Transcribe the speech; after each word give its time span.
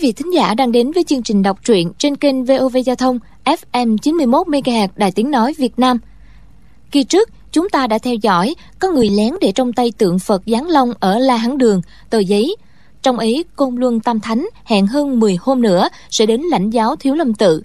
Quý 0.00 0.06
vị 0.06 0.12
thính 0.12 0.34
giả 0.34 0.54
đang 0.54 0.72
đến 0.72 0.92
với 0.92 1.04
chương 1.04 1.22
trình 1.22 1.42
đọc 1.42 1.58
truyện 1.64 1.92
trên 1.98 2.16
kênh 2.16 2.44
VOV 2.44 2.76
Giao 2.84 2.96
thông 2.96 3.18
FM 3.44 3.96
91 3.96 4.46
MHz 4.46 4.88
Đài 4.96 5.12
Tiếng 5.12 5.30
nói 5.30 5.54
Việt 5.58 5.78
Nam. 5.78 5.98
Kỳ 6.90 7.04
trước, 7.04 7.28
chúng 7.52 7.68
ta 7.68 7.86
đã 7.86 7.98
theo 7.98 8.14
dõi 8.14 8.54
có 8.78 8.88
người 8.88 9.10
lén 9.10 9.34
để 9.40 9.52
trong 9.52 9.72
tay 9.72 9.92
tượng 9.98 10.18
Phật 10.18 10.42
Giáng 10.46 10.68
Long 10.68 10.92
ở 11.00 11.18
La 11.18 11.36
Hán 11.36 11.58
Đường, 11.58 11.82
tờ 12.10 12.18
giấy. 12.18 12.56
Trong 13.02 13.18
ấy, 13.18 13.44
Côn 13.56 13.76
Luân 13.76 14.00
Tam 14.00 14.20
Thánh 14.20 14.46
hẹn 14.64 14.86
hơn 14.86 15.20
10 15.20 15.36
hôm 15.40 15.62
nữa 15.62 15.88
sẽ 16.10 16.26
đến 16.26 16.40
lãnh 16.40 16.70
giáo 16.70 16.96
Thiếu 16.96 17.14
Lâm 17.14 17.34
Tự. 17.34 17.62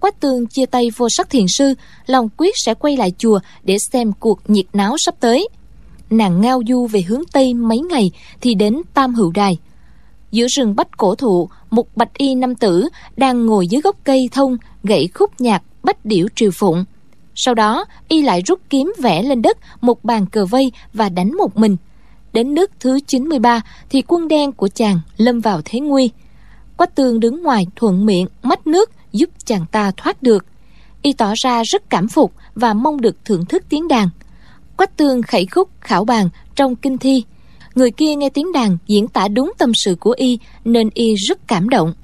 Quách 0.00 0.20
Tương 0.20 0.46
chia 0.46 0.66
tay 0.66 0.90
vô 0.96 1.08
sắc 1.10 1.30
thiền 1.30 1.46
sư, 1.48 1.74
lòng 2.06 2.28
quyết 2.36 2.54
sẽ 2.56 2.74
quay 2.74 2.96
lại 2.96 3.12
chùa 3.18 3.40
để 3.62 3.76
xem 3.92 4.12
cuộc 4.20 4.40
nhiệt 4.48 4.66
náo 4.72 4.96
sắp 4.98 5.14
tới. 5.20 5.48
Nàng 6.10 6.40
ngao 6.40 6.62
du 6.68 6.86
về 6.86 7.02
hướng 7.02 7.22
Tây 7.32 7.54
mấy 7.54 7.78
ngày 7.78 8.10
thì 8.40 8.54
đến 8.54 8.82
Tam 8.94 9.14
Hữu 9.14 9.32
Đài– 9.34 9.58
giữa 10.30 10.46
rừng 10.46 10.76
bách 10.76 10.96
cổ 10.96 11.14
thụ, 11.14 11.48
một 11.70 11.96
bạch 11.96 12.18
y 12.18 12.34
nam 12.34 12.54
tử 12.54 12.88
đang 13.16 13.46
ngồi 13.46 13.66
dưới 13.66 13.80
gốc 13.80 13.96
cây 14.04 14.28
thông 14.32 14.56
gậy 14.84 15.08
khúc 15.14 15.40
nhạc 15.40 15.62
bách 15.82 16.04
điểu 16.04 16.26
triều 16.34 16.50
phụng. 16.50 16.84
Sau 17.34 17.54
đó, 17.54 17.84
y 18.08 18.22
lại 18.22 18.42
rút 18.46 18.60
kiếm 18.70 18.92
vẽ 18.98 19.22
lên 19.22 19.42
đất 19.42 19.58
một 19.80 20.04
bàn 20.04 20.26
cờ 20.26 20.46
vây 20.46 20.72
và 20.92 21.08
đánh 21.08 21.36
một 21.36 21.56
mình. 21.56 21.76
Đến 22.32 22.54
nước 22.54 22.70
thứ 22.80 22.98
93 23.06 23.60
thì 23.90 24.02
quân 24.06 24.28
đen 24.28 24.52
của 24.52 24.68
chàng 24.68 25.00
lâm 25.16 25.40
vào 25.40 25.60
thế 25.64 25.80
nguy. 25.80 26.10
Quách 26.76 26.94
tương 26.94 27.20
đứng 27.20 27.42
ngoài 27.42 27.66
thuận 27.76 28.06
miệng, 28.06 28.26
mách 28.42 28.66
nước 28.66 28.90
giúp 29.12 29.30
chàng 29.44 29.64
ta 29.72 29.92
thoát 29.96 30.22
được. 30.22 30.46
Y 31.02 31.12
tỏ 31.12 31.32
ra 31.36 31.62
rất 31.62 31.90
cảm 31.90 32.08
phục 32.08 32.32
và 32.54 32.74
mong 32.74 33.00
được 33.00 33.16
thưởng 33.24 33.44
thức 33.44 33.62
tiếng 33.68 33.88
đàn. 33.88 34.08
Quách 34.76 34.96
tương 34.96 35.22
khẩy 35.22 35.46
khúc 35.46 35.68
khảo 35.80 36.04
bàn 36.04 36.28
trong 36.54 36.76
kinh 36.76 36.98
thi 36.98 37.24
người 37.74 37.90
kia 37.90 38.14
nghe 38.14 38.28
tiếng 38.28 38.52
đàn, 38.52 38.78
diễn 38.86 39.08
tả 39.08 39.28
đúng 39.28 39.52
tâm 39.58 39.72
sự 39.74 39.96
của 40.00 40.14
y, 40.16 40.38
nên 40.64 40.90
y 40.94 41.14
rất 41.14 41.48
cảm 41.48 41.68
động. 41.68 41.94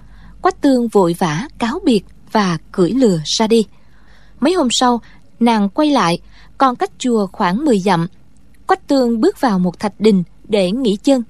Quách 0.42 0.60
tương 0.60 0.88
vội 0.88 1.16
vã, 1.18 1.48
cáo 1.58 1.78
biệt 1.84 2.04
và 2.32 2.58
cưỡi 2.72 2.90
lừa 2.90 3.20
ra 3.24 3.46
đi. 3.46 3.66
Mấy 4.40 4.52
hôm 4.52 4.68
sau, 4.70 5.00
nàng 5.40 5.68
quay 5.68 5.90
lại, 5.90 6.18
còn 6.58 6.76
cách 6.76 6.90
chùa 6.98 7.26
khoảng 7.26 7.64
10 7.64 7.78
dặm. 7.78 8.06
Quách 8.66 8.88
tương 8.88 9.20
bước 9.20 9.40
vào 9.40 9.58
một 9.58 9.78
thạch 9.78 10.00
đình 10.00 10.22
để 10.48 10.70
nghỉ 10.70 10.96
chân. 10.96 11.22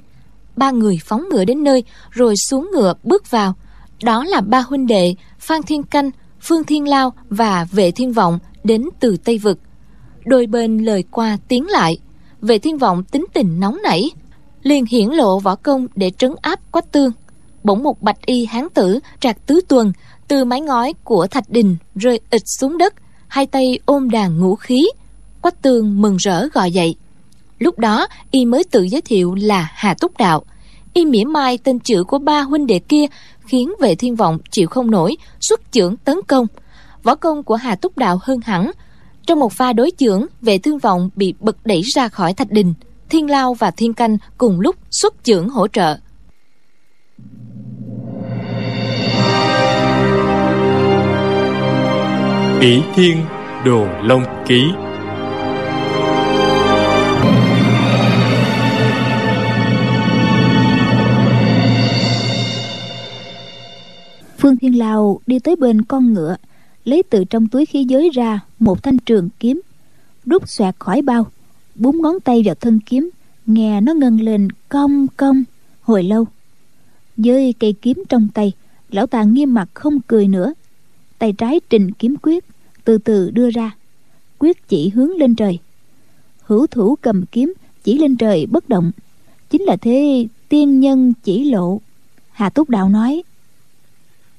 Ba 0.56 0.70
người 0.70 0.98
phóng 1.04 1.24
ngựa 1.30 1.44
đến 1.44 1.64
nơi, 1.64 1.84
rồi 2.10 2.34
xuống 2.36 2.70
ngựa 2.74 2.94
bước 3.02 3.30
vào. 3.30 3.54
Đó 4.02 4.24
là 4.24 4.40
ba 4.40 4.60
huynh 4.60 4.86
đệ, 4.86 5.14
phan 5.38 5.62
thiên 5.62 5.82
canh, 5.82 6.10
phương 6.40 6.64
thiên 6.64 6.88
lao 6.88 7.12
và 7.28 7.66
vệ 7.72 7.90
thiên 7.90 8.12
vọng 8.12 8.38
đến 8.64 8.88
từ 9.00 9.16
tây 9.24 9.38
vực. 9.38 9.58
Đôi 10.24 10.46
bên 10.46 10.78
lời 10.78 11.04
qua 11.10 11.38
tiếng 11.48 11.66
lại. 11.66 11.98
Vệ 12.40 12.58
thiên 12.58 12.78
vọng 12.78 13.04
tính 13.04 13.24
tình 13.32 13.60
nóng 13.60 13.78
nảy 13.82 14.10
liền 14.66 14.86
hiển 14.86 15.08
lộ 15.08 15.38
võ 15.38 15.54
công 15.54 15.86
để 15.96 16.10
trấn 16.18 16.34
áp 16.42 16.60
quách 16.72 16.92
tương. 16.92 17.12
Bỗng 17.64 17.82
một 17.82 18.02
bạch 18.02 18.26
y 18.26 18.44
hán 18.44 18.68
tử, 18.74 18.98
trạc 19.20 19.46
tứ 19.46 19.60
tuần, 19.68 19.92
từ 20.28 20.44
mái 20.44 20.60
ngói 20.60 20.94
của 21.04 21.26
thạch 21.26 21.50
đình 21.50 21.76
rơi 21.94 22.20
ịch 22.30 22.42
xuống 22.46 22.78
đất, 22.78 22.94
hai 23.28 23.46
tay 23.46 23.78
ôm 23.86 24.10
đàn 24.10 24.38
ngũ 24.38 24.54
khí. 24.54 24.88
Quách 25.40 25.62
tương 25.62 26.02
mừng 26.02 26.16
rỡ 26.16 26.48
gọi 26.52 26.72
dậy. 26.72 26.96
Lúc 27.58 27.78
đó, 27.78 28.06
y 28.30 28.44
mới 28.44 28.64
tự 28.64 28.82
giới 28.82 29.00
thiệu 29.00 29.34
là 29.34 29.70
hà 29.74 29.94
túc 29.94 30.18
đạo. 30.18 30.42
Y 30.94 31.04
mỉa 31.04 31.24
mai 31.24 31.58
tên 31.58 31.78
chữ 31.78 32.04
của 32.04 32.18
ba 32.18 32.40
huynh 32.40 32.66
đệ 32.66 32.78
kia, 32.78 33.06
khiến 33.46 33.72
vệ 33.80 33.94
thiên 33.94 34.16
vọng 34.16 34.38
chịu 34.50 34.68
không 34.68 34.90
nổi, 34.90 35.16
xuất 35.40 35.60
chưởng 35.72 35.96
tấn 35.96 36.16
công. 36.28 36.46
Võ 37.02 37.14
công 37.14 37.42
của 37.42 37.56
hà 37.56 37.74
túc 37.74 37.98
đạo 37.98 38.18
hơn 38.22 38.40
hẳn. 38.44 38.70
Trong 39.26 39.38
một 39.38 39.52
pha 39.52 39.72
đối 39.72 39.90
chưởng, 39.98 40.26
vệ 40.40 40.58
thương 40.58 40.78
vọng 40.78 41.10
bị 41.16 41.34
bật 41.40 41.56
đẩy 41.66 41.82
ra 41.82 42.08
khỏi 42.08 42.34
thạch 42.34 42.50
đình. 42.50 42.74
Thiên 43.08 43.30
Lao 43.30 43.54
và 43.54 43.70
Thiên 43.70 43.94
Canh 43.94 44.16
cùng 44.38 44.60
lúc 44.60 44.76
xuất 44.90 45.14
chưởng 45.24 45.48
hỗ 45.48 45.68
trợ. 45.68 45.96
Bỉ 52.60 52.82
Thiên 52.94 53.16
Đồ 53.64 53.86
Long 54.02 54.44
Ký 54.46 54.62
Phương 64.38 64.56
Thiên 64.56 64.78
Lao 64.78 65.20
đi 65.26 65.38
tới 65.38 65.56
bên 65.56 65.82
con 65.82 66.12
ngựa 66.12 66.36
Lấy 66.84 67.02
từ 67.10 67.24
trong 67.24 67.48
túi 67.48 67.66
khí 67.66 67.84
giới 67.84 68.10
ra 68.14 68.40
Một 68.58 68.82
thanh 68.82 68.98
trường 68.98 69.28
kiếm 69.40 69.60
Rút 70.24 70.48
xoẹt 70.48 70.74
khỏi 70.78 71.02
bao 71.02 71.26
búng 71.78 72.02
ngón 72.02 72.20
tay 72.20 72.42
vào 72.44 72.54
thân 72.54 72.80
kiếm, 72.86 73.10
nghe 73.46 73.80
nó 73.80 73.94
ngân 73.94 74.20
lên 74.20 74.48
cong 74.68 75.06
cong 75.16 75.44
hồi 75.82 76.02
lâu. 76.02 76.26
Với 77.16 77.54
cây 77.58 77.74
kiếm 77.82 78.02
trong 78.08 78.28
tay, 78.34 78.52
lão 78.90 79.06
ta 79.06 79.22
nghiêm 79.22 79.54
mặt 79.54 79.68
không 79.74 80.00
cười 80.00 80.28
nữa. 80.28 80.54
Tay 81.18 81.32
trái 81.32 81.60
trình 81.70 81.92
kiếm 81.92 82.14
quyết, 82.22 82.44
từ 82.84 82.98
từ 82.98 83.30
đưa 83.30 83.50
ra. 83.50 83.70
Quyết 84.38 84.68
chỉ 84.68 84.88
hướng 84.88 85.10
lên 85.10 85.34
trời. 85.34 85.58
Hữu 86.42 86.66
thủ 86.66 86.96
cầm 87.00 87.24
kiếm, 87.26 87.52
chỉ 87.84 87.98
lên 87.98 88.16
trời 88.16 88.46
bất 88.46 88.68
động. 88.68 88.92
Chính 89.50 89.62
là 89.62 89.76
thế 89.76 90.26
tiên 90.48 90.80
nhân 90.80 91.12
chỉ 91.24 91.50
lộ. 91.50 91.80
Hà 92.32 92.50
túc 92.50 92.70
đạo 92.70 92.88
nói, 92.88 93.22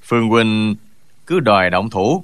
phương 0.02 0.30
huynh, 0.30 0.76
cứ 1.26 1.40
đòi 1.40 1.70
động 1.70 1.90
thủ, 1.90 2.24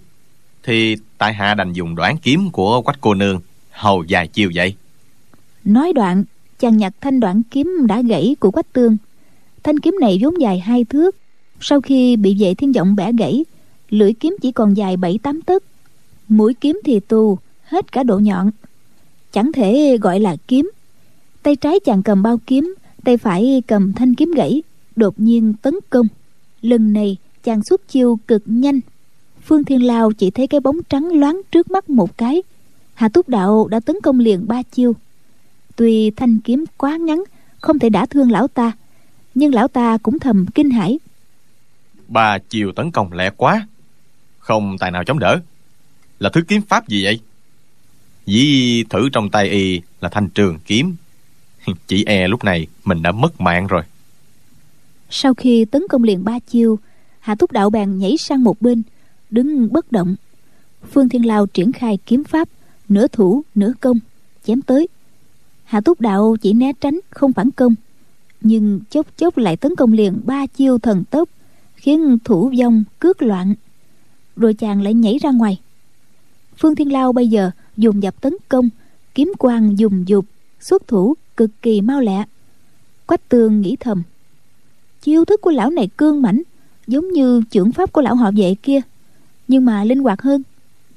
thì 0.63 0.95
tại 1.17 1.33
hạ 1.33 1.53
đành 1.53 1.73
dùng 1.73 1.95
đoán 1.95 2.17
kiếm 2.17 2.49
của 2.51 2.81
quách 2.81 3.01
cô 3.01 3.13
nương, 3.13 3.41
hầu 3.71 4.03
dài 4.03 4.27
chiều 4.27 4.51
vậy 4.55 4.75
nói 5.65 5.93
đoạn, 5.93 6.23
chàng 6.59 6.77
nhặt 6.77 6.93
thanh 7.01 7.19
đoạn 7.19 7.41
kiếm 7.51 7.77
đã 7.87 8.01
gãy 8.01 8.35
của 8.39 8.51
quách 8.51 8.73
tương. 8.73 8.97
Thanh 9.63 9.79
kiếm 9.79 9.95
này 10.01 10.19
vốn 10.21 10.41
dài 10.41 10.59
hai 10.59 10.83
thước. 10.83 11.15
Sau 11.59 11.81
khi 11.81 12.15
bị 12.15 12.35
vệ 12.39 12.53
thiên 12.53 12.71
vọng 12.71 12.95
bẻ 12.95 13.11
gãy, 13.13 13.45
lưỡi 13.89 14.13
kiếm 14.13 14.37
chỉ 14.41 14.51
còn 14.51 14.73
dài 14.73 14.97
bảy 14.97 15.19
tám 15.23 15.41
tấc. 15.41 15.63
Mũi 16.27 16.53
kiếm 16.53 16.79
thì 16.85 16.99
tù, 16.99 17.37
hết 17.63 17.91
cả 17.91 18.03
độ 18.03 18.19
nhọn. 18.19 18.51
Chẳng 19.31 19.51
thể 19.51 19.97
gọi 20.01 20.19
là 20.19 20.35
kiếm. 20.47 20.71
Tay 21.43 21.55
trái 21.55 21.79
chàng 21.79 22.03
cầm 22.03 22.23
bao 22.23 22.39
kiếm, 22.47 22.75
tay 23.03 23.17
phải 23.17 23.63
cầm 23.67 23.93
thanh 23.93 24.15
kiếm 24.15 24.31
gãy, 24.35 24.63
đột 24.95 25.13
nhiên 25.19 25.53
tấn 25.61 25.73
công. 25.89 26.07
Lần 26.61 26.93
này, 26.93 27.17
chàng 27.43 27.63
xuất 27.63 27.87
chiêu 27.87 28.19
cực 28.27 28.43
nhanh. 28.45 28.79
Phương 29.45 29.63
thiên 29.63 29.85
lao 29.85 30.11
chỉ 30.11 30.31
thấy 30.31 30.47
cái 30.47 30.59
bóng 30.59 30.83
trắng 30.89 31.19
loáng 31.19 31.41
trước 31.51 31.71
mắt 31.71 31.89
một 31.89 32.17
cái. 32.17 32.43
Hà 32.93 33.09
túc 33.09 33.29
đạo 33.29 33.67
đã 33.67 33.79
tấn 33.79 33.95
công 34.03 34.19
liền 34.19 34.47
ba 34.47 34.63
chiêu 34.63 34.93
tuy 35.75 36.11
thanh 36.11 36.39
kiếm 36.39 36.65
quá 36.77 36.97
ngắn 36.97 37.23
không 37.61 37.79
thể 37.79 37.89
đả 37.89 38.05
thương 38.05 38.31
lão 38.31 38.47
ta 38.47 38.71
nhưng 39.35 39.53
lão 39.53 39.67
ta 39.67 39.97
cũng 40.03 40.19
thầm 40.19 40.45
kinh 40.55 40.69
hãi. 40.69 40.99
Ba 42.07 42.37
chiều 42.49 42.71
tấn 42.71 42.91
công 42.91 43.13
lẹ 43.13 43.29
quá 43.37 43.67
không 44.39 44.77
tài 44.79 44.91
nào 44.91 45.03
chống 45.03 45.19
đỡ. 45.19 45.39
Là 46.19 46.29
thứ 46.33 46.41
kiếm 46.47 46.61
pháp 46.61 46.87
gì 46.87 47.03
vậy? 47.03 47.19
Dĩ 48.25 48.83
thử 48.89 49.09
trong 49.09 49.29
tay 49.29 49.49
y 49.49 49.81
là 50.01 50.09
thanh 50.09 50.29
trường 50.29 50.59
kiếm. 50.65 50.95
Chỉ 51.87 52.03
e 52.05 52.27
lúc 52.27 52.43
này 52.43 52.67
mình 52.83 53.01
đã 53.01 53.11
mất 53.11 53.41
mạng 53.41 53.67
rồi. 53.67 53.83
Sau 55.09 55.33
khi 55.33 55.65
tấn 55.65 55.81
công 55.89 56.03
liền 56.03 56.23
ba 56.23 56.39
chiêu 56.39 56.79
hạ 57.19 57.35
túc 57.35 57.51
đạo 57.51 57.69
bèn 57.69 57.97
nhảy 57.97 58.17
sang 58.17 58.43
một 58.43 58.61
bên 58.61 58.83
đứng 59.29 59.73
bất 59.73 59.91
động. 59.91 60.15
Phương 60.91 61.09
thiên 61.09 61.25
lao 61.25 61.45
triển 61.45 61.71
khai 61.71 61.97
kiếm 62.05 62.23
pháp 62.23 62.49
nửa 62.89 63.07
thủ 63.07 63.43
nửa 63.55 63.73
công 63.79 63.99
chém 64.45 64.61
tới 64.61 64.87
hạ 65.73 65.81
túc 65.81 66.01
đạo 66.01 66.35
chỉ 66.41 66.53
né 66.53 66.73
tránh, 66.81 66.99
không 67.09 67.33
phản 67.33 67.51
công. 67.51 67.75
Nhưng 68.41 68.79
chốc 68.89 69.07
chốc 69.17 69.37
lại 69.37 69.57
tấn 69.57 69.75
công 69.75 69.93
liền 69.93 70.19
ba 70.25 70.45
chiêu 70.45 70.77
thần 70.77 71.03
tốc, 71.03 71.29
khiến 71.75 72.17
thủ 72.23 72.51
vong 72.59 72.83
cước 72.99 73.21
loạn. 73.21 73.55
Rồi 74.35 74.53
chàng 74.53 74.81
lại 74.81 74.93
nhảy 74.93 75.17
ra 75.17 75.31
ngoài. 75.31 75.59
Phương 76.57 76.75
thiên 76.75 76.91
lao 76.91 77.13
bây 77.13 77.27
giờ 77.27 77.51
dùng 77.77 78.03
dập 78.03 78.21
tấn 78.21 78.35
công, 78.49 78.69
kiếm 79.15 79.33
quang 79.37 79.79
dùng 79.79 80.07
dục, 80.07 80.25
xuất 80.59 80.87
thủ 80.87 81.13
cực 81.37 81.49
kỳ 81.61 81.81
mau 81.81 82.01
lẹ. 82.01 82.23
Quách 83.05 83.29
tường 83.29 83.61
nghĩ 83.61 83.75
thầm, 83.79 84.03
chiêu 85.01 85.25
thức 85.25 85.41
của 85.41 85.51
lão 85.51 85.69
này 85.69 85.89
cương 85.97 86.21
mãnh, 86.21 86.41
giống 86.87 87.11
như 87.11 87.41
trưởng 87.51 87.71
pháp 87.71 87.93
của 87.93 88.01
lão 88.01 88.15
họ 88.15 88.31
vệ 88.31 88.55
kia, 88.63 88.79
nhưng 89.47 89.65
mà 89.65 89.83
linh 89.83 89.99
hoạt 89.99 90.21
hơn, 90.21 90.43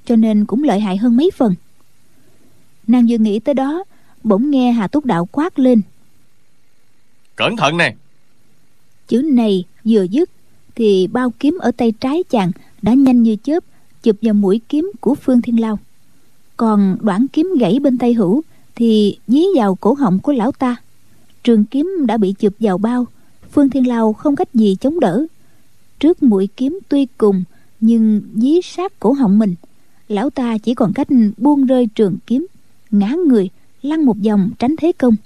cho 0.05 0.17
nên 0.17 0.45
cũng 0.45 0.63
lợi 0.63 0.81
hại 0.81 0.97
hơn 0.97 1.17
mấy 1.17 1.31
phần. 1.37 1.55
Nàng 2.87 3.07
vừa 3.09 3.19
nghĩ 3.19 3.39
tới 3.39 3.55
đó 3.55 3.85
bỗng 4.27 4.51
nghe 4.51 4.73
hà 4.73 4.89
túc 4.89 5.05
đạo 5.05 5.29
quát 5.33 5.59
lên. 5.59 5.83
Cẩn 7.37 7.57
thận 7.57 7.77
nè. 7.77 7.95
Chữ 9.09 9.23
này 9.23 9.65
vừa 9.85 10.03
dứt 10.03 10.31
thì 10.75 11.07
bao 11.07 11.31
kiếm 11.31 11.59
ở 11.61 11.71
tay 11.77 11.93
trái 11.93 12.23
chàng 12.31 12.53
đã 12.83 12.95
nhanh 12.95 13.23
như 13.23 13.37
chớp 13.43 13.65
chụp 14.03 14.17
vào 14.23 14.35
mũi 14.35 14.61
kiếm 14.69 14.93
của 15.01 15.15
phương 15.15 15.43
thiên 15.43 15.61
lao. 15.61 15.79
Còn 16.57 16.97
đoạn 17.01 17.27
kiếm 17.33 17.55
gãy 17.61 17.79
bên 17.81 17.99
tay 17.99 18.15
hữu 18.15 18.43
thì 18.75 19.19
dí 19.27 19.43
vào 19.57 19.75
cổ 19.75 19.95
họng 19.95 20.19
của 20.19 20.33
lão 20.33 20.53
ta. 20.53 20.77
Trường 21.43 21.65
kiếm 21.65 21.93
đã 22.07 22.17
bị 22.17 22.35
chụp 22.39 22.53
vào 22.61 22.79
bao 22.79 23.07
phương 23.53 23.71
thiên 23.71 23.89
lao 23.89 24.13
không 24.13 24.37
cách 24.37 24.55
gì 24.55 24.77
chống 24.81 25.01
đỡ. 25.01 25.27
Trước 26.01 26.23
mũi 26.23 26.49
kiếm 26.57 26.79
tuy 26.89 27.07
cùng 27.19 27.45
nhưng 27.81 28.23
dí 28.35 28.61
sát 28.65 29.01
cổ 29.01 29.13
họng 29.13 29.39
mình 29.39 29.55
lão 30.09 30.31
ta 30.31 30.59
chỉ 30.59 30.75
còn 30.75 30.93
cách 30.93 31.09
buông 31.37 31.67
rơi 31.67 31.89
trường 31.95 32.17
kiếm 32.27 32.47
ngã 32.91 33.15
người 33.27 33.51
lăn 33.87 34.05
một 34.05 34.17
vòng 34.27 34.51
tránh 34.59 34.77
thế 34.79 34.93
công. 34.99 35.17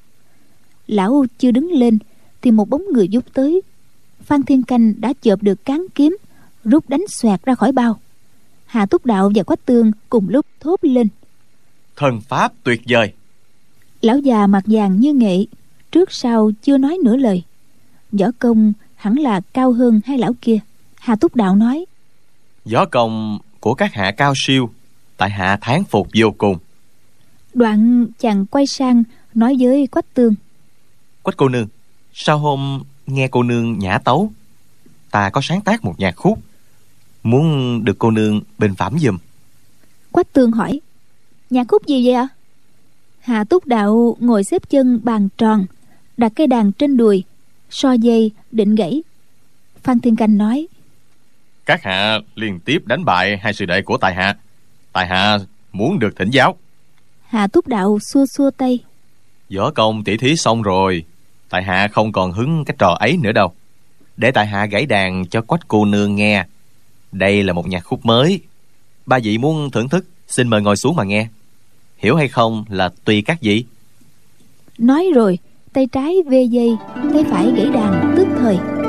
Lão 0.87 1.25
chưa 1.39 1.51
đứng 1.51 1.73
lên 1.73 1.99
thì 2.43 2.51
một 2.51 2.69
bóng 2.69 2.83
người 2.93 3.09
giúp 3.09 3.25
tới. 3.33 3.61
Phan 4.23 4.43
thiên 4.43 4.63
canh 4.63 5.01
đã 5.01 5.13
chộp 5.23 5.43
được 5.43 5.65
cán 5.65 5.87
kiếm 5.95 6.17
rút 6.65 6.89
đánh 6.89 7.05
xoẹt 7.09 7.43
ra 7.45 7.55
khỏi 7.55 7.73
bao. 7.73 8.01
Hà 8.67 8.87
túc 8.87 9.07
đạo 9.07 9.31
và 9.35 9.43
quách 9.43 9.67
tương 9.67 9.93
cùng 10.09 10.29
lúc 10.29 10.47
thốt 10.61 10.77
lên. 10.83 11.09
Thần 11.97 12.21
pháp 12.21 12.53
tuyệt 12.65 12.81
vời. 12.89 13.13
Lão 14.01 14.19
già 14.19 14.47
mặt 14.47 14.63
vàng 14.67 15.01
như 15.01 15.13
nghệ 15.13 15.45
trước 15.91 16.13
sau 16.13 16.51
chưa 16.63 16.79
nói 16.79 16.99
nửa 17.05 17.17
lời. 17.17 17.43
Võ 18.13 18.27
công 18.39 18.73
hẳn 18.95 19.19
là 19.19 19.41
cao 19.53 19.73
hơn 19.73 20.01
hai 20.05 20.19
lão 20.19 20.33
kia. 20.43 20.59
Hà 20.95 21.17
túc 21.17 21.37
đạo 21.37 21.57
nói. 21.57 21.85
Võ 22.65 22.85
công 22.85 23.39
của 23.61 23.75
các 23.75 23.95
hạ 23.95 24.13
cao 24.17 24.33
siêu 24.37 24.71
tại 25.17 25.31
hạ 25.31 25.59
thán 25.61 25.85
phục 25.85 26.09
vô 26.15 26.31
cùng 26.39 26.57
đoạn 27.55 28.07
chàng 28.19 28.47
quay 28.47 28.67
sang 28.67 29.03
nói 29.35 29.57
với 29.61 29.87
quách 29.87 30.15
tương 30.15 30.35
quách 31.23 31.37
cô 31.37 31.49
nương 31.49 31.69
sao 32.13 32.39
hôm 32.39 32.83
nghe 33.07 33.29
cô 33.29 33.43
nương 33.43 33.79
nhã 33.79 33.99
tấu? 33.99 34.33
Ta 35.11 35.31
có 35.31 35.41
sáng 35.45 35.61
tác 35.61 35.85
một 35.85 35.95
nhạc 35.99 36.17
khúc. 36.17 36.39
Muốn 37.23 37.81
được 37.85 37.99
cô 37.99 38.11
nương 38.11 38.41
bình 38.59 38.75
phẩm 38.75 38.99
giùm. 38.99 39.19
Quách 40.11 40.33
tương 40.33 40.53
hỏi 40.53 40.81
nhạc 41.51 41.65
khúc 41.69 41.87
gì 41.87 42.07
vậy 42.07 42.15
ạ? 42.15 42.29
Hà 43.21 43.45
túc 43.45 43.67
đạo 43.67 44.17
ngồi 44.21 44.45
xếp 44.45 44.63
chân 44.71 45.01
bàn 45.03 45.29
tròn 45.39 45.67
đặt 46.17 46.33
cây 46.37 46.47
đàn 46.47 46.73
trên 46.73 46.97
đùi 46.97 47.25
so 47.71 47.93
dây 47.93 48.31
định 48.53 48.75
gãy. 48.75 49.03
Phan 49.83 50.01
thiên 50.01 50.17
canh 50.17 50.39
nói 50.39 50.67
các 51.67 51.83
hạ 51.83 52.19
liên 52.35 52.61
tiếp 52.61 52.83
đánh 52.87 53.05
bại 53.05 53.37
hai 53.37 53.53
sư 53.53 53.67
đệ 53.67 53.83
của 53.83 53.97
tài 53.97 54.15
hạ. 54.15 54.37
Tài 54.93 55.07
hạ 55.07 55.39
muốn 55.73 55.99
được 55.99 56.17
thỉnh 56.17 56.31
giáo 56.31 56.57
hà 57.31 57.47
túc 57.47 57.67
đạo 57.67 57.99
xua 57.99 58.27
xua 58.27 58.51
tay. 58.51 58.79
Võ 59.57 59.71
công 59.71 60.05
tỉ 60.05 60.17
thí 60.17 60.37
xong 60.37 60.63
rồi 60.63 61.05
tại 61.49 61.63
hạ 61.63 61.89
không 61.93 62.13
còn 62.13 62.33
hứng 62.33 62.65
cái 62.65 62.77
trò 62.79 62.97
ấy 63.01 63.17
nữa 63.17 63.33
đâu. 63.33 63.53
Để 64.17 64.31
tại 64.31 64.47
hạ 64.47 64.67
gãy 64.67 64.87
đàn 64.87 65.27
cho 65.27 65.41
quách 65.41 65.69
cô 65.69 65.85
nương 65.85 66.15
nghe. 66.15 66.45
Đây 67.13 67.43
là 67.43 67.53
một 67.53 67.69
nhạc 67.69 67.81
khúc 67.81 68.07
mới. 68.07 68.41
Ba 69.07 69.19
vị 69.23 69.39
muốn 69.39 69.71
thưởng 69.71 69.89
thức 69.89 70.05
xin 70.29 70.49
mời 70.49 70.63
ngồi 70.63 70.77
xuống 70.77 70.97
mà 70.97 71.05
nghe. 71.05 71.29
Hiểu 71.99 72.17
hay 72.17 72.29
không 72.29 72.65
là 72.69 72.91
tùy 73.05 73.23
các 73.23 73.41
vị. 73.41 73.65
Nói 74.79 75.07
rồi 75.15 75.39
tay 75.73 75.87
trái 75.93 76.17
vê 76.27 76.43
dây 76.43 76.77
tay 77.13 77.25
phải 77.31 77.53
gãy 77.57 77.67
đàn 77.75 78.15
tức 78.17 78.27
thời 78.39 78.80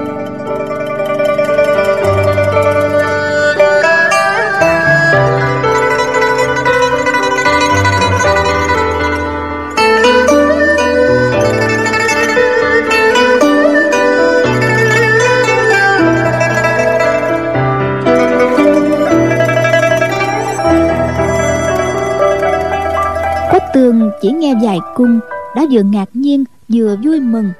nghe 24.53 24.59
dài 24.61 24.79
cung, 24.95 25.19
đã 25.55 25.65
vừa 25.71 25.81
ngạc 25.81 26.09
nhiên, 26.13 26.43
vừa 26.67 26.95
vui 27.03 27.19
mừng. 27.19 27.51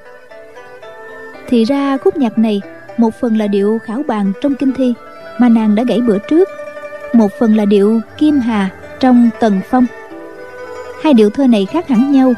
Thì 1.48 1.64
ra 1.64 1.96
khúc 1.96 2.16
nhạc 2.16 2.38
này, 2.38 2.60
một 2.98 3.10
phần 3.20 3.36
là 3.36 3.46
điệu 3.46 3.78
khảo 3.84 4.02
bàn 4.06 4.32
trong 4.42 4.54
kinh 4.54 4.72
thi, 4.72 4.94
mà 5.38 5.48
nàng 5.48 5.74
đã 5.74 5.82
gãy 5.88 6.00
bữa 6.00 6.18
trước. 6.18 6.48
Một 7.12 7.28
phần 7.38 7.56
là 7.56 7.64
điệu 7.64 8.00
kim 8.18 8.40
hà 8.40 8.70
trong 9.00 9.30
tần 9.40 9.60
phong. 9.70 9.86
Hai 11.02 11.14
điệu 11.14 11.30
thơ 11.30 11.46
này 11.46 11.66
khác 11.66 11.88
hẳn 11.88 12.12
nhau, 12.12 12.34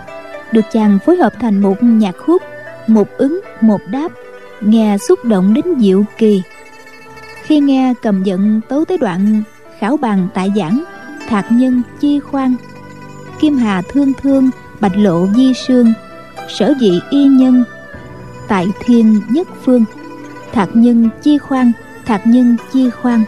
được 0.53 0.65
chàng 0.73 0.99
phối 1.07 1.17
hợp 1.17 1.33
thành 1.41 1.61
một 1.61 1.83
nhạc 1.83 2.17
khúc, 2.19 2.43
một 2.87 3.09
ứng, 3.17 3.41
một 3.61 3.81
đáp, 3.91 4.09
nghe 4.61 4.99
xúc 4.99 5.25
động 5.25 5.55
đến 5.55 5.65
diệu 5.79 6.05
kỳ. 6.19 6.43
Khi 7.43 7.61
nghe 7.61 7.95
cầm 8.03 8.23
giận 8.23 8.61
tấu 8.69 8.85
tới 8.85 8.99
đoạn 8.99 9.43
khảo 9.79 9.97
bàn 9.97 10.29
tại 10.35 10.53
giảng, 10.57 10.85
thạc 11.29 11.53
nhân 11.53 11.83
chi 12.01 12.21
khoan 12.21 12.55
kim 13.45 13.57
hà 13.57 13.83
thương 13.83 14.13
thương, 14.23 14.51
bạch 14.81 14.97
lộ 14.97 15.27
di 15.37 15.55
sương, 15.55 15.93
sở 16.49 16.75
dị 16.81 17.01
y 17.11 17.25
nhân, 17.25 17.65
tại 18.49 18.67
thiên 18.85 19.21
nhất 19.31 19.49
phương, 19.65 19.85
thạc 20.53 20.69
nhân 20.75 21.09
chi 21.23 21.39
khoan, 21.39 21.73
thạc 22.07 22.27
nhân 22.27 22.57
chi 22.73 22.91
khoan, 22.91 23.25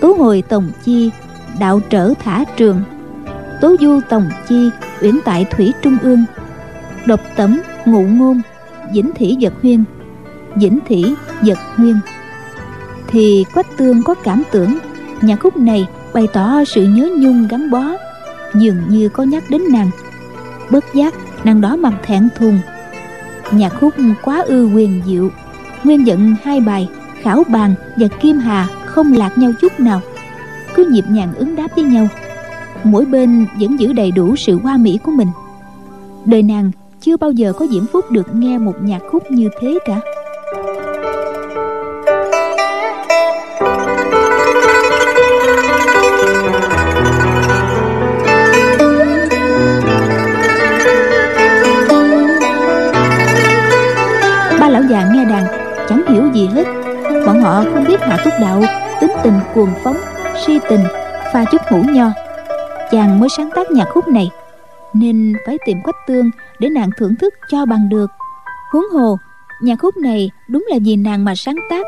tố 0.00 0.12
hồi 0.12 0.42
tổng 0.48 0.70
chi, 0.84 1.10
đạo 1.60 1.80
trở 1.90 2.12
thả 2.24 2.44
trường, 2.56 2.82
tố 3.60 3.76
du 3.80 4.00
tổng 4.08 4.28
chi, 4.48 4.70
uyển 5.02 5.18
tại 5.24 5.46
thủy 5.50 5.72
trung 5.82 5.96
ương, 6.02 6.24
độc 7.06 7.20
tẩm 7.36 7.60
ngụ 7.84 8.02
ngôn 8.02 8.40
dĩnh 8.94 9.10
thủy 9.18 9.36
vật 9.40 9.52
huyên 9.62 9.84
dĩnh 10.56 10.78
thủy 10.88 11.14
vật 11.42 11.58
huyên 11.76 11.96
thì 13.08 13.44
quách 13.54 13.76
tương 13.76 14.02
có 14.02 14.14
cảm 14.14 14.42
tưởng 14.50 14.78
nhà 15.22 15.36
khúc 15.36 15.56
này 15.56 15.86
bày 16.14 16.26
tỏ 16.32 16.64
sự 16.64 16.84
nhớ 16.84 17.10
nhung 17.18 17.48
gắn 17.48 17.70
bó 17.70 17.84
dường 18.58 18.76
như 18.88 19.08
có 19.08 19.22
nhắc 19.22 19.44
đến 19.50 19.62
nàng. 19.72 19.90
Bất 20.70 20.84
giác, 20.94 21.14
nàng 21.44 21.60
đó 21.60 21.76
mặt 21.76 21.94
thẹn 22.02 22.28
thùng. 22.38 22.58
Nhạc 23.52 23.68
khúc 23.80 23.94
quá 24.22 24.44
ư 24.46 24.66
quyền 24.74 25.02
diệu, 25.06 25.28
nguyên 25.84 26.06
giận 26.06 26.34
hai 26.42 26.60
bài 26.60 26.88
khảo 27.22 27.42
bàn 27.48 27.74
và 27.96 28.08
kim 28.20 28.38
hà 28.38 28.68
không 28.86 29.12
lạc 29.12 29.38
nhau 29.38 29.52
chút 29.60 29.80
nào. 29.80 30.00
Cứ 30.74 30.84
nhịp 30.84 31.04
nhàng 31.10 31.34
ứng 31.34 31.56
đáp 31.56 31.68
với 31.74 31.84
nhau. 31.84 32.08
Mỗi 32.84 33.04
bên 33.04 33.46
vẫn 33.60 33.80
giữ 33.80 33.92
đầy 33.92 34.10
đủ 34.10 34.36
sự 34.36 34.58
hoa 34.58 34.76
mỹ 34.76 34.98
của 35.02 35.12
mình. 35.12 35.28
Đời 36.24 36.42
nàng 36.42 36.70
chưa 37.00 37.16
bao 37.16 37.30
giờ 37.30 37.52
có 37.52 37.66
diễm 37.66 37.86
phúc 37.86 38.10
được 38.10 38.34
nghe 38.34 38.58
một 38.58 38.74
nhạc 38.82 39.02
khúc 39.10 39.30
như 39.30 39.48
thế 39.60 39.78
cả. 39.86 40.00
Túc 58.24 58.32
đạo, 58.40 58.62
tính 59.00 59.10
tình 59.22 59.40
cuồng 59.54 59.70
phóng, 59.82 59.96
si 60.46 60.58
tình, 60.68 60.84
pha 61.32 61.44
chút 61.44 61.60
hủ 61.68 61.82
nho. 61.92 62.10
Chàng 62.90 63.20
mới 63.20 63.28
sáng 63.36 63.50
tác 63.54 63.70
nhạc 63.70 63.88
khúc 63.88 64.08
này, 64.08 64.30
nên 64.94 65.34
phải 65.46 65.58
tìm 65.66 65.82
quách 65.84 65.96
tương 66.06 66.30
để 66.58 66.68
nàng 66.68 66.90
thưởng 66.98 67.16
thức 67.16 67.34
cho 67.50 67.66
bằng 67.66 67.88
được. 67.88 68.10
Huống 68.72 68.88
hồ, 68.92 69.18
nhạc 69.62 69.76
khúc 69.78 69.96
này 69.96 70.30
đúng 70.48 70.66
là 70.68 70.78
vì 70.84 70.96
nàng 70.96 71.24
mà 71.24 71.34
sáng 71.36 71.56
tác, 71.70 71.86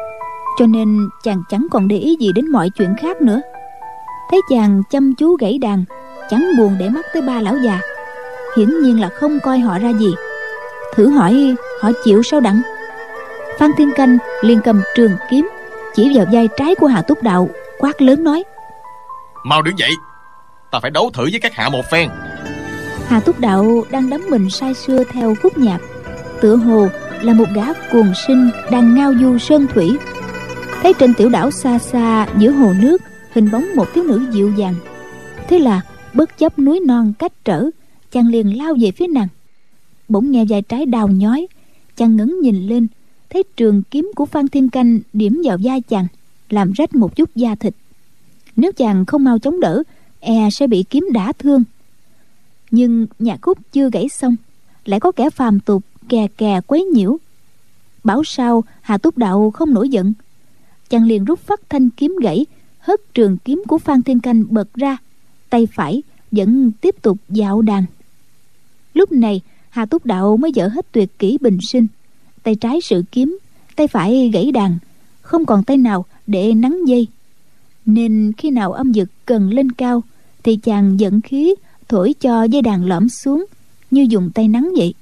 cho 0.59 0.67
nên 0.67 1.09
chàng 1.25 1.43
chẳng 1.51 1.67
còn 1.71 1.89
để 1.89 1.97
ý 1.97 2.17
gì 2.21 2.33
đến 2.33 2.49
mọi 2.51 2.71
chuyện 2.71 2.95
khác 3.01 3.23
nữa. 3.23 3.41
Thấy 4.31 4.41
chàng 4.51 4.83
chăm 4.91 5.15
chú 5.15 5.37
gãy 5.41 5.59
đàn, 5.59 5.85
chẳng 6.31 6.51
buồn 6.59 6.77
để 6.81 6.89
mắt 6.89 7.07
tới 7.13 7.23
ba 7.23 7.41
lão 7.41 7.57
già. 7.57 7.81
Hiển 8.57 8.83
nhiên 8.83 9.01
là 9.01 9.09
không 9.09 9.39
coi 9.41 9.59
họ 9.59 9.79
ra 9.79 9.89
gì. 9.89 10.15
Thử 10.95 11.09
hỏi, 11.09 11.55
họ 11.83 11.91
chịu 12.05 12.23
sao 12.23 12.41
đặng? 12.41 12.63
Phan 13.59 13.71
thiên 13.77 13.91
canh 13.97 14.19
liền 14.43 14.61
cầm 14.65 14.83
trường 14.95 15.13
kiếm 15.31 15.49
chỉ 15.95 16.17
vào 16.17 16.27
vai 16.33 16.49
trái 16.57 16.75
của 16.75 16.87
hà 16.87 17.03
túc 17.03 17.23
đạo 17.23 17.49
quát 17.79 18.03
lớn 18.03 18.25
nói. 18.25 18.45
Mau 19.45 19.63
đứng 19.63 19.79
dậy 19.79 19.91
ta 20.71 20.81
phải 20.81 20.91
đấu 20.91 21.11
thử 21.15 21.23
với 21.31 21.41
các 21.41 21.55
hạ 21.55 21.69
một 21.69 21.83
phen. 21.91 22.09
Hà 23.07 23.21
túc 23.21 23.41
đạo 23.41 23.85
đang 23.91 24.11
đắm 24.11 24.21
mình 24.31 24.51
say 24.51 24.75
sưa 24.75 25.05
theo 25.05 25.35
khúc 25.43 25.59
nhạc. 25.59 25.79
Tựa 26.41 26.57
hồ 26.57 26.89
là 27.23 27.35
một 27.35 27.49
gã 27.55 27.73
cuồng 27.93 28.13
sinh 28.27 28.51
đang 28.71 28.95
ngao 28.95 29.15
du 29.21 29.39
sơn 29.39 29.67
thủy. 29.75 29.99
Thấy 30.83 30.93
trên 30.99 31.15
tiểu 31.15 31.29
đảo 31.29 31.51
xa 31.51 31.79
xa 31.79 32.27
giữa 32.39 32.51
hồ 32.51 32.73
nước 32.81 33.03
hình 33.33 33.51
bóng 33.51 33.67
một 33.77 33.87
thiếu 33.95 34.05
nữ 34.05 34.27
dịu 34.31 34.53
dàng. 34.57 34.75
Thế 35.49 35.59
là 35.59 35.81
bất 36.15 36.39
chấp 36.39 36.59
núi 36.59 36.81
non 36.87 37.13
cách 37.19 37.33
trở 37.45 37.65
chàng 38.11 38.29
liền 38.29 38.59
lao 38.59 38.75
về 38.81 38.91
phía 38.91 39.07
nàng. 39.07 39.29
Bỗng 40.09 40.31
nghe 40.31 40.45
vai 40.49 40.63
trái 40.63 40.87
đào 40.87 41.09
nhói 41.09 41.47
chàng 41.97 42.17
ngẩng 42.17 42.41
nhìn 42.41 42.67
lên 42.67 42.87
thấy 43.31 43.43
trường 43.57 43.83
kiếm 43.83 44.11
của 44.17 44.27
phan 44.27 44.49
thiên 44.49 44.69
canh 44.69 45.01
điểm 45.13 45.41
vào 45.45 45.59
da 45.59 45.81
chàng, 45.89 46.07
làm 46.49 46.73
rách 46.73 46.95
một 46.95 47.17
chút 47.17 47.31
da 47.35 47.55
thịt. 47.55 47.75
Nếu 48.57 48.73
chàng 48.73 49.07
không 49.07 49.25
mau 49.25 49.39
chống 49.39 49.61
đỡ 49.61 49.83
e 50.21 50.51
sẽ 50.51 50.67
bị 50.67 50.85
kiếm 50.91 51.09
đả 51.13 51.33
thương. 51.39 51.65
Nhưng 52.71 53.07
nhạc 53.19 53.39
khúc 53.43 53.59
chưa 53.73 53.91
gãy 53.91 54.09
xong, 54.09 54.37
lại 54.85 55.01
có 55.01 55.13
kẻ 55.13 55.31
phàm 55.31 55.61
tục 55.61 55.85
kè 56.09 56.27
kè 56.37 56.61
quấy 56.67 56.85
nhiễu. 56.85 57.19
Bảo 58.05 58.25
sao 58.25 58.65
hà 58.81 58.99
túc 58.99 59.19
đạo 59.19 59.51
không 59.51 59.75
nổi 59.75 59.89
giận. 59.89 60.13
Chàng 60.89 61.05
liền 61.05 61.25
rút 61.25 61.41
phát 61.41 61.61
thanh 61.69 61.91
kiếm 61.91 62.17
gãy, 62.23 62.47
hất 62.79 63.01
trường 63.15 63.37
kiếm 63.39 63.63
của 63.69 63.79
phan 63.79 64.03
thiên 64.03 64.21
canh 64.21 64.45
bật 64.49 64.75
ra, 64.75 64.97
tay 65.51 65.69
phải 65.73 66.03
vẫn 66.31 66.73
tiếp 66.81 67.03
tục 67.03 67.19
dạo 67.29 67.63
đàn. 67.63 67.85
Lúc 68.95 69.13
này, 69.13 69.41
hà 69.71 69.87
túc 69.87 70.07
đạo 70.07 70.37
mới 70.37 70.53
dở 70.53 70.69
hết 70.69 70.93
tuyệt 70.93 71.19
kỹ 71.19 71.39
bình 71.41 71.59
sinh 71.63 71.87
tay 72.49 72.55
trái 72.55 72.81
sự 72.81 73.03
kiếm, 73.13 73.39
tay 73.77 73.89
phải 73.89 74.31
gãy 74.33 74.53
đàn, 74.53 74.79
không 75.21 75.47
còn 75.47 75.63
tay 75.63 75.77
nào 75.77 76.05
để 76.27 76.55
nắn 76.55 76.85
dây. 76.85 77.07
Nên 77.87 78.33
khi 78.39 78.51
nào 78.51 78.73
âm 78.73 78.93
dực 78.93 79.09
cần 79.27 79.51
lên 79.51 79.73
cao, 79.73 80.03
thì 80.43 80.57
chàng 80.57 81.01
dẫn 81.01 81.21
khí 81.21 81.55
thổi 81.89 82.15
cho 82.21 82.43
dây 82.43 82.63
đàn 82.63 82.85
lõm 82.85 83.09
xuống, 83.09 83.47
như 83.91 84.07
dùng 84.11 84.31
tay 84.35 84.49
nắng 84.49 84.73
vậy. 84.77 84.95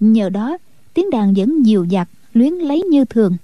Nhờ 0.00 0.28
đó, 0.28 0.58
tiếng 0.94 1.10
đàn 1.10 1.34
vẫn 1.34 1.62
dịu 1.62 1.84
dặt 1.84 2.08
luyến 2.34 2.52
lấy 2.52 2.82
như 2.82 3.04
thường. 3.04 3.36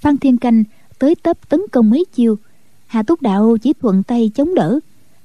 Phan 0.00 0.18
thiên 0.18 0.38
canh 0.38 0.64
tới 0.98 1.14
tấp 1.14 1.48
tấn 1.48 1.60
công 1.72 1.90
mấy 1.90 2.04
chiêu, 2.14 2.36
hà 2.86 3.02
túc 3.02 3.22
đạo 3.22 3.56
chỉ 3.62 3.72
thuận 3.72 4.02
tay 4.02 4.30
chống 4.34 4.54
đỡ, 4.54 4.78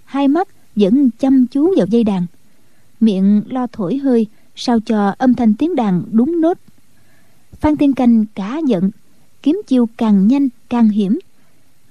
hai 0.05 0.27
mắt 0.27 0.47
vẫn 0.75 1.09
chăm 1.19 1.47
chú 1.47 1.73
vào 1.77 1.87
dây 1.89 2.03
đàn. 2.03 2.25
Miệng 2.99 3.41
lo 3.49 3.67
thổi 3.71 3.97
hơi, 3.97 4.27
sao 4.55 4.79
cho 4.79 5.15
âm 5.17 5.33
thanh 5.33 5.53
tiếng 5.53 5.75
đàn 5.75 6.03
đúng 6.11 6.41
nốt 6.41 6.57
phan 7.59 7.77
thiên 7.77 7.93
canh 7.93 8.25
cả 8.35 8.59
giận, 8.65 8.91
kiếm 9.43 9.61
chiêu 9.67 9.89
càng 9.97 10.27
nhanh 10.27 10.49
càng 10.69 10.89
hiểm. 10.89 11.19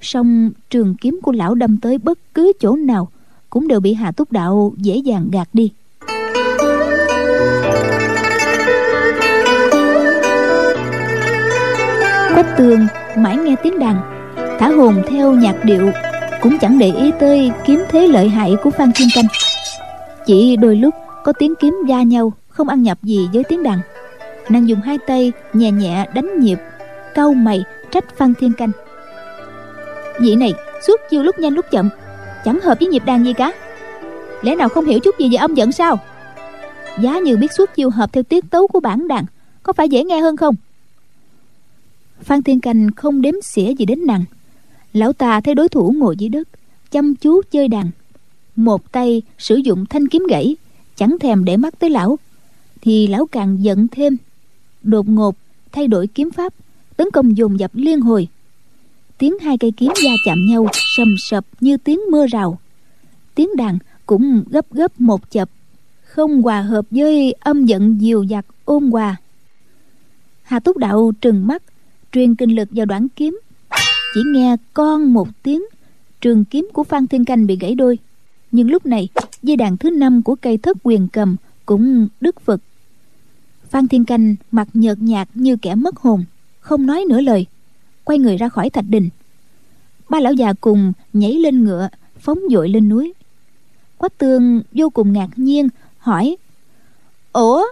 Song 0.00 0.50
trường 0.70 0.94
kiếm 0.94 1.20
của 1.22 1.32
lão 1.32 1.54
đâm 1.54 1.76
tới 1.76 1.98
bất 1.98 2.18
cứ 2.34 2.52
chỗ 2.60 2.76
nào 2.76 3.08
cũng 3.50 3.68
đều 3.68 3.80
bị 3.80 3.94
hà 3.94 4.12
túc 4.12 4.32
đạo 4.32 4.72
dễ 4.76 4.96
dàng 4.96 5.28
gạt 5.32 5.48
đi. 5.52 5.72
Quách 12.34 12.56
tường 12.58 12.86
mãi 13.16 13.36
nghe 13.36 13.56
tiếng 13.62 13.78
đàn, 13.78 13.96
thả 14.58 14.68
hồn 14.68 15.02
theo 15.08 15.32
nhạc 15.32 15.64
điệu, 15.64 15.90
cũng 16.42 16.58
chẳng 16.60 16.78
để 16.78 16.92
ý 16.92 17.10
tới 17.20 17.50
kiếm 17.66 17.82
thế 17.90 18.08
lợi 18.08 18.28
hại 18.28 18.56
của 18.62 18.70
phan 18.70 18.92
thiên 18.94 19.08
canh. 19.14 19.24
Chỉ 20.26 20.56
đôi 20.56 20.76
lúc 20.76 20.94
có 21.24 21.32
tiếng 21.32 21.54
kiếm 21.60 21.74
va 21.88 22.02
nhau, 22.02 22.32
không 22.48 22.68
ăn 22.68 22.82
nhập 22.82 22.98
gì 23.02 23.28
với 23.32 23.44
tiếng 23.48 23.62
đàn 23.62 23.78
nàng 24.50 24.68
dùng 24.68 24.80
hai 24.80 24.98
tay 24.98 25.32
nhẹ 25.52 25.70
nhẹ 25.70 26.06
đánh 26.14 26.40
nhịp, 26.40 26.58
cau 27.14 27.34
mày, 27.34 27.64
trách 27.90 28.16
phan 28.16 28.34
thiên 28.34 28.52
canh. 28.52 28.70
Vị 30.20 30.36
này 30.36 30.52
suốt 30.86 31.00
chiêu 31.10 31.22
lúc 31.22 31.38
nhanh 31.38 31.54
lúc 31.54 31.66
chậm, 31.70 31.88
chẳng 32.44 32.60
hợp 32.60 32.78
với 32.80 32.88
nhịp 32.88 33.02
đàn 33.06 33.24
gì 33.24 33.32
cả. 33.32 33.52
Lẽ 34.42 34.54
nào 34.54 34.68
không 34.68 34.84
hiểu 34.84 34.98
chút 34.98 35.18
gì 35.18 35.28
về 35.32 35.36
âm 35.36 35.54
giận 35.54 35.72
sao? 35.72 35.98
Giá 37.00 37.18
như 37.18 37.36
biết 37.36 37.52
suốt 37.52 37.70
chiêu 37.74 37.90
hợp 37.90 38.12
theo 38.12 38.22
tiết 38.22 38.44
tấu 38.50 38.66
của 38.66 38.80
bản 38.80 39.08
đàn, 39.08 39.24
có 39.62 39.72
phải 39.72 39.88
dễ 39.88 40.04
nghe 40.04 40.20
hơn 40.20 40.36
không? 40.36 40.54
Phan 42.20 42.42
thiên 42.42 42.60
canh 42.60 42.92
không 42.96 43.22
đếm 43.22 43.34
xỉa 43.42 43.74
gì 43.74 43.84
đến 43.84 44.06
nàng. 44.06 44.24
Lão 44.92 45.12
ta 45.12 45.40
thấy 45.40 45.54
đối 45.54 45.68
thủ 45.68 45.94
ngồi 45.96 46.16
dưới 46.16 46.28
đất, 46.28 46.48
chăm 46.90 47.14
chú 47.14 47.42
chơi 47.50 47.68
đàn. 47.68 47.90
Một 48.56 48.92
tay 48.92 49.22
sử 49.38 49.56
dụng 49.56 49.86
thanh 49.86 50.08
kiếm 50.08 50.26
gãy, 50.30 50.56
chẳng 50.96 51.16
thèm 51.20 51.44
để 51.44 51.56
mắt 51.56 51.78
tới 51.78 51.90
lão, 51.90 52.18
thì 52.80 53.06
lão 53.06 53.26
càng 53.26 53.56
giận 53.60 53.86
thêm 53.88 54.16
đột 54.82 55.08
ngột 55.08 55.36
thay 55.72 55.88
đổi 55.88 56.06
kiếm 56.06 56.30
pháp, 56.30 56.54
tấn 56.96 57.10
công 57.10 57.36
dồn 57.36 57.60
dập 57.60 57.70
liên 57.74 58.00
hồi. 58.00 58.28
Tiếng 59.18 59.38
hai 59.38 59.58
cây 59.58 59.72
kiếm 59.76 59.92
va 60.04 60.10
chạm 60.24 60.46
nhau 60.46 60.66
sầm 60.96 61.14
sập 61.18 61.44
như 61.60 61.76
tiếng 61.76 62.00
mưa 62.10 62.26
rào. 62.26 62.58
Tiếng 63.34 63.56
đàn 63.56 63.78
cũng 64.06 64.44
gấp 64.50 64.72
gấp 64.72 65.00
một 65.00 65.30
chập, 65.30 65.50
không 66.02 66.42
hòa 66.42 66.62
hợp 66.62 66.84
với 66.90 67.32
âm 67.32 67.66
giận 67.66 68.00
dìu 68.00 68.22
dặt 68.22 68.46
ôn 68.64 68.90
hòa. 68.90 69.16
Hà 70.42 70.60
túc 70.60 70.76
đạo 70.76 71.12
trừng 71.20 71.46
mắt, 71.46 71.62
truyền 72.12 72.34
kinh 72.34 72.56
lực 72.56 72.68
vào 72.70 72.86
đoạn 72.86 73.08
kiếm. 73.08 73.40
Chỉ 74.14 74.20
nghe 74.26 74.56
con 74.72 75.12
một 75.12 75.28
tiếng, 75.42 75.62
trường 76.20 76.44
kiếm 76.44 76.68
của 76.72 76.84
phan 76.84 77.06
thiên 77.06 77.24
canh 77.24 77.46
bị 77.46 77.56
gãy 77.56 77.74
đôi. 77.74 77.98
Nhưng 78.50 78.70
lúc 78.70 78.86
này, 78.86 79.08
dây 79.42 79.56
đàn 79.56 79.76
thứ 79.76 79.90
năm 79.90 80.22
của 80.22 80.34
cây 80.34 80.58
thất 80.58 80.76
quyền 80.82 81.08
cầm 81.08 81.36
cũng 81.66 82.08
đứt 82.20 82.46
vực 82.46 82.60
phan 83.70 83.88
thiên 83.88 84.04
canh 84.04 84.34
mặt 84.50 84.68
nhợt 84.74 84.98
nhạt 84.98 85.28
như 85.34 85.56
kẻ 85.56 85.74
mất 85.74 85.96
hồn, 85.96 86.24
không 86.60 86.86
nói 86.86 87.04
nửa 87.08 87.20
lời, 87.20 87.46
quay 88.04 88.18
người 88.18 88.36
ra 88.36 88.48
khỏi 88.48 88.70
thạch 88.70 88.84
đình. 88.88 89.08
Ba 90.08 90.20
lão 90.20 90.32
già 90.32 90.52
cùng 90.60 90.92
nhảy 91.12 91.32
lên 91.32 91.64
ngựa, 91.64 91.88
phóng 92.18 92.38
dội 92.50 92.68
lên 92.68 92.88
núi. 92.88 93.12
Quách 93.98 94.18
tương 94.18 94.62
vô 94.72 94.90
cùng 94.90 95.12
ngạc 95.12 95.28
nhiên, 95.36 95.68
hỏi, 95.98 96.36
ủa, 97.32 97.64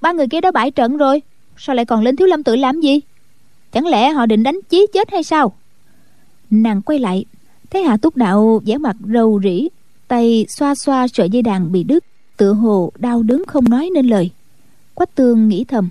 ba 0.00 0.12
người 0.12 0.28
kia 0.28 0.40
đã 0.40 0.50
bại 0.50 0.70
trận 0.70 0.96
rồi, 0.96 1.22
sao 1.56 1.76
lại 1.76 1.84
còn 1.84 2.02
lên 2.02 2.16
thiếu 2.16 2.26
lâm 2.26 2.42
tự 2.42 2.56
làm 2.56 2.80
gì? 2.80 3.00
Chẳng 3.72 3.86
lẽ 3.86 4.10
họ 4.10 4.26
định 4.26 4.42
đánh 4.42 4.60
chí 4.68 4.86
chết 4.92 5.10
hay 5.10 5.22
sao? 5.22 5.52
Nàng 6.50 6.82
quay 6.82 6.98
lại, 6.98 7.24
thấy 7.70 7.82
hạ 7.82 7.96
túc 7.96 8.16
đạo 8.16 8.62
vẻ 8.66 8.78
mặt 8.78 8.96
rầu 9.14 9.40
rĩ, 9.44 9.68
tay 10.08 10.46
xoa 10.48 10.74
xoa 10.74 11.08
sợi 11.08 11.30
dây 11.30 11.42
đàn 11.42 11.72
bị 11.72 11.84
đứt, 11.84 12.04
tựa 12.36 12.52
hồ 12.52 12.92
đau 12.98 13.22
đớn 13.22 13.42
không 13.46 13.64
nói 13.68 13.90
nên 13.94 14.06
lời 14.06 14.30
quách 14.94 15.14
tương 15.14 15.48
nghĩ 15.48 15.64
thầm, 15.64 15.88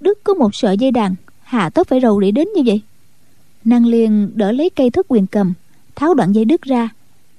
Đức 0.00 0.18
có 0.24 0.34
một 0.34 0.54
sợi 0.54 0.78
dây 0.78 0.90
đàn, 0.90 1.14
hạ 1.42 1.70
tất 1.70 1.88
phải 1.88 2.00
rầu 2.00 2.20
rĩ 2.20 2.30
đến 2.30 2.48
như 2.56 2.62
vậy. 2.66 2.82
Năng 3.64 3.86
liền 3.86 4.30
đỡ 4.34 4.52
lấy 4.52 4.70
cây 4.70 4.90
thất 4.90 5.06
quyền 5.08 5.26
cầm, 5.26 5.54
tháo 5.94 6.14
đoạn 6.14 6.32
dây 6.32 6.44
đứt 6.44 6.62
ra, 6.62 6.88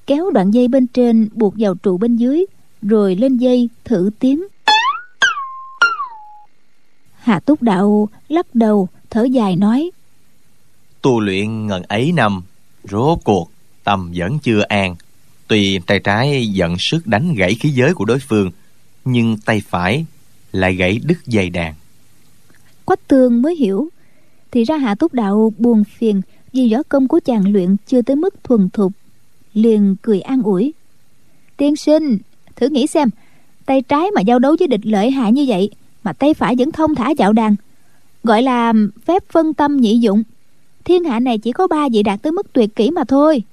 kéo 0.08 0.32
đoạn 0.32 0.52
dây 0.52 0.68
bên 0.68 0.88
trên 0.88 1.30
buộc 1.34 1.54
vào 1.58 1.76
trụ 1.76 1.98
bên 1.98 2.16
dưới, 2.16 2.46
rồi 2.82 3.16
lên 3.16 3.38
dây 3.38 3.70
thử 3.84 4.10
tiếng 4.20 4.44
hạ 7.26 7.40
túc 7.40 7.62
đạo 7.62 8.10
lắc 8.30 8.56
đầu, 8.56 8.88
thở 9.10 9.24
dài 9.24 9.56
nói, 9.56 9.92
tu 11.02 11.20
luyện 11.20 11.68
ngần 11.68 11.84
ấy 11.84 12.12
năm, 12.12 12.42
rốt 12.84 13.20
cuộc 13.24 13.52
tâm 13.84 14.12
vẫn 14.16 14.40
chưa 14.40 14.62
an. 14.62 14.96
Tuy 15.48 15.80
tay 15.80 16.00
trái 16.00 16.48
giận 16.48 16.76
sức 16.80 17.08
đánh 17.08 17.34
gãy 17.34 17.56
khí 17.56 17.70
giới 17.70 17.94
của 17.94 18.06
đối 18.06 18.20
phương, 18.20 18.52
nhưng 19.06 19.38
tay 19.38 19.62
phải 19.70 20.06
lại 20.56 20.76
gãy 20.76 21.00
đứt 21.04 21.18
dây 21.26 21.50
đàn. 21.50 21.74
Quách 22.86 23.08
tương 23.08 23.42
mới 23.42 23.56
hiểu 23.56 23.90
thì 24.52 24.64
ra 24.64 24.78
hạ 24.78 24.96
túc 24.96 25.14
đạo 25.14 25.54
buồn 25.58 25.84
phiền 25.84 26.22
vì 26.54 26.74
võ 26.74 26.84
công 26.90 27.08
của 27.08 27.20
chàng 27.26 27.54
luyện 27.54 27.76
chưa 27.88 28.02
tới 28.02 28.16
mức 28.16 28.44
thuần 28.44 28.70
thục 28.70 28.92
liền 29.54 29.96
cười 30.02 30.22
an 30.22 30.44
ủi. 30.44 30.74
Tiên 31.58 31.76
sinh 31.76 32.18
thử 32.56 32.70
nghĩ 32.70 32.88
xem 32.88 33.10
tay 33.66 33.82
trái 33.82 34.12
mà 34.12 34.22
giao 34.22 34.40
đấu 34.40 34.56
với 34.60 34.68
địch 34.68 34.86
lợi 34.86 35.12
hại 35.12 35.32
như 35.32 35.46
vậy 35.48 35.70
mà 36.04 36.14
tay 36.14 36.34
phải 36.34 36.56
vẫn 36.56 36.72
thông 36.72 36.96
thả 36.96 37.10
dạo 37.10 37.34
đàn 37.34 37.56
gọi 38.24 38.42
là 38.42 38.74
phép 39.06 39.24
phân 39.32 39.54
tâm 39.54 39.78
nhị 39.78 39.98
dụng. 39.98 40.24
Thiên 40.86 41.04
hạ 41.04 41.20
này 41.20 41.38
chỉ 41.38 41.52
có 41.52 41.68
ba 41.68 41.88
vị 41.94 42.04
đạt 42.04 42.22
tới 42.22 42.32
mức 42.32 42.54
tuyệt 42.54 42.76
kỹ 42.76 42.92
mà 42.92 43.04
thôi. 43.04 43.44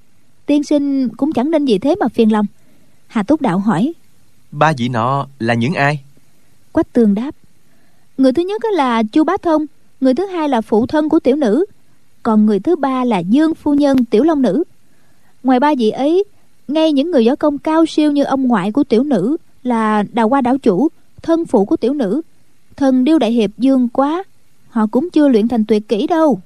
Tiên 0.46 0.64
sinh 0.64 1.08
cũng 1.08 1.32
chẳng 1.32 1.50
nên 1.50 1.64
gì 1.64 1.78
thế 1.78 1.94
mà 2.00 2.08
phiền 2.08 2.32
lòng. 2.32 2.46
Hà 3.06 3.22
túc 3.22 3.40
đạo 3.40 3.58
hỏi 3.58 3.92
ba 4.52 4.72
vị 4.78 4.88
nọ 4.88 5.26
là 5.38 5.54
những 5.54 5.74
ai 5.74 6.00
quách 6.72 6.92
tường 6.92 7.14
đáp. 7.14 7.34
Người 8.18 8.32
thứ 8.32 8.42
nhất 8.42 8.62
là 8.72 9.02
chu 9.02 9.24
bá 9.24 9.36
thông, 9.42 9.66
người 10.00 10.14
thứ 10.14 10.26
hai 10.26 10.48
là 10.48 10.60
phụ 10.60 10.86
thân 10.86 11.08
của 11.08 11.20
tiểu 11.20 11.36
nữ, 11.36 11.64
còn 12.22 12.46
người 12.46 12.60
thứ 12.60 12.76
ba 12.76 13.04
là 13.04 13.18
dương 13.18 13.54
phu 13.54 13.74
nhân, 13.74 14.04
tiểu 14.04 14.22
long 14.22 14.42
nữ. 14.42 14.64
Ngoài 15.42 15.60
ba 15.60 15.74
vị 15.78 15.90
ấy, 15.90 16.24
ngay 16.68 16.92
những 16.92 17.10
người 17.10 17.26
võ 17.26 17.36
công 17.36 17.58
cao 17.58 17.86
siêu 17.86 18.12
như 18.12 18.24
ông 18.24 18.48
ngoại 18.48 18.72
của 18.72 18.84
tiểu 18.84 19.02
nữ 19.02 19.36
là 19.62 20.04
đào 20.12 20.28
hoa 20.28 20.40
đảo 20.40 20.58
chủ, 20.58 20.88
thân 21.22 21.44
phụ 21.44 21.64
của 21.64 21.76
tiểu 21.76 21.94
nữ 21.94 22.22
thần 22.76 23.04
điêu 23.04 23.18
đại 23.18 23.32
hiệp 23.32 23.50
dương 23.58 23.88
quá, 23.88 24.24
họ 24.68 24.86
cũng 24.86 25.10
chưa 25.10 25.28
luyện 25.28 25.48
thành 25.48 25.64
tuyệt 25.64 25.88
kỹ 25.88 26.06
đâu. 26.06 26.40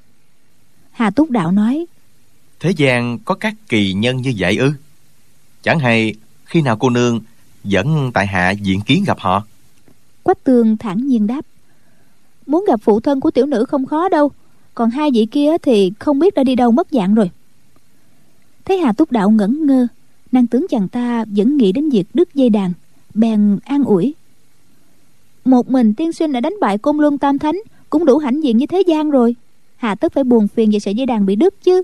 Hà 0.90 1.10
túc 1.10 1.30
đạo 1.30 1.52
nói. 1.52 1.86
Thế 2.60 2.70
gian 2.70 3.18
có 3.18 3.34
các 3.34 3.54
kỳ 3.68 3.92
nhân 3.92 4.16
như 4.16 4.32
vậy 4.38 4.56
ư? 4.56 4.72
Chẳng 5.62 5.78
hay 5.78 6.14
khi 6.44 6.62
nào 6.62 6.76
cô 6.76 6.90
nương 6.90 7.20
dẫn 7.64 8.10
tại 8.14 8.26
hạ 8.26 8.50
diện 8.50 8.80
kiến 8.80 9.04
gặp 9.06 9.18
họ? 9.20 9.44
Quách 10.26 10.44
tường 10.44 10.76
thản 10.76 11.06
nhiên 11.06 11.26
đáp. 11.26 11.46
Muốn 12.46 12.64
gặp 12.68 12.80
phụ 12.82 13.00
thân 13.00 13.20
của 13.20 13.30
tiểu 13.30 13.46
nữ 13.46 13.64
không 13.64 13.86
khó 13.86 14.08
đâu 14.08 14.30
còn 14.74 14.90
hai 14.90 15.10
vị 15.14 15.26
kia 15.30 15.58
thì 15.62 15.92
không 15.98 16.18
biết 16.18 16.34
đã 16.34 16.44
đi 16.44 16.54
đâu 16.54 16.70
mất 16.70 16.88
dạng 16.90 17.14
rồi. 17.14 17.30
Thấy 18.64 18.78
hà 18.78 18.92
túc 18.92 19.12
đạo 19.12 19.30
ngẩn 19.30 19.66
ngơ 19.66 19.86
nàng 20.32 20.46
tướng 20.46 20.66
chàng 20.70 20.88
ta 20.88 21.24
vẫn 21.36 21.56
nghĩ 21.56 21.72
đến 21.72 21.90
việc 21.90 22.04
đứt 22.14 22.34
dây 22.34 22.50
đàn 22.50 22.72
bèn 23.14 23.58
an 23.64 23.84
ủi. 23.84 24.14
Một 25.44 25.70
mình 25.70 25.94
tiên 25.94 26.12
sinh 26.12 26.32
đã 26.32 26.40
đánh 26.40 26.54
bại 26.60 26.78
côn 26.78 26.96
luân 26.96 27.18
tam 27.18 27.38
thánh 27.38 27.56
cũng 27.90 28.04
đủ 28.04 28.18
hãnh 28.18 28.42
diện 28.42 28.56
như 28.56 28.66
thế 28.66 28.82
gian 28.86 29.10
rồi. 29.10 29.36
Hà 29.76 29.94
tất 29.94 30.12
phải 30.12 30.24
buồn 30.24 30.48
phiền 30.48 30.70
về 30.70 30.78
sợi 30.78 30.94
dây 30.94 31.06
đàn 31.06 31.26
bị 31.26 31.36
đứt 31.36 31.54
chứ. 31.62 31.82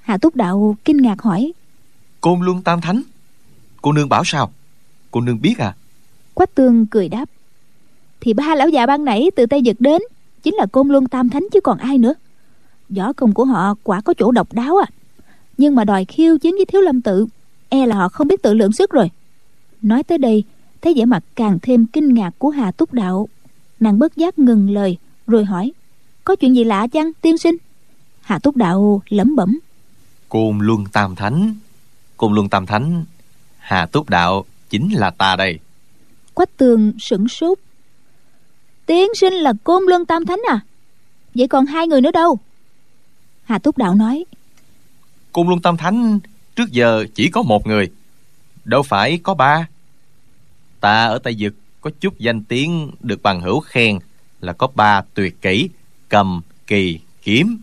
Hà 0.00 0.18
túc 0.18 0.36
đạo 0.36 0.76
kinh 0.84 0.96
ngạc 0.96 1.22
hỏi. 1.22 1.52
Côn 2.20 2.40
luân 2.40 2.62
tam 2.62 2.80
thánh? 2.80 3.02
Cô 3.82 3.92
nương 3.92 4.08
bảo 4.08 4.22
sao? 4.24 4.52
Cô 5.10 5.20
nương 5.20 5.40
biết 5.40 5.58
à? 5.58 5.74
Quách 6.34 6.54
tương 6.54 6.86
cười 6.86 7.08
đáp 7.08 7.28
thì 8.26 8.32
ba 8.32 8.54
lão 8.54 8.68
già 8.68 8.86
ban 8.86 9.04
nãy 9.04 9.30
từ 9.36 9.46
tây 9.46 9.62
giật 9.62 9.76
đến 9.78 10.02
chính 10.42 10.54
là 10.54 10.66
côn 10.66 10.88
luân 10.88 11.06
tam 11.06 11.28
thánh 11.28 11.46
chứ 11.52 11.60
còn 11.60 11.78
ai 11.78 11.98
nữa. 11.98 12.14
Võ 12.88 13.12
công 13.12 13.34
của 13.34 13.44
họ 13.44 13.74
quả 13.82 14.00
có 14.00 14.14
chỗ 14.18 14.30
độc 14.30 14.52
đáo 14.52 14.76
à. 14.76 14.86
Nhưng 15.58 15.74
mà 15.74 15.84
đòi 15.84 16.04
khiêu 16.04 16.38
chiến 16.38 16.54
với 16.56 16.64
thiếu 16.64 16.80
lâm 16.80 17.00
tự 17.02 17.26
e 17.68 17.86
là 17.86 17.96
họ 17.96 18.08
không 18.08 18.28
biết 18.28 18.42
tự 18.42 18.54
lượng 18.54 18.72
sức 18.72 18.90
rồi. 18.90 19.10
Nói 19.82 20.02
tới 20.02 20.18
đây 20.18 20.44
thấy 20.82 20.94
vẻ 20.96 21.04
mặt 21.04 21.24
càng 21.34 21.58
thêm 21.62 21.86
kinh 21.86 22.14
ngạc 22.14 22.30
của 22.38 22.50
hà 22.50 22.70
túc 22.70 22.92
đạo. 22.92 23.28
Nàng 23.80 23.98
bất 23.98 24.16
giác 24.16 24.38
ngừng 24.38 24.70
lời 24.70 24.98
rồi 25.26 25.44
hỏi 25.44 25.72
có 26.24 26.36
chuyện 26.36 26.56
gì 26.56 26.64
lạ 26.64 26.86
chăng 26.86 27.12
tiên 27.20 27.38
sinh? 27.38 27.56
Hà 28.20 28.38
túc 28.38 28.56
đạo 28.56 29.02
lẩm 29.08 29.36
bẩm 29.36 29.58
côn 30.28 30.58
luân 30.58 30.84
tam 30.92 31.16
thánh 31.16 31.54
côn 32.16 32.34
luân 32.34 32.48
tam 32.48 32.66
thánh 32.66 33.04
hà 33.58 33.86
túc 33.86 34.10
đạo 34.10 34.44
chính 34.70 34.92
là 34.92 35.10
ta 35.10 35.36
đây. 35.36 35.58
Quách 36.34 36.56
tường 36.56 36.92
sửng 36.98 37.28
sốt 37.28 37.58
tiên 38.86 39.14
sinh 39.14 39.34
là 39.34 39.52
côn 39.64 39.82
luân 39.86 40.06
tam 40.06 40.26
thánh 40.26 40.40
à? 40.48 40.60
Vậy 41.34 41.48
còn 41.48 41.66
hai 41.66 41.86
người 41.86 42.00
nữa 42.00 42.10
đâu? 42.10 42.38
Hà 43.44 43.58
túc 43.58 43.78
đạo 43.78 43.94
nói. 43.94 44.24
Côn 45.32 45.46
luân 45.46 45.60
tam 45.60 45.76
thánh, 45.76 46.18
trước 46.56 46.70
giờ 46.70 47.06
chỉ 47.14 47.28
có 47.28 47.42
một 47.42 47.66
người. 47.66 47.90
Đâu 48.64 48.82
phải 48.82 49.18
có 49.22 49.34
ba. 49.34 49.68
Ta 50.80 51.06
ở 51.06 51.18
tây 51.18 51.36
dực 51.38 51.54
có 51.80 51.90
chút 52.00 52.18
danh 52.18 52.44
tiếng 52.44 52.90
được 53.00 53.22
bằng 53.22 53.40
hữu 53.40 53.60
khen 53.60 53.98
là 54.40 54.52
có 54.52 54.68
ba 54.74 55.02
tuyệt 55.14 55.42
kỹ, 55.42 55.68
cầm, 56.08 56.40
kỳ, 56.66 57.00
kiếm. 57.22 57.58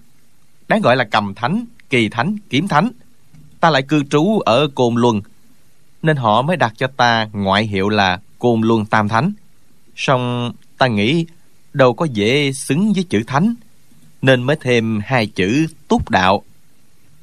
Đáng 0.68 0.82
gọi 0.82 0.96
là 0.96 1.04
cầm 1.04 1.34
thánh, 1.36 1.66
kỳ 1.90 2.10
thánh, 2.10 2.38
kiếm 2.50 2.68
thánh. 2.68 2.92
Ta 3.60 3.70
lại 3.70 3.82
cư 3.82 4.04
trú 4.04 4.40
ở 4.40 4.68
côn 4.76 4.96
luân, 4.96 5.22
nên 6.02 6.18
họ 6.18 6.42
mới 6.42 6.58
đặt 6.58 6.74
cho 6.78 6.88
ta 6.88 7.28
ngoại 7.34 7.64
hiệu 7.64 7.90
là 7.90 8.20
côn 8.40 8.62
luân 8.62 8.86
tam 8.86 9.08
thánh. 9.08 9.34
Song 9.96 10.54
ta 10.84 10.88
nghĩ 10.88 11.26
đâu 11.74 11.94
có 11.94 12.06
dễ 12.06 12.52
xứng 12.52 12.94
với 12.94 13.04
chữ 13.04 13.24
thánh, 13.28 13.56
nên 14.22 14.44
mới 14.44 14.56
thêm 14.62 15.00
hai 15.06 15.28
chữ 15.28 15.66
túc 15.88 16.10
đạo 16.10 16.44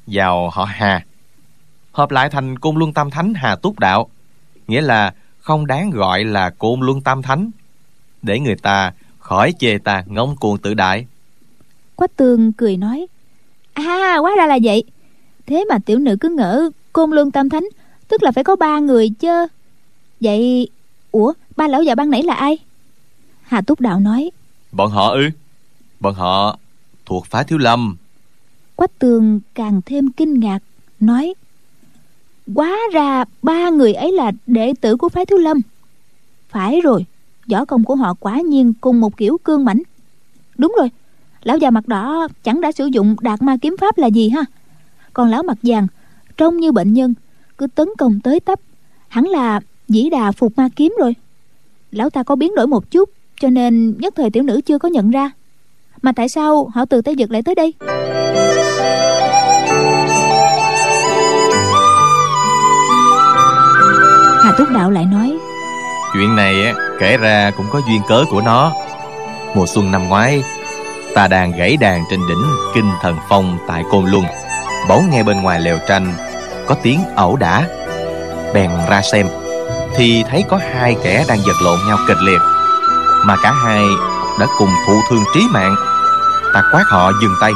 vào 0.07 0.49
họ 0.49 0.65
hà. 0.65 1.05
Hợp 1.91 2.11
lại 2.11 2.29
thành 2.29 2.59
côn 2.59 2.75
luân 2.75 2.93
tam 2.93 3.09
thánh 3.09 3.33
hà 3.33 3.55
túc 3.55 3.79
đạo, 3.79 4.09
nghĩa 4.67 4.81
là 4.81 5.13
không 5.39 5.67
đáng 5.67 5.89
gọi 5.89 6.23
là 6.23 6.49
côn 6.49 6.79
luân 6.79 7.01
tam 7.01 7.21
thánh, 7.21 7.51
để 8.21 8.39
người 8.39 8.55
ta 8.55 8.93
khỏi 9.19 9.53
chê 9.59 9.77
ta 9.77 10.03
ngông 10.05 10.35
cuồng 10.35 10.57
tự 10.57 10.73
đại. 10.73 11.05
Quách 11.95 12.15
tương 12.15 12.53
cười 12.53 12.77
nói 12.77 13.07
à 13.73 14.17
hóa 14.21 14.31
ra 14.37 14.45
là 14.45 14.59
vậy. 14.63 14.83
Thế 15.45 15.65
mà 15.69 15.77
tiểu 15.85 15.99
nữ 15.99 16.15
cứ 16.19 16.29
ngỡ 16.29 16.69
côn 16.93 17.11
luân 17.11 17.31
tam 17.31 17.49
thánh, 17.49 17.67
tức 18.07 18.23
là 18.23 18.31
phải 18.31 18.43
có 18.43 18.55
ba 18.55 18.79
người 18.79 19.09
chứ 19.09 19.47
vậy, 20.21 20.69
ủa, 21.11 21.33
ba 21.55 21.67
lão 21.67 21.83
già 21.83 21.95
ban 21.95 22.09
nãy 22.09 22.23
là 22.23 22.33
ai? 22.33 22.57
Hà 23.51 23.61
túc 23.61 23.81
đạo 23.81 23.99
nói. 23.99 24.31
Bọn 24.71 24.91
họ 24.91 25.09
ư? 25.11 25.29
Bọn 25.99 26.13
họ 26.13 26.57
thuộc 27.05 27.25
phái 27.25 27.43
thiếu 27.43 27.57
lâm. 27.57 27.97
Quách 28.75 28.99
tường 28.99 29.39
càng 29.53 29.81
thêm 29.85 30.11
kinh 30.11 30.39
ngạc 30.39 30.59
nói 30.99 31.33
quá 32.55 32.77
ra 32.93 33.25
ba 33.41 33.69
người 33.69 33.93
ấy 33.93 34.11
là 34.11 34.31
đệ 34.47 34.73
tử 34.81 34.97
của 34.97 35.09
phái 35.09 35.25
thiếu 35.25 35.37
lâm. 35.37 35.61
Phải 36.49 36.81
rồi 36.81 37.05
võ 37.51 37.65
công 37.65 37.83
của 37.83 37.95
họ 37.95 38.13
quả 38.19 38.41
nhiên 38.41 38.73
cùng 38.81 39.01
một 39.01 39.17
kiểu 39.17 39.37
cương 39.43 39.65
mãnh. 39.65 39.81
Đúng 40.57 40.73
rồi 40.77 40.89
lão 41.43 41.57
già 41.57 41.69
mặt 41.69 41.87
đỏ 41.87 42.27
chẳng 42.43 42.61
đã 42.61 42.71
sử 42.71 42.85
dụng 42.85 43.15
đạt 43.21 43.41
ma 43.41 43.57
kiếm 43.61 43.75
pháp 43.79 43.97
là 43.97 44.07
gì 44.07 44.29
ha? 44.29 44.45
Còn 45.13 45.29
lão 45.29 45.43
mặt 45.43 45.57
vàng 45.63 45.87
trông 46.37 46.57
như 46.57 46.71
bệnh 46.71 46.93
nhân 46.93 47.13
cứ 47.57 47.67
tấn 47.67 47.87
công 47.97 48.19
tới 48.19 48.39
tấp 48.39 48.59
hẳn 49.07 49.27
là 49.27 49.59
dĩ 49.87 50.09
đà 50.09 50.31
phục 50.31 50.57
ma 50.57 50.69
kiếm 50.75 50.95
rồi. 50.99 51.15
Lão 51.91 52.09
ta 52.09 52.23
có 52.23 52.35
biến 52.35 52.55
đổi 52.55 52.67
một 52.67 52.91
chút 52.91 53.09
cho 53.41 53.49
nên 53.49 53.97
nhất 53.97 54.13
thời 54.17 54.29
tiểu 54.29 54.43
nữ 54.43 54.61
chưa 54.65 54.77
có 54.77 54.89
nhận 54.89 55.11
ra. 55.11 55.31
Mà 56.01 56.11
tại 56.15 56.29
sao 56.29 56.69
họ 56.73 56.85
từ 56.85 57.01
tây 57.01 57.15
dực 57.19 57.31
lại 57.31 57.41
tới 57.45 57.55
đây? 57.55 57.73
Hà 64.43 64.51
túc 64.57 64.69
đạo 64.69 64.91
lại 64.91 65.05
nói, 65.05 65.37
chuyện 66.13 66.35
này 66.35 66.55
kể 66.99 67.17
ra 67.17 67.51
cũng 67.57 67.65
có 67.71 67.81
duyên 67.87 68.01
cớ 68.07 68.23
của 68.31 68.41
nó. 68.41 68.73
Mùa 69.55 69.65
xuân 69.65 69.91
năm 69.91 70.09
ngoái, 70.09 70.43
ta 71.15 71.27
đang 71.27 71.51
gãy 71.51 71.77
đàn 71.77 72.03
trên 72.09 72.19
đỉnh 72.29 72.43
kinh 72.75 72.89
thần 73.01 73.15
phong 73.29 73.57
tại 73.67 73.83
côn 73.91 74.05
luân. 74.05 74.23
Bỗng 74.89 75.09
nghe 75.09 75.23
bên 75.23 75.41
ngoài 75.41 75.59
lều 75.59 75.77
tranh, 75.87 76.13
có 76.67 76.75
tiếng 76.83 76.99
ẩu 77.15 77.35
đả. 77.35 77.67
Bèn 78.53 78.71
ra 78.89 79.01
xem, 79.01 79.27
thì 79.95 80.23
thấy 80.29 80.43
có 80.49 80.59
hai 80.73 80.95
kẻ 81.03 81.25
đang 81.27 81.39
giật 81.39 81.55
lộn 81.63 81.79
nhau 81.87 81.97
kịch 82.07 82.21
liệt 82.21 82.41
mà 83.25 83.35
cả 83.43 83.51
hai 83.51 83.85
đã 84.39 84.47
cùng 84.57 84.69
thụ 84.87 85.01
thương 85.09 85.23
trí 85.33 85.47
mạng. 85.51 85.75
Ta 86.53 86.63
quát 86.71 86.83
họ 86.87 87.11
dừng 87.21 87.35
tay, 87.41 87.51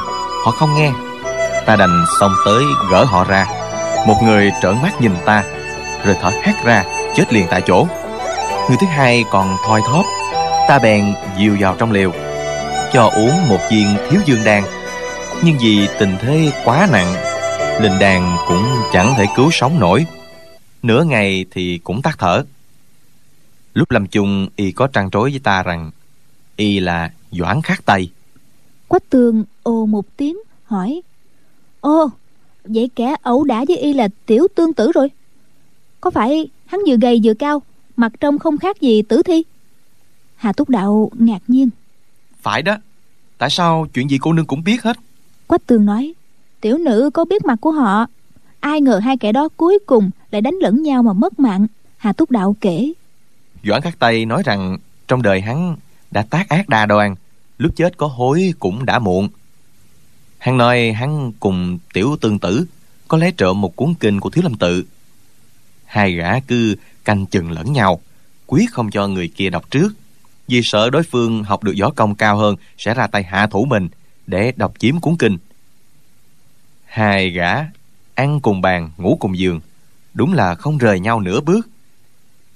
họ 0.45 0.51
không 0.51 0.75
nghe. 0.75 0.91
Ta 1.65 1.75
đành 1.75 2.05
xông 2.19 2.35
tới 2.45 2.63
gỡ 2.91 3.03
họ 3.03 3.23
ra. 3.23 3.45
Một 4.07 4.15
người 4.23 4.51
trợn 4.61 4.81
mắt 4.83 5.01
nhìn 5.01 5.15
ta, 5.25 5.43
rồi 6.05 6.15
thở 6.21 6.31
hắt 6.43 6.65
ra, 6.65 6.83
chết 7.15 7.33
liền 7.33 7.47
tại 7.49 7.61
chỗ. 7.61 7.87
Người 8.67 8.77
thứ 8.81 8.87
hai 8.87 9.25
còn 9.31 9.57
thoi 9.67 9.81
thóp, 9.87 10.05
ta 10.67 10.79
bèn 10.79 11.13
dìu 11.37 11.57
vào 11.59 11.75
trong 11.79 11.91
liều 11.91 12.11
cho 12.93 13.09
uống 13.15 13.49
một 13.49 13.59
viên 13.71 13.97
thiếu 14.09 14.21
dương 14.25 14.43
đan. 14.43 14.63
Nhưng 15.43 15.57
vì 15.61 15.87
tình 15.99 16.17
thế 16.21 16.51
quá 16.65 16.87
nặng, 16.91 17.15
linh 17.81 17.99
đan 17.99 18.37
cũng 18.47 18.65
chẳng 18.93 19.13
thể 19.17 19.25
cứu 19.35 19.51
sống 19.51 19.79
nổi. 19.79 20.05
Nửa 20.83 21.03
ngày 21.03 21.45
thì 21.51 21.79
cũng 21.83 22.01
tắt 22.01 22.15
thở 22.19 22.43
lúc 23.75 23.91
lâm 23.91 24.07
chung 24.07 24.47
y 24.55 24.71
có 24.71 24.87
trăn 24.87 25.09
trối 25.11 25.29
với 25.29 25.39
ta 25.39 25.63
rằng 25.63 25.91
y 26.55 26.79
là 26.79 27.11
doãn 27.31 27.61
khắc 27.61 27.85
tây. 27.85 28.09
Quách 28.87 29.09
tường 29.09 29.43
ồ 29.63 29.85
một 29.85 30.05
tiếng 30.17 30.37
hỏi 30.63 31.01
ô 31.81 32.09
vậy 32.63 32.89
kẻ 32.95 33.15
ẩu 33.21 33.43
đả 33.43 33.65
với 33.67 33.77
y 33.77 33.93
là 33.93 34.07
tiểu 34.25 34.47
tương 34.55 34.73
tử 34.73 34.91
rồi? 34.91 35.11
Có 36.01 36.09
phải 36.11 36.49
hắn 36.65 36.79
vừa 36.87 36.97
gầy 36.97 37.21
vừa 37.23 37.33
cao 37.33 37.61
mặt 37.95 38.11
trông 38.19 38.39
không 38.39 38.57
khác 38.57 38.81
gì 38.81 39.01
tử 39.01 39.23
thi? 39.23 39.43
Hà 40.35 40.53
túc 40.53 40.69
đạo 40.69 41.11
ngạc 41.19 41.41
nhiên 41.47 41.69
phải 42.41 42.61
đó 42.61 42.77
tại 43.37 43.49
sao 43.49 43.87
chuyện 43.93 44.09
gì 44.09 44.17
cô 44.21 44.33
nương 44.33 44.45
cũng 44.45 44.63
biết 44.63 44.83
hết? 44.83 44.97
Quách 45.47 45.67
tường 45.67 45.85
nói 45.85 46.13
tiểu 46.61 46.77
nữ 46.77 47.09
có 47.13 47.25
biết 47.25 47.45
mặt 47.45 47.57
của 47.61 47.71
họ 47.71 48.05
ai 48.59 48.81
ngờ 48.81 48.99
hai 48.99 49.17
kẻ 49.17 49.31
đó 49.31 49.49
cuối 49.57 49.79
cùng 49.85 50.09
lại 50.31 50.41
đánh 50.41 50.55
lẫn 50.61 50.83
nhau 50.83 51.03
mà 51.03 51.13
mất 51.13 51.39
mạng. 51.39 51.67
Hà 51.97 52.13
túc 52.13 52.31
đạo 52.31 52.55
kể 52.61 52.93
doãn 53.65 53.81
khắc 53.81 53.99
tây 53.99 54.25
nói 54.25 54.43
rằng 54.45 54.77
trong 55.07 55.21
đời 55.21 55.41
hắn 55.41 55.75
đã 56.11 56.25
tác 56.29 56.49
ác 56.49 56.69
đa 56.69 56.85
đoan, 56.85 57.15
lúc 57.57 57.71
chết 57.75 57.97
có 57.97 58.07
hối 58.07 58.53
cũng 58.59 58.85
đã 58.85 58.99
muộn. 58.99 59.29
Hắn 60.37 60.57
nói 60.57 60.91
hắn 60.91 61.31
cùng 61.39 61.79
tiểu 61.93 62.17
tương 62.21 62.39
tử 62.39 62.65
có 63.07 63.17
lấy 63.17 63.31
trộm 63.31 63.61
một 63.61 63.75
cuốn 63.75 63.93
kinh 63.99 64.19
của 64.19 64.29
thiếu 64.29 64.43
lâm 64.43 64.57
tự. 64.57 64.85
Hai 65.85 66.11
gã 66.11 66.39
cứ 66.39 66.75
canh 67.05 67.25
chừng 67.25 67.51
lẫn 67.51 67.73
nhau 67.73 68.01
quyết 68.47 68.65
không 68.71 68.91
cho 68.91 69.07
người 69.07 69.27
kia 69.27 69.49
đọc 69.49 69.71
trước, 69.71 69.93
vì 70.47 70.61
sợ 70.63 70.89
đối 70.89 71.03
phương 71.03 71.43
học 71.43 71.63
được 71.63 71.73
võ 71.79 71.89
công 71.89 72.15
cao 72.15 72.37
hơn 72.37 72.55
sẽ 72.77 72.93
ra 72.93 73.07
tay 73.07 73.23
hạ 73.23 73.47
thủ 73.47 73.65
mình 73.65 73.89
để 74.27 74.53
đọc 74.55 74.73
chiếm 74.79 74.99
cuốn 74.99 75.15
kinh. 75.17 75.37
Hai 76.85 77.29
gã 77.29 77.53
ăn 78.15 78.39
cùng 78.39 78.61
bàn, 78.61 78.91
ngủ 78.97 79.17
cùng 79.19 79.37
giường, 79.37 79.59
đúng 80.13 80.33
là 80.33 80.55
không 80.55 80.77
rời 80.77 80.99
nhau 80.99 81.19
nửa 81.19 81.41
bước. 81.41 81.67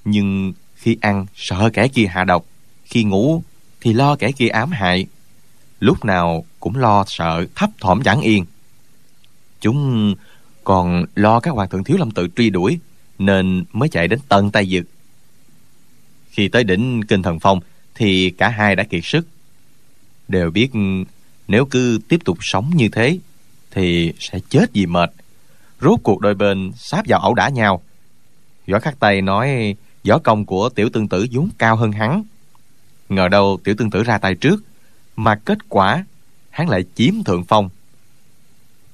Nhưng 0.06 0.54
khi 0.80 0.98
ăn, 1.02 1.26
sợ 1.36 1.70
kẻ 1.74 1.88
kia 1.88 2.06
hạ 2.06 2.24
độc. 2.24 2.46
Khi 2.86 3.04
ngủ, 3.04 3.44
thì 3.82 3.94
lo 3.94 4.16
kẻ 4.16 4.32
kia 4.32 4.48
ám 4.48 4.72
hại. 4.72 5.06
Lúc 5.80 6.06
nào 6.06 6.46
cũng 6.60 6.76
lo, 6.76 7.04
sợ, 7.08 7.46
thấp 7.56 7.70
thỏm 7.82 8.04
chẳng 8.04 8.22
yên. 8.22 8.46
Chúng 9.62 10.16
còn 10.64 11.06
lo 11.16 11.40
các 11.40 11.52
hoàng 11.52 11.70
thượng 11.70 11.84
thiếu 11.84 11.98
lâm 11.98 12.12
tự 12.12 12.28
truy 12.36 12.50
đuổi, 12.50 12.80
nên 13.20 13.66
mới 13.74 13.90
chạy 13.90 14.08
đến 14.08 14.20
tận 14.30 14.52
tay 14.52 14.66
dực 14.66 14.86
khi 16.40 16.48
tới 16.48 16.64
đỉnh 16.64 17.02
kinh 17.08 17.22
thần 17.22 17.40
phong, 17.40 17.60
thì 17.96 18.30
cả 18.30 18.50
hai 18.50 18.76
đã 18.76 18.84
kiệt 18.84 19.02
sức. 19.04 19.28
Đều 20.28 20.52
biết 20.52 20.70
nếu 21.48 21.66
cứ 21.66 22.00
tiếp 22.08 22.20
tục 22.26 22.38
sống 22.42 22.72
như 22.76 22.90
thế, 22.90 23.18
thì 23.72 24.14
sẽ 24.20 24.40
chết 24.50 24.66
vì 24.74 24.86
mệt. 24.86 25.12
Rốt 25.82 26.00
cuộc 26.04 26.22
đôi 26.22 26.36
bên 26.36 26.72
sáp 26.76 27.08
vào 27.08 27.20
ẩu 27.20 27.34
đả 27.34 27.50
nhau. 27.50 27.82
Võ 28.68 28.80
khắc 28.80 29.00
tây 29.00 29.22
nói 29.22 29.76
võ 30.08 30.20
công 30.20 30.46
của 30.46 30.70
tiểu 30.70 30.90
tương 30.90 31.08
tử 31.08 31.26
vốn 31.32 31.50
cao 31.58 31.76
hơn 31.76 31.92
hắn. 31.92 32.24
Ngờ 33.10 33.28
đâu 33.28 33.60
tiểu 33.64 33.76
tương 33.78 33.90
tử 33.90 34.04
ra 34.04 34.18
tay 34.18 34.36
trước, 34.36 34.64
mà 35.16 35.36
kết 35.36 35.70
quả 35.70 36.06
hắn 36.50 36.70
lại 36.70 36.84
chiếm 36.96 37.14
thượng 37.24 37.44
phong. 37.44 37.70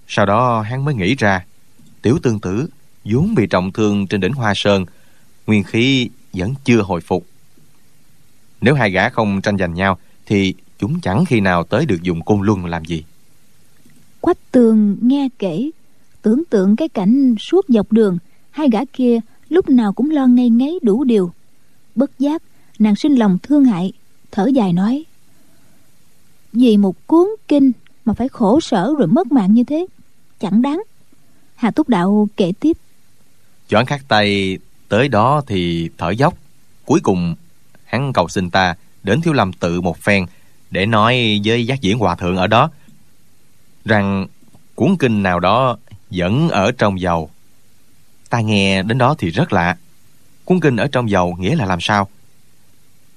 Sau 0.08 0.26
đó 0.26 0.62
hắn 0.62 0.86
mới 0.86 0.96
nghĩ 0.96 1.16
ra, 1.16 1.46
tiểu 2.02 2.20
tương 2.24 2.40
tử 2.40 2.68
vốn 3.06 3.36
bị 3.36 3.48
trọng 3.48 3.72
thương 3.72 4.08
trên 4.08 4.22
đỉnh 4.22 4.34
hoa 4.34 4.54
sơn, 4.56 4.86
nguyên 5.48 5.64
khí 5.64 6.10
vẫn 6.34 6.54
chưa 6.64 6.82
hồi 6.82 7.02
phục. 7.02 7.26
Nếu 8.62 8.76
hai 8.76 8.92
gã 8.92 9.10
không 9.10 9.42
tranh 9.42 9.58
giành 9.58 9.74
nhau, 9.74 9.98
thì 10.26 10.54
chúng 10.80 11.02
chẳng 11.02 11.26
khi 11.26 11.40
nào 11.40 11.64
tới 11.64 11.86
được 11.86 12.02
dùng 12.02 12.22
côn 12.22 12.42
luân 12.42 12.66
làm 12.66 12.86
gì. 12.86 13.04
Quách 14.22 14.52
tường 14.52 14.98
nghe 15.02 15.30
kể, 15.40 15.70
tưởng 16.22 16.44
tượng 16.50 16.76
cái 16.76 16.90
cảnh 16.90 17.36
suốt 17.40 17.66
dọc 17.68 17.92
đường, 17.92 18.18
hai 18.52 18.68
gã 18.72 18.80
kia 18.94 19.20
lúc 19.56 19.70
nào 19.70 19.94
cũng 19.94 20.10
lo 20.10 20.28
ngay 20.28 20.50
ngáy 20.50 20.80
đủ 20.82 21.04
điều. 21.04 21.32
Bất 21.96 22.20
giác, 22.20 22.44
nàng 22.80 22.96
sinh 22.96 23.16
lòng 23.16 23.38
thương 23.44 23.66
hại, 23.66 23.94
thở 24.32 24.46
dài 24.54 24.74
nói, 24.74 25.06
vì 26.54 26.78
một 26.78 27.08
cuốn 27.08 27.28
kinh 27.48 27.72
mà 28.06 28.14
phải 28.14 28.30
khổ 28.30 28.60
sở 28.60 28.94
rồi 28.98 29.08
mất 29.08 29.32
mạng 29.32 29.54
như 29.54 29.64
thế, 29.64 29.86
chẳng 30.40 30.62
đáng. 30.62 30.82
Hà 31.56 31.72
túc 31.72 31.90
đạo 31.90 32.28
kể 32.38 32.52
tiếp 32.60 32.78
doãn 33.70 33.86
khắc 33.86 34.08
tay, 34.08 34.58
tới 34.90 35.08
đó 35.08 35.42
thì 35.48 35.90
thở 35.98 36.10
dốc. 36.10 36.34
Cuối 36.86 37.00
cùng, 37.04 37.36
hắn 37.86 38.14
cầu 38.14 38.28
xin 38.28 38.50
ta 38.50 38.76
đến 39.04 39.22
thiếu 39.22 39.34
lâm 39.34 39.54
tự 39.54 39.82
một 39.82 39.98
phen 39.98 40.26
để 40.72 40.86
nói 40.86 41.42
với 41.46 41.68
giác 41.68 41.82
diễn 41.82 41.98
hòa 41.98 42.16
thượng 42.16 42.38
ở 42.38 42.48
đó 42.48 42.70
rằng 43.86 44.28
cuốn 44.76 44.96
kinh 45.00 45.24
nào 45.24 45.40
đó 45.40 45.78
vẫn 46.10 46.50
ở 46.50 46.72
trong 46.72 47.00
dầu 47.00 47.30
ta 48.36 48.42
nghe 48.42 48.84
đến 48.84 48.98
đó 48.98 49.16
thì 49.18 49.30
rất 49.30 49.54
lạ. 49.54 49.78
Cuốn 50.46 50.60
kinh 50.60 50.76
ở 50.76 50.88
trong 50.92 51.10
dầu 51.10 51.36
nghĩa 51.40 51.56
là 51.56 51.66
làm 51.66 51.82
sao? 51.82 52.10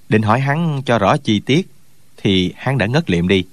Định 0.08 0.22
hỏi 0.22 0.40
hắn 0.40 0.82
cho 0.86 0.98
rõ 0.98 1.16
chi 1.16 1.40
tiết 1.40 1.68
thì 2.16 2.52
hắn 2.56 2.78
đã 2.78 2.86
ngất 2.86 3.10
liệm 3.10 3.28
đi. 3.28 3.44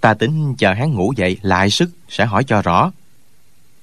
Ta 0.00 0.14
tính 0.14 0.54
chờ 0.58 0.72
hắn 0.72 0.94
ngủ 0.94 1.12
dậy 1.16 1.38
lại 1.42 1.70
sức 1.70 1.90
sẽ 2.08 2.26
hỏi 2.26 2.44
cho 2.44 2.62
rõ. 2.62 2.92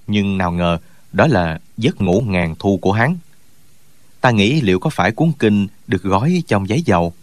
Nhưng 0.08 0.38
nào 0.38 0.52
ngờ 0.52 0.78
đó 1.12 1.28
là 1.28 1.60
giấc 1.78 2.02
ngủ 2.02 2.24
ngàn 2.28 2.56
thu 2.60 2.80
của 2.82 2.92
hắn. 2.92 3.18
Ta 4.22 4.32
nghĩ 4.32 4.62
liệu 4.62 4.80
có 4.80 4.90
phải 4.90 5.12
cuốn 5.12 5.32
kinh 5.40 5.68
được 5.88 6.04
gói 6.04 6.44
trong 6.48 6.70
giấy 6.70 6.82
dầu? 6.82 7.14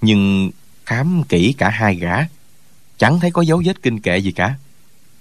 Nhưng 0.00 0.50
khám 0.86 1.22
kỹ 1.28 1.54
cả 1.58 1.68
hai 1.70 1.94
gã, 1.94 2.16
chẳng 2.98 3.20
thấy 3.20 3.30
có 3.30 3.42
dấu 3.42 3.62
vết 3.64 3.82
kinh 3.82 4.00
kệ 4.00 4.18
gì 4.18 4.32
cả. 4.32 4.54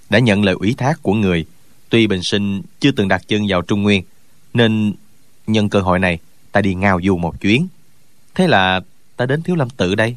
Đã 0.09 0.19
nhận 0.19 0.43
lời 0.43 0.55
ủy 0.59 0.73
thác 0.77 1.03
của 1.03 1.13
người 1.13 1.45
tuy 1.91 2.07
bình 2.07 2.23
sinh 2.23 2.61
chưa 2.79 2.91
từng 2.91 3.07
đặt 3.07 3.27
chân 3.27 3.45
vào 3.49 3.61
trung 3.61 3.83
nguyên 3.83 4.03
nên 4.53 4.93
nhân 5.47 5.69
cơ 5.69 5.79
hội 5.79 5.99
này 5.99 6.19
ta 6.51 6.61
đi 6.61 6.73
ngao 6.73 6.99
du 7.03 7.17
một 7.17 7.41
chuyến. 7.41 7.67
Thế 8.35 8.47
là 8.47 8.81
ta 9.17 9.25
đến 9.25 9.41
thiếu 9.41 9.55
lâm 9.55 9.69
tự 9.69 9.95
đây. 9.95 10.15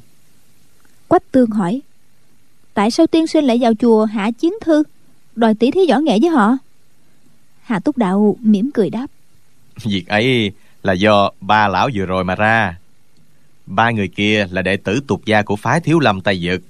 Quách 1.08 1.32
tương 1.32 1.50
hỏi 1.50 1.80
tại 2.74 2.90
sao 2.90 3.06
tiên 3.06 3.26
sinh 3.26 3.44
lại 3.44 3.58
vào 3.60 3.72
chùa 3.74 4.04
hạ 4.04 4.30
chiến 4.30 4.52
thư 4.60 4.82
đòi 5.34 5.54
tỷ 5.54 5.70
thí 5.70 5.80
võ 5.90 5.98
nghệ 5.98 6.18
với 6.22 6.30
họ? 6.30 6.56
Hà 7.62 7.78
túc 7.78 7.98
đạo 7.98 8.36
mỉm 8.40 8.70
cười 8.74 8.90
đáp 8.90 9.06
việc 9.84 10.06
ấy 10.06 10.52
là 10.82 10.92
do 10.92 11.30
ba 11.40 11.68
lão 11.68 11.88
vừa 11.94 12.06
rồi 12.06 12.24
mà 12.24 12.34
ra. 12.34 12.78
Ba 13.66 13.90
người 13.90 14.08
kia 14.08 14.46
là 14.50 14.62
đệ 14.62 14.76
tử 14.76 15.00
tục 15.06 15.22
gia 15.24 15.42
của 15.42 15.56
phái 15.56 15.80
thiếu 15.80 16.00
lâm 16.00 16.20
tây 16.20 16.40
dực 16.44 16.62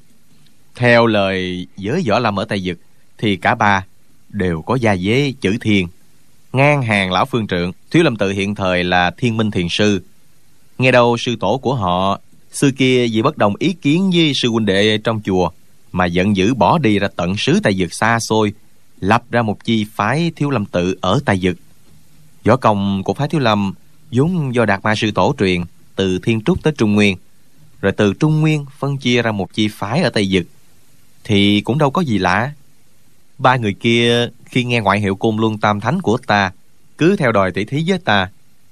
theo 0.75 1.07
lời 1.07 1.67
giới 1.77 2.05
võ 2.09 2.19
lâm 2.19 2.39
ở 2.39 2.45
tây 2.45 2.61
dực 2.61 2.79
thì 3.19 3.37
cả 3.37 3.55
ba 3.55 3.85
đều 4.35 4.63
có 4.63 4.75
gia 4.75 4.97
dế 4.97 5.33
chữ 5.41 5.57
thiên. 5.61 5.89
Ngang 6.53 6.83
hàng 6.83 7.13
lão 7.13 7.27
phương 7.27 7.47
trượng 7.47 7.73
thiếu 7.91 8.03
lâm 8.03 8.17
tự 8.17 8.31
hiện 8.31 8.55
thời 8.55 8.85
là 8.85 9.11
thiên 9.11 9.37
minh 9.37 9.51
thiền 9.51 9.69
sư. 9.71 10.03
Nghe 10.79 10.93
đâu 10.93 11.17
sư 11.17 11.37
tổ 11.41 11.59
của 11.59 11.75
họ, 11.75 12.21
xưa 12.53 12.71
kia 12.71 13.07
vì 13.07 13.23
bất 13.23 13.39
đồng 13.39 13.55
ý 13.59 13.73
kiến 13.73 14.11
với 14.15 14.33
sư 14.35 14.49
huynh 14.49 14.67
đệ 14.67 14.99
trong 14.99 15.21
chùa, 15.25 15.51
mà 15.93 16.07
giận 16.07 16.37
dữ 16.37 16.55
bỏ 16.55 16.79
đi 16.79 16.99
ra 16.99 17.09
tận 17.17 17.37
xứ 17.37 17.61
tây 17.63 17.75
dực 17.75 17.95
xa 17.95 18.19
xôi, 18.21 18.53
lập 19.01 19.23
ra 19.31 19.43
một 19.43 19.65
chi 19.65 19.87
phái 19.95 20.33
thiếu 20.37 20.51
lâm 20.51 20.67
tự 20.67 20.97
ở 21.01 21.21
tây 21.25 21.39
dực 21.39 21.57
võ 22.45 22.57
công 22.57 23.03
của 23.05 23.15
phái 23.15 23.29
thiếu 23.29 23.41
lâm 23.41 23.75
vốn 24.13 24.55
do 24.55 24.65
đạt 24.65 24.85
ma 24.85 24.95
sư 24.95 25.11
tổ 25.15 25.35
truyền 25.39 25.63
từ 25.97 26.19
thiên 26.19 26.41
trúc 26.41 26.63
tới 26.63 26.73
trung 26.79 26.95
nguyên, 26.95 27.17
rồi 27.81 27.93
từ 27.93 28.15
trung 28.15 28.41
nguyên 28.41 28.67
phân 28.79 28.99
chia 28.99 29.23
ra 29.23 29.33
một 29.33 29.55
chi 29.55 29.69
phái 29.69 30.03
ở 30.03 30.11
tây 30.11 30.27
dực 30.27 30.47
thì 31.25 31.61
cũng 31.61 31.79
đâu 31.79 31.91
có 31.91 32.03
gì 32.03 32.19
lạ 32.19 32.53
ba 33.39 33.57
người 33.57 33.75
kia 33.75 34.29
khi 34.45 34.65
nghe 34.65 34.81
ngoại 34.81 35.01
hiệu 35.01 35.17
côn 35.17 35.37
luân 35.37 35.59
tam 35.59 35.81
thánh 35.81 36.01
của 36.01 36.19
ta, 36.27 36.53
cứ 36.99 37.17
theo 37.17 37.33
đòi 37.33 37.53
tỷ 37.53 37.65
thí 37.65 37.85
với 37.87 37.99
ta. 37.99 38.31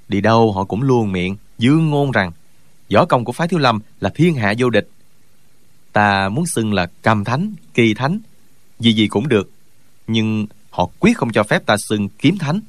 Đi 0.09 0.21
đâu 0.21 0.53
họ 0.53 0.65
cũng 0.65 0.83
luôn 0.83 1.13
miệng, 1.13 1.37
dương 1.59 1.91
ngôn 1.91 2.11
rằng, 2.11 2.33
võ 2.93 3.05
công 3.05 3.25
của 3.25 3.33
phái 3.33 3.49
thiếu 3.49 3.59
lâm 3.59 3.81
là 4.01 4.11
thiên 4.15 4.35
hạ 4.35 4.55
vô 4.59 4.71
địch. 4.71 4.89
Ta 5.93 6.29
muốn 6.29 6.45
xưng 6.47 6.73
là 6.73 6.87
cầm 7.03 7.25
thánh, 7.25 7.55
kỳ 7.75 7.95
thánh, 7.95 8.19
gì 8.81 8.93
gì 8.93 9.09
cũng 9.09 9.29
được, 9.29 9.51
nhưng 10.07 10.47
họ 10.71 10.89
quyết 11.01 11.17
không 11.17 11.33
cho 11.33 11.43
phép 11.43 11.67
ta 11.67 11.77
xưng 11.89 12.09
kiếm 12.09 12.39
thánh. 12.39 12.61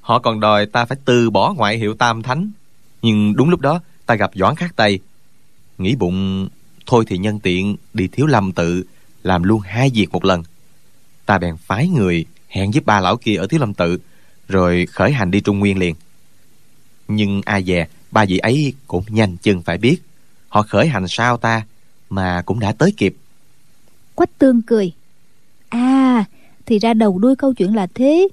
Họ 0.00 0.18
còn 0.18 0.40
đòi 0.40 0.66
ta 0.66 0.84
phải 0.84 0.98
từ 1.04 1.30
bỏ 1.30 1.54
ngoại 1.56 1.78
hiệu 1.78 1.94
tam 1.94 2.22
thánh. 2.22 2.50
Nhưng 3.02 3.36
đúng 3.36 3.50
lúc 3.50 3.60
đó, 3.60 3.80
ta 4.06 4.14
gặp 4.14 4.30
doãn 4.34 4.56
khắc 4.56 4.76
tây. 4.76 5.00
Nghĩ 5.78 5.96
bụng, 5.96 6.48
thôi 6.86 7.04
thì 7.08 7.18
nhân 7.18 7.40
tiện 7.40 7.76
đi 7.94 8.08
thiếu 8.08 8.26
lâm 8.26 8.52
tự, 8.52 8.84
làm 9.22 9.42
luôn 9.42 9.60
hai 9.60 9.90
việc 9.94 10.12
một 10.12 10.24
lần 10.24 10.42
ta 11.28 11.38
bèn 11.38 11.56
phái 11.56 11.88
người 11.88 12.24
hẹn 12.48 12.74
giúp 12.74 12.86
ba 12.86 13.00
lão 13.00 13.16
kia 13.16 13.36
ở 13.36 13.46
thiếu 13.46 13.60
lâm 13.60 13.74
tự 13.74 13.98
rồi 14.48 14.86
khởi 14.86 15.12
hành 15.12 15.30
đi 15.30 15.40
trung 15.40 15.58
nguyên 15.58 15.78
liền. 15.78 15.94
Nhưng 17.08 17.42
ai 17.44 17.64
dè 17.64 17.86
ba 18.10 18.24
vị 18.24 18.38
ấy 18.38 18.72
cũng 18.86 19.04
nhanh 19.08 19.36
chân 19.36 19.62
phải 19.62 19.78
biết 19.78 19.96
họ 20.48 20.62
khởi 20.62 20.88
hành 20.88 21.08
sao 21.08 21.36
ta 21.36 21.62
mà 22.10 22.42
cũng 22.46 22.60
đã 22.60 22.72
tới 22.72 22.92
kịp. 22.96 23.14
Quách 24.14 24.38
tương 24.38 24.62
cười. 24.62 24.92
À 25.68 26.24
thì 26.66 26.78
ra 26.78 26.94
đầu 26.94 27.18
đuôi 27.18 27.36
câu 27.36 27.54
chuyện 27.54 27.76
là 27.76 27.86
thế 27.94 28.28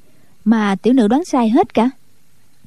mà 0.45 0.75
tiểu 0.75 0.93
nữ 0.93 1.07
đoán 1.07 1.25
sai 1.25 1.49
hết 1.49 1.73
cả. 1.73 1.89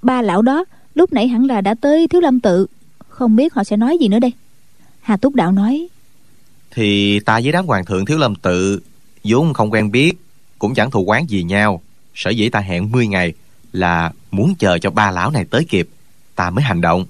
Ba 0.02 0.22
lão 0.22 0.42
đó 0.42 0.64
lúc 0.94 1.12
nãy 1.12 1.28
hẳn 1.28 1.46
là 1.46 1.60
đã 1.60 1.74
tới 1.74 2.08
thiếu 2.08 2.20
lâm 2.20 2.40
tự 2.40 2.66
không 3.08 3.36
biết 3.36 3.54
họ 3.54 3.64
sẽ 3.64 3.76
nói 3.76 3.98
gì 4.00 4.08
nữa 4.08 4.18
đây. 4.18 4.32
Hà 5.00 5.16
túc 5.16 5.34
đạo 5.34 5.52
nói 5.52 5.88
thì 6.70 7.20
ta 7.20 7.40
với 7.42 7.52
đám 7.52 7.66
hoàng 7.66 7.84
thượng 7.84 8.06
thiếu 8.06 8.18
lâm 8.18 8.34
tự 8.34 8.80
vốn 9.24 9.54
không 9.54 9.72
quen 9.72 9.90
biết 9.90 10.12
cũng 10.59 10.74
chẳng 10.74 10.90
thù 10.90 11.00
quán 11.00 11.26
gì 11.31 11.42
nhau. 11.42 11.83
Sở 12.14 12.31
dĩ 12.31 12.48
ta 12.48 12.61
hẹn 12.61 12.92
10 12.92 13.07
ngày 13.07 13.33
là 13.72 14.12
muốn 14.31 14.54
chờ 14.59 14.78
cho 14.78 14.90
ba 14.90 15.11
lão 15.11 15.31
này 15.31 15.44
tới 15.50 15.64
kịp 15.68 15.88
ta 16.35 16.50
mới 16.50 16.64
hành 16.64 16.81
động. 16.81 17.04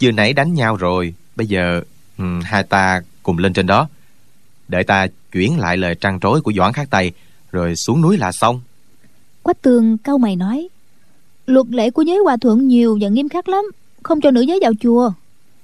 Vừa 0.00 0.10
nãy 0.10 0.32
đánh 0.32 0.54
nhau 0.54 0.76
rồi 0.76 1.14
bây 1.36 1.46
giờ 1.46 1.82
um, 2.18 2.40
hai 2.40 2.62
ta 2.62 3.02
cùng 3.22 3.38
lên 3.38 3.52
trên 3.52 3.66
đó. 3.66 3.88
Để 4.68 4.82
ta 4.82 5.06
chuyển 5.32 5.58
lại 5.58 5.76
lời 5.76 5.94
trăn 5.94 6.20
trối 6.20 6.40
của 6.40 6.52
doãn 6.56 6.72
khắc 6.72 6.90
tây 6.90 7.12
rồi 7.52 7.76
xuống 7.76 8.00
núi 8.00 8.16
là 8.16 8.32
xong. 8.32 8.60
Quách 9.42 9.62
tường 9.62 9.98
câu 9.98 10.18
mày 10.18 10.36
nói 10.36 10.68
luật 11.46 11.66
lệ 11.70 11.90
của 11.90 12.02
giới 12.02 12.18
hòa 12.24 12.36
thượng 12.36 12.68
nhiều 12.68 12.98
và 13.00 13.08
nghiêm 13.08 13.28
khắc 13.28 13.48
lắm 13.48 13.64
không 14.02 14.20
cho 14.20 14.30
nữ 14.30 14.40
giới 14.40 14.58
vào 14.62 14.72
chùa. 14.80 15.12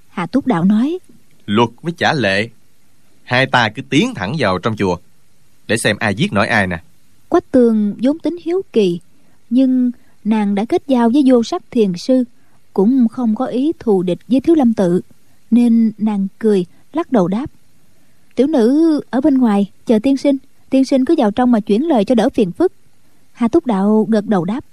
Hà 0.09 0.27
túc 0.27 0.47
đạo 0.47 0.65
nói 0.65 0.99
luật 1.47 1.69
với 1.83 1.93
trả 1.99 2.13
lệ. 2.13 2.49
Hai 3.25 3.47
ta 3.47 3.69
cứ 3.69 3.83
tiến 3.83 4.15
thẳng 4.15 4.37
vào 4.39 4.59
trong 4.59 4.77
chùa 4.77 4.97
để 5.69 5.77
xem 5.77 5.97
ai 5.99 6.15
giết 6.15 6.33
nổi 6.33 6.49
ai 6.49 6.67
nè. 6.67 6.79
Quách 7.29 7.51
tường 7.51 7.95
vốn 8.03 8.19
tính 8.19 8.37
hiếu 8.45 8.63
kỳ 8.73 9.01
nhưng 9.51 9.91
nàng 10.25 10.55
đã 10.55 10.65
kết 10.65 10.83
giao 10.87 11.11
với 11.11 11.23
vô 11.27 11.43
sắc 11.43 11.63
thiền 11.71 11.97
sư 11.97 12.25
cũng 12.73 13.09
không 13.09 13.35
có 13.35 13.47
ý 13.47 13.73
thù 13.79 14.03
địch 14.03 14.19
với 14.29 14.41
thiếu 14.41 14.55
lâm 14.55 14.75
tự 14.75 15.01
nên 15.51 15.93
nàng 15.99 16.27
cười 16.39 16.67
lắc 16.93 17.13
đầu 17.13 17.29
đáp. 17.29 17.51
Tiểu 18.35 18.47
nữ 18.47 19.01
ở 19.11 19.21
bên 19.21 19.39
ngoài 19.39 19.71
chờ 19.87 19.99
tiên 20.03 20.17
sinh 20.17 20.37
tiên 20.71 20.85
sinh 20.85 21.05
cứ 21.05 21.15
vào 21.19 21.31
trong 21.31 21.53
mà 21.53 21.61
chuyển 21.61 21.83
lời 21.83 22.05
cho 22.05 22.15
đỡ 22.15 22.29
phiền 22.29 22.53
phức. 22.53 22.73
Hà 23.33 23.49
túc 23.49 23.67
đạo 23.67 24.07
gật 24.11 24.27
đầu 24.27 24.45
đáp. 24.45 24.65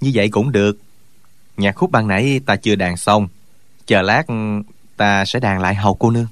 Như 0.00 0.10
vậy 0.14 0.28
cũng 0.28 0.52
được. 0.52 0.78
Nhạc 1.56 1.72
khúc 1.72 1.90
ban 1.90 2.08
nãy 2.08 2.40
ta 2.46 2.56
chưa 2.56 2.74
đàn 2.74 2.96
xong 2.96 3.28
chờ 3.86 4.02
lát 4.02 4.22
ta 4.96 5.24
sẽ 5.24 5.40
đàn 5.40 5.60
lại 5.60 5.74
hầu 5.74 5.94
cô 5.94 6.10
nương 6.10 6.26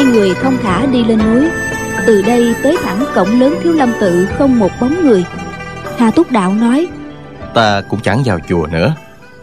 hai 0.00 0.12
người 0.12 0.34
thông 0.34 0.56
thả 0.62 0.86
đi 0.86 1.04
lên 1.04 1.18
núi. 1.18 1.48
Từ 2.06 2.22
đây 2.22 2.54
tới 2.62 2.76
thẳng 2.82 3.04
cổng 3.14 3.40
lớn 3.40 3.54
thiếu 3.62 3.72
lâm 3.72 3.92
tự 4.00 4.26
không 4.26 4.58
một 4.58 4.70
bóng 4.80 5.02
người. 5.02 5.24
Hà 5.98 6.10
túc 6.10 6.30
đạo 6.30 6.54
nói 6.54 6.88
ta 7.54 7.82
cũng 7.88 8.00
chẳng 8.02 8.22
vào 8.24 8.38
chùa 8.48 8.66
nữa. 8.72 8.94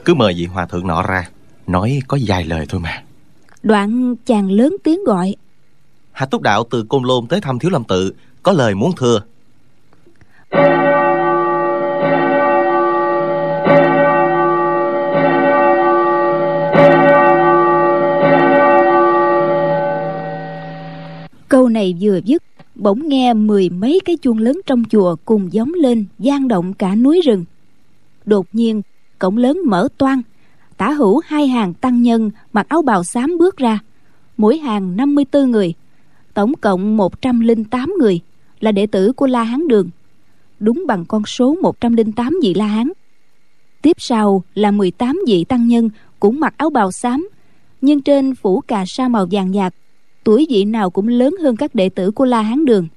Cứ 0.05 0.13
mời 0.13 0.33
vị 0.37 0.45
hòa 0.45 0.65
thượng 0.65 0.87
nọ 0.87 1.03
ra. 1.03 1.29
Nói 1.67 1.99
có 2.07 2.17
vài 2.25 2.43
lời 2.43 2.65
thôi 2.69 2.81
mà. 2.81 3.03
Đoạn 3.63 4.15
chàng 4.25 4.51
lớn 4.51 4.75
tiếng 4.83 5.03
gọi 5.03 5.35
hà 6.11 6.25
túc 6.25 6.41
đạo 6.41 6.63
từ 6.69 6.83
côn 6.89 7.03
lôn 7.03 7.27
tới 7.27 7.41
thăm 7.41 7.59
thiếu 7.59 7.71
lâm 7.71 7.83
tự 7.83 8.13
có 8.43 8.51
lời 8.51 8.75
muốn 8.75 8.91
thưa 8.97 9.21
này 21.77 21.95
vừa 22.01 22.19
dứt, 22.25 22.43
bỗng 22.75 23.07
nghe 23.07 23.33
mười 23.33 23.69
mấy 23.69 23.99
cái 24.05 24.17
chuông 24.17 24.37
lớn 24.37 24.59
trong 24.65 24.83
chùa 24.91 25.15
cùng 25.25 25.49
gióng 25.51 25.73
lên 25.73 26.05
gian 26.19 26.47
động 26.47 26.73
cả 26.73 26.95
núi 26.95 27.21
rừng. 27.25 27.45
Đột 28.25 28.45
nhiên, 28.53 28.81
cổng 29.19 29.37
lớn 29.37 29.61
mở 29.65 29.87
toang, 29.97 30.21
tả 30.77 30.91
hữu 30.91 31.21
hai 31.25 31.47
hàng 31.47 31.73
tăng 31.73 32.01
nhân 32.01 32.31
mặc 32.53 32.69
áo 32.69 32.81
bào 32.81 33.03
xám 33.03 33.37
bước 33.37 33.57
ra, 33.57 33.79
mỗi 34.37 34.57
hàng 34.57 34.95
54 34.95 35.51
người, 35.51 35.73
tổng 36.33 36.53
cộng 36.61 36.97
108 36.97 37.93
người, 37.99 38.19
là 38.59 38.71
đệ 38.71 38.87
tử 38.87 39.11
của 39.11 39.27
La 39.27 39.43
Hán 39.43 39.67
Đường, 39.67 39.89
đúng 40.59 40.83
bằng 40.87 41.05
con 41.05 41.25
số 41.25 41.55
108 41.61 42.39
vị 42.43 42.53
La 42.53 42.67
Hán. 42.67 42.91
Tiếp 43.81 43.95
sau 43.99 44.43
là 44.55 44.71
18 44.71 45.19
vị 45.27 45.43
tăng 45.43 45.67
nhân 45.67 45.89
cũng 46.19 46.39
mặc 46.39 46.53
áo 46.57 46.69
bào 46.69 46.91
xám, 46.91 47.29
nhưng 47.81 48.01
trên 48.01 48.35
phủ 48.35 48.61
cà 48.61 48.83
sa 48.87 49.07
màu 49.07 49.27
vàng 49.31 49.51
nhạt 49.51 49.73
tuổi 50.27 50.45
vị 50.49 50.65
nào 50.65 50.89
cũng 50.89 51.07
lớn 51.07 51.35
hơn 51.41 51.55
các 51.55 51.75
đệ 51.75 51.89
tử 51.89 52.11
của 52.11 52.25
La 52.25 52.41
Hán 52.41 52.65
Đường. 52.65 52.87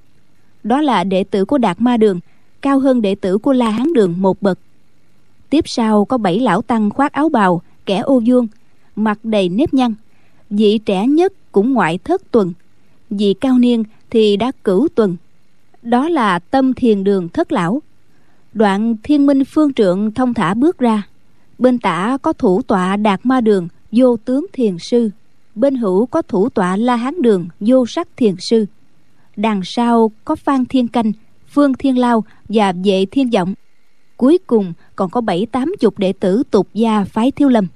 Đó 0.62 0.80
là 0.80 1.04
đệ 1.04 1.24
tử 1.24 1.44
của 1.44 1.58
Đạt 1.58 1.80
Ma 1.80 1.96
Đường, 1.96 2.20
cao 2.60 2.78
hơn 2.78 3.02
đệ 3.02 3.14
tử 3.14 3.38
của 3.38 3.52
La 3.52 3.70
Hán 3.70 3.92
Đường 3.92 4.14
một 4.18 4.42
bậc. 4.42 4.58
Tiếp 5.50 5.68
sau 5.68 6.04
có 6.04 6.18
bảy 6.18 6.40
lão 6.40 6.62
tăng 6.62 6.90
khoác 6.90 7.12
áo 7.12 7.28
bào, 7.28 7.62
kẻ 7.86 7.98
ô 7.98 8.22
vuông, 8.26 8.46
mặt 8.96 9.18
đầy 9.22 9.48
nếp 9.48 9.74
nhăn. 9.74 9.94
Vị 10.50 10.78
trẻ 10.78 11.06
nhất 11.06 11.32
cũng 11.52 11.72
ngoại 11.72 11.98
thất 11.98 12.30
tuần, 12.30 12.52
vị 13.10 13.34
cao 13.40 13.58
niên 13.58 13.84
thì 14.10 14.36
đã 14.36 14.52
cửu 14.64 14.88
tuần. 14.94 15.16
Đó 15.82 16.08
là 16.08 16.38
tâm 16.38 16.74
thiền 16.74 17.04
đường 17.04 17.28
thất 17.28 17.52
lão. 17.52 17.82
Đoạn 18.54 18.96
thiên 19.02 19.26
minh 19.26 19.44
phương 19.44 19.72
trượng 19.72 20.12
thông 20.14 20.34
thả 20.34 20.54
bước 20.54 20.78
ra. 20.78 21.02
Bên 21.58 21.78
tả 21.78 22.18
có 22.22 22.32
thủ 22.32 22.62
tọa 22.62 22.96
đạt 22.96 23.20
ma 23.26 23.40
đường, 23.40 23.68
vô 23.92 24.16
tướng 24.16 24.46
thiền 24.52 24.78
sư 24.78 25.10
bên 25.60 25.74
hữu 25.74 26.06
có 26.06 26.22
thủ 26.22 26.48
tọa 26.48 26.76
la 26.76 26.96
hán 26.96 27.22
đường, 27.22 27.48
vô 27.60 27.86
sắc 27.86 28.08
thiền 28.16 28.34
sư. 28.38 28.66
Đằng 29.36 29.60
sau 29.64 30.10
có 30.24 30.36
phan 30.36 30.64
thiên 30.64 30.88
canh, 30.88 31.12
phương 31.48 31.74
thiên 31.74 31.98
lao 31.98 32.24
và 32.48 32.72
vệ 32.84 33.06
thiên 33.10 33.30
vọng. 33.30 33.54
Cuối 34.16 34.38
cùng 34.46 34.72
còn 34.96 35.10
có 35.10 35.20
bảy 35.20 35.46
tám 35.46 35.72
chục 35.80 35.98
đệ 35.98 36.12
tử 36.12 36.42
tục 36.50 36.68
gia 36.74 37.04
phái 37.04 37.30
thiếu 37.30 37.48
lâm. 37.48 37.66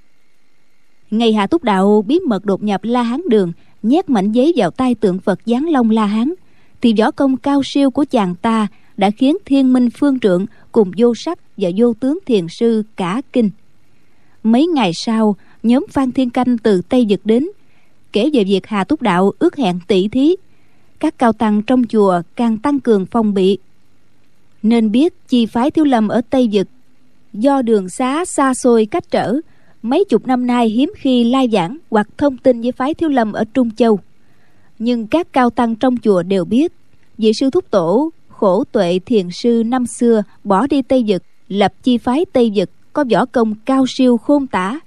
Ngày 1.11 1.33
hạ 1.33 1.47
túc 1.47 1.65
đạo 1.65 2.05
bí 2.07 2.21
mật 2.21 2.45
đột 2.45 2.63
nhập 2.63 2.81
la 2.85 3.03
hán 3.03 3.21
đường, 3.29 3.53
nhét 3.83 4.11
mảnh 4.11 4.33
giấy 4.33 4.53
vào 4.57 4.71
tay 4.71 4.95
tượng 4.95 5.19
phật 5.19 5.41
giáng 5.47 5.69
long 5.69 5.91
la 5.91 6.07
hán, 6.07 6.35
thì 6.81 6.95
võ 6.99 7.11
công 7.11 7.37
cao 7.37 7.63
siêu 7.65 7.91
của 7.91 8.05
chàng 8.11 8.35
ta 8.35 8.67
đã 8.97 9.11
khiến 9.11 9.37
thiên 9.45 9.73
minh 9.73 9.89
phương 9.91 10.21
trượng 10.21 10.47
cùng 10.73 10.91
vô 10.97 11.15
sắc 11.15 11.39
và 11.57 11.71
vô 11.77 11.95
tướng 11.95 12.19
thiền 12.27 12.47
sư 12.49 12.83
cả 12.97 13.23
kinh. 13.33 13.51
Mấy 14.43 14.67
ngày 14.67 14.93
sau, 14.95 15.37
nhóm 15.63 15.87
phan 15.91 16.13
thiên 16.13 16.31
canh 16.31 16.59
từ 16.59 16.83
tây 16.89 17.07
dực 17.11 17.21
đến 17.25 17.47
kể 18.15 18.31
về 18.33 18.45
việc 18.45 18.67
hà 18.67 18.85
túc 18.85 19.03
đạo 19.03 19.33
ước 19.39 19.57
hẹn 19.57 19.79
tỷ 19.87 20.09
thí. 20.09 20.37
Các 21.01 21.19
cao 21.19 21.33
tăng 21.33 21.63
trong 21.63 21.85
chùa 21.85 22.23
càng 22.37 22.59
tăng 22.59 22.81
cường 22.81 23.07
phòng 23.07 23.35
bị. 23.35 23.59
Nên 24.63 24.91
biết 24.91 25.29
chi 25.29 25.47
phái 25.47 25.71
thiếu 25.71 25.85
lâm 25.85 26.09
ở 26.09 26.21
tây 26.31 26.51
dực 26.53 26.69
do 27.33 27.63
đường 27.63 27.89
xá 27.89 28.25
xa 28.25 28.55
xôi 28.55 28.87
cách 28.87 29.11
trở, 29.11 29.35
mấy 29.83 30.05
chục 30.09 30.27
năm 30.27 30.47
nay 30.47 30.69
hiếm 30.69 30.93
khi 30.97 31.25
lai 31.25 31.49
giảng 31.53 31.77
hoặc 31.91 32.09
thông 32.19 32.37
tin 32.37 32.61
với 32.61 32.73
phái 32.73 32.95
thiếu 32.95 33.09
lâm 33.09 33.33
ở 33.33 33.45
trung 33.55 33.71
châu. 33.71 33.99
Nhưng 34.79 35.07
các 35.07 35.33
cao 35.33 35.51
tăng 35.51 35.75
trong 35.75 35.97
chùa 35.97 36.23
đều 36.23 36.45
biết, 36.45 36.73
vị 37.19 37.33
sư 37.33 37.51
thúc 37.51 37.71
tổ, 37.71 38.11
khổ 38.29 38.65
tuệ 38.73 38.99
thiền 39.07 39.31
sư 39.31 39.63
năm 39.67 39.87
xưa 39.87 40.23
bỏ 40.45 40.67
đi 40.67 40.83
tây 40.83 41.05
dực 41.09 41.23
lập 41.49 41.73
chi 41.83 41.99
phái 41.99 42.25
tây 42.33 42.53
dực 42.57 42.71
có 42.93 43.05
võ 43.13 43.27
công 43.27 43.55
cao 43.65 43.85
siêu 43.89 44.17
khôn 44.17 44.47
tả 44.47 44.81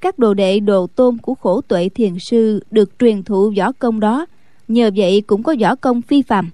các 0.00 0.18
đồ 0.18 0.34
đệ 0.34 0.60
đồ 0.60 0.86
tôn 0.86 1.18
của 1.18 1.34
khổ 1.34 1.60
tuệ 1.60 1.88
thiền 1.88 2.18
sư 2.18 2.62
được 2.70 2.98
truyền 2.98 3.22
thụ 3.22 3.52
võ 3.56 3.72
công 3.72 4.00
đó. 4.00 4.26
Nhờ 4.68 4.90
vậy 4.96 5.20
cũng 5.26 5.42
có 5.42 5.54
võ 5.60 5.74
công 5.74 6.02
phi 6.02 6.22
phàm. 6.22 6.50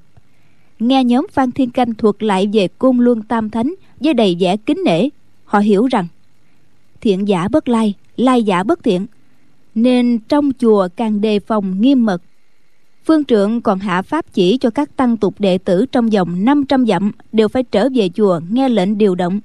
Nghe 0.78 1.04
nhóm 1.04 1.26
phan 1.32 1.52
thiên 1.52 1.70
canh 1.70 1.94
thuật 1.94 2.22
lại 2.22 2.48
về 2.52 2.68
côn 2.68 2.98
luân 2.98 3.22
tam 3.22 3.50
thánh 3.50 3.74
với 4.00 4.14
đầy 4.14 4.36
vẻ 4.40 4.56
kính 4.56 4.82
nể, 4.84 5.08
họ 5.44 5.58
hiểu 5.58 5.86
rằng, 5.86 6.06
thiện 7.00 7.28
giả 7.28 7.48
bất 7.48 7.68
lai 7.68 7.94
lai 8.16 8.42
giả 8.42 8.62
bất 8.62 8.82
thiện, 8.82 9.06
nên 9.74 10.18
trong 10.28 10.50
chùa 10.58 10.88
càng 10.96 11.20
đề 11.20 11.40
phòng 11.40 11.80
nghiêm 11.80 12.06
mật. 12.06 12.22
Phương 13.04 13.24
trượng 13.24 13.60
còn 13.60 13.78
hạ 13.78 14.02
pháp 14.02 14.24
chỉ 14.32 14.58
cho 14.58 14.70
các 14.70 14.96
tăng 14.96 15.16
tục 15.16 15.34
đệ 15.38 15.58
tử 15.58 15.86
trong 15.92 16.10
vòng 16.10 16.44
500 16.44 16.86
dặm 16.86 17.12
đều 17.32 17.48
phải 17.48 17.62
trở 17.62 17.88
về 17.94 18.08
chùa 18.14 18.40
nghe 18.50 18.68
lệnh 18.68 18.98
điều 18.98 19.14
động 19.14 19.40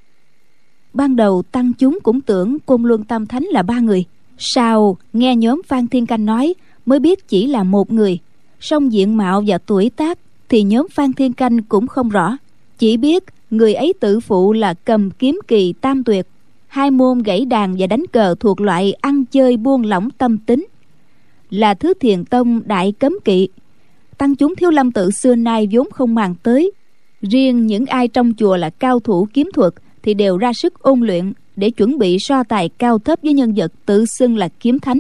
ban 0.93 1.15
đầu 1.15 1.43
tăng 1.52 1.73
chúng 1.73 1.99
cũng 2.04 2.21
tưởng 2.21 2.58
côn 2.65 2.84
luân 2.84 3.04
tam 3.04 3.25
thánh 3.25 3.43
là 3.43 3.63
ba 3.63 3.80
người. 3.80 4.06
Sau, 4.38 4.97
nghe 5.13 5.36
nhóm 5.36 5.62
phan 5.67 5.88
thiên 5.88 6.06
canh 6.06 6.25
nói, 6.25 6.54
mới 6.86 6.99
biết 6.99 7.28
chỉ 7.28 7.47
là 7.47 7.63
một 7.63 7.91
người. 7.91 8.19
Song 8.60 8.91
diện 8.91 9.17
mạo 9.17 9.43
và 9.47 9.58
tuổi 9.58 9.89
tác 9.89 10.19
thì 10.49 10.63
nhóm 10.63 10.88
phan 10.91 11.13
thiên 11.13 11.34
canh 11.34 11.62
cũng 11.63 11.88
không 11.88 12.10
rõ. 12.10 12.38
Chỉ 12.78 12.97
biết 12.97 13.23
người 13.49 13.73
ấy 13.73 13.93
tự 13.99 14.19
phụ 14.19 14.54
là 14.54 14.73
cầm 14.73 15.12
kiếm 15.12 15.39
kỳ 15.47 15.73
tam 15.73 16.04
tuyệt, 16.04 16.28
hai 16.67 16.91
môn 16.91 17.23
gãy 17.23 17.45
đàn 17.45 17.75
và 17.80 17.88
đánh 17.88 18.04
cờ 18.12 18.36
thuộc 18.39 18.62
loại 18.62 18.93
ăn 18.93 19.25
chơi 19.25 19.58
buông 19.58 19.86
lỏng 19.86 20.10
tâm 20.12 20.38
tính. 20.38 20.67
Là 21.49 21.73
thứ 21.73 21.93
thiền 21.93 22.25
tông 22.25 22.62
đại 22.65 22.91
cấm 22.99 23.13
kỵ. 23.25 23.49
Tăng 24.17 24.36
chúng 24.36 24.56
thiếu 24.56 24.69
lâm 24.69 24.91
tự 24.91 25.12
xưa 25.12 25.36
nay 25.36 25.67
vốn 25.71 25.91
không 25.91 26.15
màng 26.15 26.36
tới. 26.43 26.71
Riêng 27.21 27.67
những 27.67 27.86
ai 27.86 28.08
trong 28.08 28.34
chùa 28.38 28.58
là 28.58 28.69
cao 28.69 28.99
thủ 28.99 29.28
kiếm 29.34 29.49
thuật 29.54 29.73
thì 30.04 30.14
đều 30.14 30.38
ra 30.38 30.54
sức 30.54 30.80
ôn 30.80 31.00
luyện 31.00 31.34
để 31.56 31.70
chuẩn 31.70 31.98
bị 31.98 32.18
so 32.20 32.44
tài 32.44 32.70
cao 32.70 33.00
thấp 33.00 33.20
với 33.24 33.34
nhân 33.34 33.54
vật 33.56 33.72
tự 33.86 34.06
xưng 34.06 34.38
là 34.38 34.50
kiếm 34.60 34.80
thánh. 34.80 35.00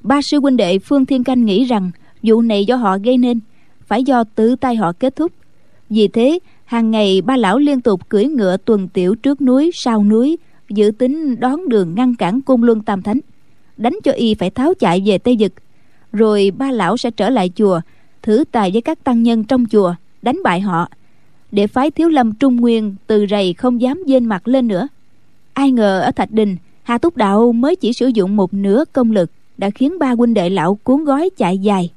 Ba 0.00 0.20
sư 0.22 0.40
huynh 0.40 0.56
đệ 0.56 0.78
phương 0.78 1.06
thiên 1.06 1.24
canh 1.24 1.44
nghĩ 1.44 1.64
rằng 1.64 1.90
vụ 2.22 2.42
này 2.42 2.64
do 2.64 2.76
họ 2.76 2.98
gây 2.98 3.18
nên, 3.18 3.40
phải 3.86 4.04
do 4.04 4.24
tự 4.24 4.56
tay 4.56 4.76
họ 4.76 4.92
kết 4.92 5.16
thúc. 5.16 5.32
Vì 5.90 6.08
thế, 6.08 6.38
hàng 6.64 6.90
ngày 6.90 7.22
ba 7.22 7.36
lão 7.36 7.58
liên 7.58 7.80
tục 7.80 8.08
cưỡi 8.08 8.24
ngựa 8.24 8.56
tuần 8.56 8.88
tiểu 8.88 9.14
trước 9.14 9.40
núi, 9.40 9.70
sau 9.74 10.04
núi, 10.04 10.36
dự 10.68 10.90
tính 10.98 11.40
đón 11.40 11.68
đường 11.68 11.94
ngăn 11.94 12.14
cản 12.14 12.40
cung 12.40 12.62
luân 12.62 12.82
tam 12.82 13.02
thánh, 13.02 13.20
đánh 13.76 13.94
cho 14.04 14.12
y 14.12 14.34
phải 14.34 14.50
tháo 14.50 14.74
chạy 14.74 15.02
về 15.06 15.18
tây 15.18 15.36
dực 15.40 15.52
rồi 16.12 16.52
ba 16.56 16.70
lão 16.70 16.96
sẽ 16.96 17.10
trở 17.10 17.30
lại 17.30 17.50
chùa, 17.54 17.80
thử 18.22 18.44
tài 18.52 18.70
với 18.70 18.82
các 18.82 19.04
tăng 19.04 19.22
nhân 19.22 19.44
trong 19.44 19.66
chùa, 19.66 19.94
đánh 20.22 20.36
bại 20.44 20.60
họ 20.60 20.88
để 21.52 21.66
phái 21.66 21.90
thiếu 21.90 22.08
lâm 22.08 22.32
trung 22.32 22.56
nguyên 22.56 22.94
từ 23.06 23.26
rầy 23.30 23.52
không 23.52 23.80
dám 23.80 24.02
dên 24.06 24.24
mặt 24.24 24.48
lên 24.48 24.68
nữa. 24.68 24.88
Ai 25.52 25.70
ngờ 25.70 26.00
ở 26.00 26.10
thạch 26.10 26.30
đình, 26.30 26.56
hà 26.82 26.98
túc 26.98 27.16
đạo 27.16 27.52
mới 27.52 27.76
chỉ 27.76 27.92
sử 27.92 28.06
dụng 28.06 28.36
một 28.36 28.54
nửa 28.54 28.84
công 28.92 29.12
lực 29.12 29.30
đã 29.58 29.70
khiến 29.70 29.98
ba 29.98 30.10
huynh 30.10 30.34
đệ 30.34 30.50
lão 30.50 30.74
cuốn 30.74 31.04
gói 31.04 31.30
chạy 31.36 31.58
dài. 31.58 31.90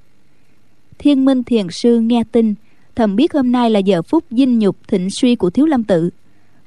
Thiên 0.97 1.25
minh 1.25 1.43
thiền 1.43 1.67
sư 1.71 1.99
nghe 1.99 2.23
tin, 2.31 2.53
thầm 2.95 3.15
biết 3.15 3.33
hôm 3.33 3.51
nay 3.51 3.69
là 3.69 3.79
giờ 3.79 4.01
phút 4.01 4.23
dinh 4.31 4.59
nhục 4.59 4.87
thịnh 4.87 5.09
suy 5.09 5.35
của 5.35 5.49
thiếu 5.49 5.65
lâm 5.65 5.83
tự. 5.83 6.09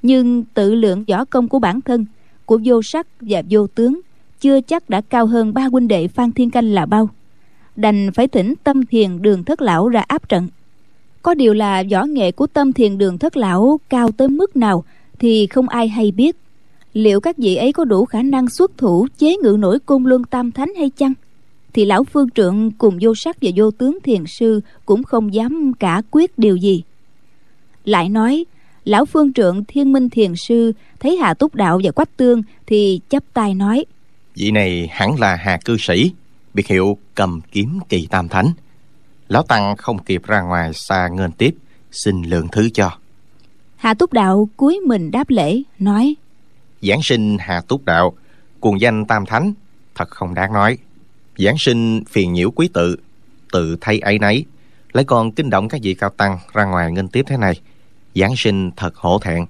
Nhưng 0.02 0.44
tự 0.54 0.74
lượng 0.74 1.04
võ 1.08 1.24
công 1.24 1.48
của 1.48 1.58
bản 1.58 1.80
thân, 1.80 2.06
của 2.44 2.58
vô 2.64 2.82
sắc 2.82 3.06
và 3.20 3.42
vô 3.50 3.66
tướng, 3.66 4.00
chưa 4.40 4.60
chắc 4.60 4.90
đã 4.90 5.00
cao 5.00 5.26
hơn 5.26 5.54
ba 5.54 5.62
huynh 5.64 5.88
đệ 5.88 6.08
phan 6.08 6.32
thiên 6.32 6.50
canh 6.50 6.64
là 6.64 6.86
bao. 6.86 7.08
Đành 7.76 8.10
phải 8.14 8.28
thỉnh 8.28 8.54
tâm 8.64 8.86
thiền 8.86 9.22
đường 9.22 9.44
thất 9.44 9.62
lão 9.62 9.88
ra 9.88 10.00
áp 10.00 10.28
trận 10.28 10.48
có 11.26 11.34
điều 11.34 11.54
là 11.54 11.82
võ 11.90 12.04
nghệ 12.04 12.32
của 12.32 12.46
tâm 12.46 12.72
thiền 12.72 12.98
đường 12.98 13.18
thất 13.18 13.36
lão 13.36 13.80
cao 13.88 14.10
tới 14.12 14.28
mức 14.28 14.56
nào 14.56 14.84
thì 15.18 15.46
không 15.46 15.68
ai 15.68 15.88
hay 15.88 16.10
biết. 16.10 16.36
Liệu 16.92 17.20
các 17.20 17.38
vị 17.38 17.56
ấy 17.56 17.72
có 17.72 17.84
đủ 17.84 18.04
khả 18.04 18.22
năng 18.22 18.48
xuất 18.48 18.78
thủ 18.78 19.06
chế 19.18 19.36
ngự 19.36 19.56
nổi 19.58 19.78
côn 19.78 20.04
luân 20.04 20.24
tam 20.24 20.52
thánh 20.52 20.74
hay 20.78 20.90
chăng? 20.90 21.12
Thì 21.72 21.84
lão 21.84 22.04
phương 22.04 22.30
trượng 22.30 22.70
cùng 22.70 22.98
vô 23.00 23.14
sắc 23.14 23.36
và 23.42 23.50
vô 23.56 23.70
tướng 23.70 23.98
thiền 24.02 24.26
sư 24.26 24.60
cũng 24.84 25.02
không 25.02 25.34
dám 25.34 25.72
cả 25.80 26.02
quyết 26.10 26.38
điều 26.38 26.56
gì. 26.56 26.82
Lại 27.84 28.08
nói, 28.08 28.44
lão 28.84 29.04
phương 29.04 29.32
trượng, 29.32 29.64
thiên 29.64 29.92
minh 29.92 30.10
thiền 30.10 30.36
sư, 30.36 30.72
thấy 31.00 31.16
hà 31.16 31.34
túc 31.34 31.54
đạo 31.54 31.80
và 31.84 31.90
quách 31.90 32.16
tương 32.16 32.42
thì 32.66 33.00
chấp 33.10 33.22
tay 33.32 33.54
nói, 33.54 33.84
vị 34.34 34.50
này 34.50 34.88
hẳn 34.90 35.20
là 35.20 35.36
hà 35.36 35.58
cư 35.64 35.76
sĩ, 35.78 36.10
biệt 36.54 36.66
hiệu 36.66 36.98
cầm 37.14 37.40
kiếm 37.52 37.78
kỳ 37.88 38.06
tam 38.10 38.28
thánh 38.28 38.46
lão 39.28 39.42
tăng 39.42 39.76
không 39.76 39.98
kịp 39.98 40.22
ra 40.24 40.40
ngoài 40.40 40.70
xa 40.74 41.08
nghênh 41.08 41.32
tiếp 41.32 41.54
xin 41.90 42.22
lượng 42.22 42.48
thứ 42.52 42.68
cho. 42.74 42.90
Hà 43.76 43.94
túc 43.94 44.12
đạo 44.12 44.48
cúi 44.56 44.80
mình 44.86 45.10
đáp 45.10 45.30
lễ 45.30 45.62
nói 45.78 46.14
giảng 46.82 47.00
sinh 47.02 47.36
hà 47.40 47.60
túc 47.60 47.84
đạo 47.84 48.14
cuồng 48.60 48.80
danh 48.80 49.04
tam 49.04 49.26
thánh 49.26 49.52
thật 49.94 50.10
không 50.10 50.34
đáng 50.34 50.52
nói. 50.52 50.78
Giảng 51.38 51.56
sinh 51.58 52.04
phiền 52.04 52.32
nhiễu 52.32 52.50
quý 52.50 52.68
tự 52.72 52.96
tự 53.52 53.76
thay 53.80 53.98
ấy 53.98 54.18
nấy. 54.18 54.44
Lại 54.92 55.04
còn 55.04 55.32
kinh 55.32 55.50
động 55.50 55.68
các 55.68 55.80
vị 55.82 55.94
cao 55.94 56.10
tăng 56.10 56.38
ra 56.52 56.64
ngoài 56.64 56.92
nghênh 56.92 57.08
tiếp 57.08 57.24
thế 57.26 57.36
này. 57.36 57.60
Giáng 58.14 58.36
sinh 58.36 58.70
thật 58.76 58.96
hổ 58.96 59.18
thẹn. 59.18 59.46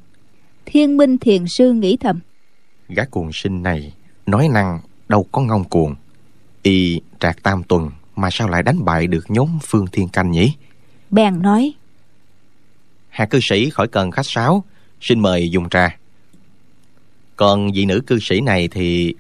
Thiên 0.67 0.97
minh 0.97 1.19
thiền 1.19 1.45
sư 1.49 1.73
nghĩ 1.73 1.97
thầm 1.97 2.21
gã 2.89 3.05
cuồng 3.05 3.31
sinh 3.33 3.63
này 3.63 3.93
nói 4.27 4.49
năng 4.49 4.81
đâu 5.09 5.27
có 5.33 5.43
ngông 5.43 5.65
cuồng 5.65 5.95
y 6.63 7.01
trạc 7.21 7.43
tam 7.43 7.63
tuần 7.63 7.91
mà 8.17 8.29
sao 8.33 8.49
lại 8.49 8.63
đánh 8.63 8.85
bại 8.85 9.07
được 9.07 9.31
nhóm 9.31 9.59
phương 9.63 9.87
thiên 9.93 10.09
canh 10.09 10.31
nhỉ? 10.31 10.53
Bèn 11.11 11.43
nói 11.43 11.75
hà 13.17 13.27
cư 13.27 13.39
sĩ 13.43 13.71
khỏi 13.71 13.89
cần 13.89 14.11
khách 14.11 14.27
sáo 14.27 14.65
xin 15.01 15.21
mời 15.21 15.51
dùng 15.51 15.69
trà. 15.69 15.97
Còn 17.37 17.73
vị 17.73 17.85
nữ 17.85 18.01
cư 18.07 18.19
sĩ 18.21 18.41
này 18.41 18.69
thì 18.69 19.15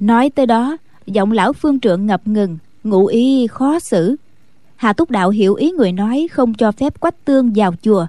nói 0.00 0.30
tới 0.34 0.46
đó 0.46 0.76
giọng 1.06 1.32
lão 1.32 1.52
phương 1.52 1.80
trượng 1.80 2.06
ngập 2.06 2.26
ngừng 2.26 2.58
ngụ 2.84 3.06
ý 3.06 3.46
khó 3.46 3.78
xử. 3.78 4.16
Hà 4.76 4.92
túc 4.92 5.10
đạo 5.10 5.30
hiểu 5.30 5.54
ý 5.54 5.70
người 5.70 5.92
nói 5.92 6.28
không 6.32 6.54
cho 6.54 6.72
phép 6.72 7.00
quách 7.00 7.24
tương 7.24 7.52
vào 7.54 7.74
chùa. 7.82 8.06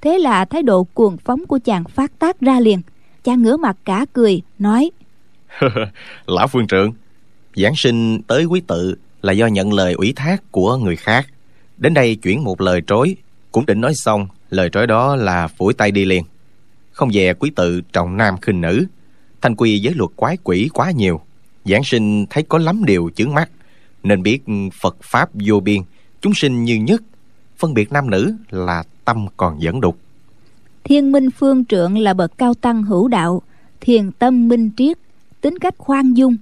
Thế 0.00 0.18
là 0.18 0.44
thái 0.44 0.62
độ 0.62 0.84
cuồng 0.84 1.16
phóng 1.16 1.46
của 1.46 1.58
chàng 1.64 1.84
phát 1.84 2.18
tác 2.18 2.40
ra 2.40 2.60
liền. 2.60 2.80
Chàng 3.24 3.42
ngửa 3.42 3.56
mặt 3.56 3.76
cả 3.84 4.06
cười 4.12 4.42
nói 4.58 4.90
lão 6.26 6.48
phương 6.48 6.66
trượng 6.66 6.92
giảng 7.56 7.76
sinh 7.76 8.22
tới 8.22 8.44
quý 8.44 8.60
tự 8.66 8.94
là 9.22 9.32
do 9.32 9.46
nhận 9.46 9.72
lời 9.72 9.92
ủy 9.92 10.12
thác 10.16 10.52
của 10.52 10.76
người 10.76 10.96
khác. 10.96 11.26
Đến 11.76 11.94
đây 11.94 12.16
chuyển 12.16 12.44
một 12.44 12.60
lời 12.60 12.82
trối. 12.86 13.16
Cũng 13.52 13.66
định 13.66 13.80
nói 13.80 13.92
xong, 13.94 14.28
lời 14.50 14.68
trối 14.72 14.86
đó 14.86 15.16
là 15.16 15.48
phủi 15.48 15.74
tay 15.74 15.90
đi 15.90 16.04
liền. 16.04 16.24
Không 16.92 17.12
dè 17.12 17.34
quý 17.34 17.50
tự 17.56 17.80
trọng 17.92 18.16
nam 18.16 18.36
khinh 18.42 18.60
nữ. 18.60 18.86
Thanh 19.40 19.56
quy 19.56 19.78
giới 19.78 19.94
luật 19.94 20.10
quái 20.16 20.36
quỷ 20.44 20.68
quá 20.74 20.90
nhiều. 20.90 21.20
Giảng 21.64 21.84
sinh 21.84 22.26
thấy 22.30 22.42
có 22.42 22.58
lắm 22.58 22.84
điều 22.84 23.10
chướng 23.14 23.34
mắt. 23.34 23.50
Nên 24.02 24.22
biết 24.22 24.42
phật 24.80 24.96
pháp 25.02 25.30
vô 25.46 25.60
biên, 25.60 25.80
chúng 26.20 26.34
sinh 26.34 26.64
như 26.64 26.74
nhất. 26.74 27.02
Phân 27.56 27.74
biệt 27.74 27.92
nam 27.92 28.10
nữ 28.10 28.34
là 28.50 28.82
tâm 29.04 29.26
còn 29.36 29.62
dẫn 29.62 29.80
đục. 29.80 29.98
Thiên 30.84 31.12
minh 31.12 31.30
phương 31.30 31.64
trượng 31.64 31.98
là 31.98 32.14
bậc 32.14 32.38
cao 32.38 32.54
tăng 32.54 32.82
hữu 32.82 33.08
đạo. 33.08 33.42
Thiền 33.80 34.12
tâm 34.12 34.48
minh 34.48 34.70
triết, 34.76 34.98
tính 35.40 35.58
cách 35.58 35.74
khoan 35.78 36.14
dung 36.14 36.36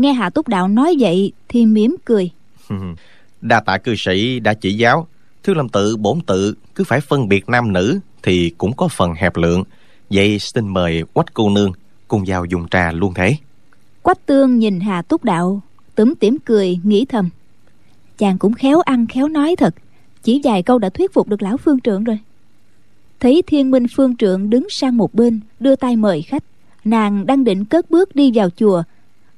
nghe 0.00 0.12
hạ 0.12 0.30
túc 0.30 0.48
đạo 0.48 0.68
nói 0.68 0.96
vậy 0.98 1.32
thì 1.48 1.66
mỉm 1.66 1.96
cười. 2.04 2.30
Đa 3.40 3.60
tạ 3.60 3.78
cư 3.78 3.94
sĩ 3.96 4.40
đã 4.40 4.54
chỉ 4.54 4.74
giáo. 4.74 5.06
Thiếu 5.42 5.54
lâm 5.54 5.68
tự 5.68 5.96
bổn 5.96 6.20
tự 6.20 6.54
cứ 6.74 6.84
phải 6.84 7.00
phân 7.00 7.28
biệt 7.28 7.48
nam 7.48 7.72
nữ 7.72 8.00
thì 8.22 8.50
cũng 8.58 8.72
có 8.76 8.88
phần 8.88 9.14
hẹp 9.14 9.36
lượng. 9.36 9.64
Vậy 10.10 10.38
xin 10.38 10.68
mời 10.68 11.02
quách 11.12 11.34
cô 11.34 11.50
nương 11.50 11.72
cùng 12.08 12.24
vào 12.26 12.44
dùng 12.44 12.68
trà 12.68 12.92
luôn 12.92 13.14
thế. 13.14 13.36
Quách 14.02 14.26
tương 14.26 14.58
nhìn 14.58 14.80
hà 14.80 15.02
túc 15.02 15.24
đạo 15.24 15.62
túm 15.94 16.14
tỉm 16.20 16.36
cười 16.44 16.78
nghĩ 16.82 17.04
thầm. 17.04 17.30
Chàng 18.18 18.38
cũng 18.38 18.52
khéo 18.52 18.80
ăn 18.80 19.06
khéo 19.06 19.28
nói 19.28 19.56
thật. 19.56 19.74
Chỉ 20.22 20.40
vài 20.44 20.62
câu 20.62 20.78
đã 20.78 20.88
thuyết 20.88 21.12
phục 21.12 21.28
được 21.28 21.42
lão 21.42 21.56
phương 21.56 21.80
trượng 21.80 22.04
rồi. 22.04 22.18
Thấy 23.20 23.42
thiên 23.46 23.70
minh 23.70 23.86
phương 23.96 24.16
trượng 24.16 24.50
đứng 24.50 24.66
sang 24.70 24.96
một 24.96 25.14
bên 25.14 25.40
đưa 25.60 25.76
tay 25.76 25.96
mời 25.96 26.22
khách. 26.22 26.44
Nàng 26.84 27.26
đang 27.26 27.44
định 27.44 27.64
cất 27.64 27.90
bước 27.90 28.16
đi 28.16 28.30
vào 28.34 28.50
chùa 28.50 28.82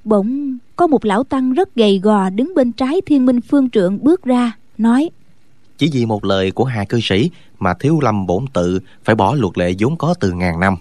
bỗng 0.04 0.58
có 0.76 0.86
một 0.86 1.04
lão 1.04 1.24
tăng 1.24 1.52
rất 1.52 1.74
gầy 1.74 1.98
gò 1.98 2.30
đứng 2.30 2.54
bên 2.54 2.72
trái 2.72 3.00
thiên 3.06 3.26
minh 3.26 3.40
phương 3.40 3.70
trượng 3.70 4.04
bước 4.04 4.24
ra, 4.24 4.52
nói, 4.78 5.10
chỉ 5.82 5.90
vì 5.92 6.06
một 6.06 6.24
lời 6.24 6.50
của 6.50 6.64
hai 6.64 6.86
cư 6.86 7.00
sĩ 7.02 7.30
mà 7.58 7.74
thiếu 7.74 8.00
lâm 8.00 8.26
bổn 8.26 8.44
tự 8.52 8.80
phải 9.04 9.14
bỏ 9.14 9.34
luật 9.34 9.58
lệ 9.58 9.74
vốn 9.78 9.96
có 9.96 10.14
từ 10.20 10.32
ngàn 10.32 10.60
năm. 10.60 10.76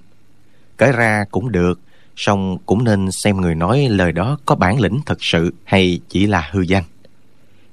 Kể 0.78 0.92
ra 0.92 1.26
cũng 1.32 1.52
được, 1.52 1.80
song 2.16 2.58
cũng 2.66 2.84
nên 2.84 3.12
xem 3.12 3.42
người 3.42 3.56
nói 3.56 3.88
lời 3.90 4.12
đó 4.12 4.38
có 4.46 4.56
bản 4.56 4.80
lĩnh 4.80 5.00
thật 5.06 5.18
sự 5.24 5.54
hay 5.64 6.00
chỉ 6.10 6.28
là 6.28 6.50
hư 6.52 6.62
danh. 6.62 6.84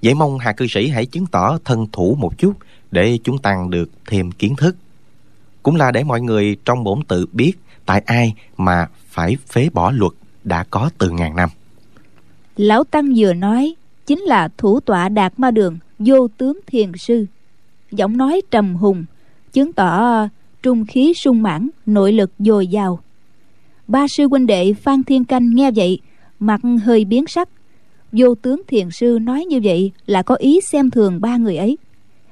Vậy 0.02 0.14
mong 0.14 0.38
hà 0.38 0.52
cư 0.52 0.66
sĩ 0.66 0.88
hãy 0.88 1.06
chứng 1.06 1.26
tỏ 1.26 1.58
thân 1.64 1.86
thủ 1.92 2.16
một 2.20 2.38
chút 2.38 2.52
để 2.90 3.18
chúng 3.24 3.38
tăng 3.38 3.70
được 3.70 3.90
thêm 4.06 4.32
kiến 4.32 4.56
thức. 4.56 4.76
Cũng 5.62 5.76
là 5.76 5.90
để 5.90 6.04
mọi 6.04 6.20
người 6.20 6.56
trong 6.64 6.84
bổn 6.84 7.02
tự 7.08 7.26
biết 7.32 7.52
tại 7.86 8.02
ai 8.06 8.34
mà 8.56 8.86
phải 9.08 9.36
phế 9.48 9.68
bỏ 9.72 9.90
luật 9.90 10.12
đã 10.48 10.64
có 10.70 10.90
từ 10.98 11.10
ngàn 11.10 11.36
năm. 11.36 11.48
Lão 12.56 12.84
tăng 12.84 13.12
vừa 13.16 13.34
nói, 13.34 13.74
chính 14.06 14.20
là 14.20 14.48
thủ 14.56 14.80
tọa 14.80 15.08
đạt 15.08 15.32
ma 15.36 15.50
đường, 15.50 15.78
vô 15.98 16.28
tướng 16.28 16.60
thiền 16.66 16.92
sư. 16.98 17.26
Giọng 17.90 18.16
nói 18.16 18.42
trầm 18.50 18.74
hùng, 18.74 19.04
chứng 19.52 19.72
tỏ 19.72 20.28
trung 20.62 20.86
khí 20.86 21.14
sung 21.14 21.42
mãn, 21.42 21.68
nội 21.86 22.12
lực 22.12 22.30
dồi 22.38 22.66
dào. 22.66 23.00
Ba 23.86 24.06
sư 24.08 24.28
huynh 24.28 24.46
đệ 24.46 24.74
phan 24.74 25.02
thiên 25.02 25.24
canh 25.24 25.54
nghe 25.54 25.70
vậy, 25.70 26.00
mặt 26.38 26.60
hơi 26.84 27.04
biến 27.04 27.26
sắc. 27.26 27.48
Vô 28.12 28.34
tướng 28.34 28.62
thiền 28.66 28.90
sư 28.90 29.18
nói 29.22 29.44
như 29.44 29.60
vậy 29.64 29.92
là 30.06 30.22
có 30.22 30.34
ý 30.34 30.60
xem 30.60 30.90
thường 30.90 31.20
ba 31.20 31.36
người 31.36 31.56
ấy. 31.56 31.78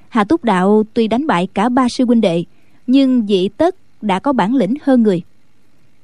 Hà 0.09 0.25
túc 0.25 0.45
đạo 0.45 0.85
tuy 0.95 1.09
đánh 1.09 1.27
bại 1.27 1.49
cả 1.55 1.69
ba 1.69 1.89
sư 1.89 2.05
huynh 2.05 2.21
đệ, 2.21 2.45
nhưng 2.87 3.27
dị 3.27 3.49
tất 3.49 3.77
đã 4.03 4.19
có 4.19 4.33
bản 4.33 4.55
lĩnh 4.55 4.75
hơn 4.83 5.03
người 5.03 5.23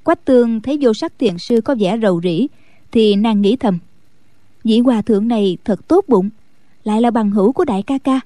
quách 0.04 0.24
tương 0.24 0.60
thấy 0.60 0.78
vô 0.80 0.94
sắc 0.94 1.12
thiền 1.18 1.38
sư 1.38 1.60
có 1.60 1.74
vẻ 1.78 1.98
rầu 2.02 2.20
rĩ, 2.22 2.46
thì 2.92 3.16
nàng 3.16 3.42
nghĩ 3.42 3.56
thầm 3.56 3.78
vị 4.64 4.78
hòa 4.78 5.02
thượng 5.02 5.28
này 5.28 5.56
thật 5.64 5.88
tốt 5.88 6.04
bụng, 6.08 6.30
lại 6.84 7.00
là 7.00 7.10
bằng 7.10 7.30
hữu 7.30 7.52
của 7.52 7.64
đại 7.64 7.82
ca 7.82 7.98
ca. 7.98 8.20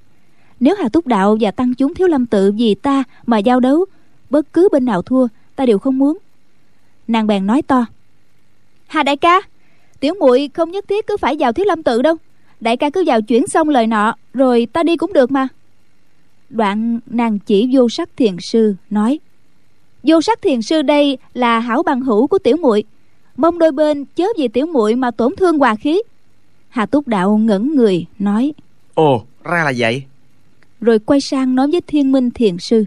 Nếu 0.60 0.74
hà 0.78 0.88
túc 0.88 1.06
đạo 1.06 1.36
và 1.40 1.50
tăng 1.50 1.74
chúng 1.74 1.94
thiếu 1.94 2.08
lâm 2.08 2.26
tự 2.26 2.52
vì 2.52 2.74
ta 2.74 3.04
mà 3.26 3.38
giao 3.38 3.60
đấu, 3.60 3.84
bất 4.30 4.52
cứ 4.52 4.68
bên 4.72 4.84
nào 4.84 5.02
thua, 5.02 5.28
ta 5.56 5.66
đều 5.66 5.78
không 5.78 5.98
muốn. 5.98 6.18
Nàng 7.08 7.26
bèn 7.26 7.46
nói 7.46 7.62
to, 7.62 7.86
hà 8.86 9.02
đại 9.02 9.16
ca, 9.16 9.40
tiểu 10.00 10.14
muội 10.20 10.50
không 10.54 10.70
nhất 10.70 10.84
thiết 10.88 11.06
cứ 11.06 11.16
phải 11.16 11.36
vào 11.38 11.52
thiếu 11.52 11.66
lâm 11.66 11.82
tự 11.82 12.02
đâu. 12.02 12.16
Đại 12.60 12.76
ca 12.76 12.90
cứ 12.90 13.04
vào 13.06 13.22
chuyển 13.22 13.46
xong 13.46 13.68
lời 13.68 13.86
nọ, 13.86 14.14
rồi 14.34 14.66
ta 14.72 14.82
đi 14.82 14.96
cũng 14.96 15.12
được 15.12 15.30
mà. 15.30 15.48
Đoạn 16.50 17.00
nàng 17.06 17.38
chỉ 17.38 17.68
vô 17.72 17.88
sắc 17.88 18.08
thiền 18.16 18.36
sư 18.40 18.74
nói 18.90 19.18
vô 20.06 20.22
sắc 20.22 20.42
thiền 20.42 20.62
sư 20.62 20.82
đây 20.82 21.18
là 21.34 21.58
hảo 21.58 21.82
bằng 21.82 22.00
hữu 22.00 22.26
của 22.26 22.38
tiểu 22.38 22.56
muội. 22.56 22.84
Mong 23.36 23.58
đôi 23.58 23.72
bên 23.72 24.04
chớ 24.16 24.24
vì 24.38 24.48
tiểu 24.48 24.66
muội 24.66 24.94
mà 24.94 25.10
tổn 25.10 25.36
thương 25.36 25.58
hòa 25.58 25.74
khí. 25.74 26.02
Hà 26.68 26.86
túc 26.86 27.08
đạo 27.08 27.36
ngẩn 27.36 27.74
người 27.74 28.06
nói 28.18 28.52
ồ 28.94 29.24
ra 29.44 29.64
là 29.64 29.72
vậy. 29.76 30.02
Rồi 30.80 30.98
quay 30.98 31.20
sang 31.20 31.54
nói 31.54 31.70
với 31.70 31.80
thiên 31.86 32.12
minh 32.12 32.30
thiền 32.30 32.58
sư 32.58 32.84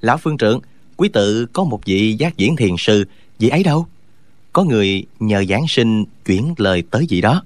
lão 0.00 0.18
phương 0.18 0.36
trưởng 0.36 0.60
quý 0.96 1.08
tự 1.08 1.46
có 1.52 1.64
một 1.64 1.80
vị 1.84 2.16
giác 2.18 2.36
diễn 2.36 2.56
thiền 2.56 2.74
sư 2.78 3.04
vị 3.38 3.48
ấy 3.48 3.62
đâu? 3.62 3.86
Có 4.52 4.64
người 4.64 5.04
nhờ 5.20 5.44
giảng 5.48 5.64
sinh 5.68 6.04
chuyển 6.26 6.54
lời 6.56 6.82
tới 6.90 7.06
vị 7.08 7.20
đó. 7.20 7.42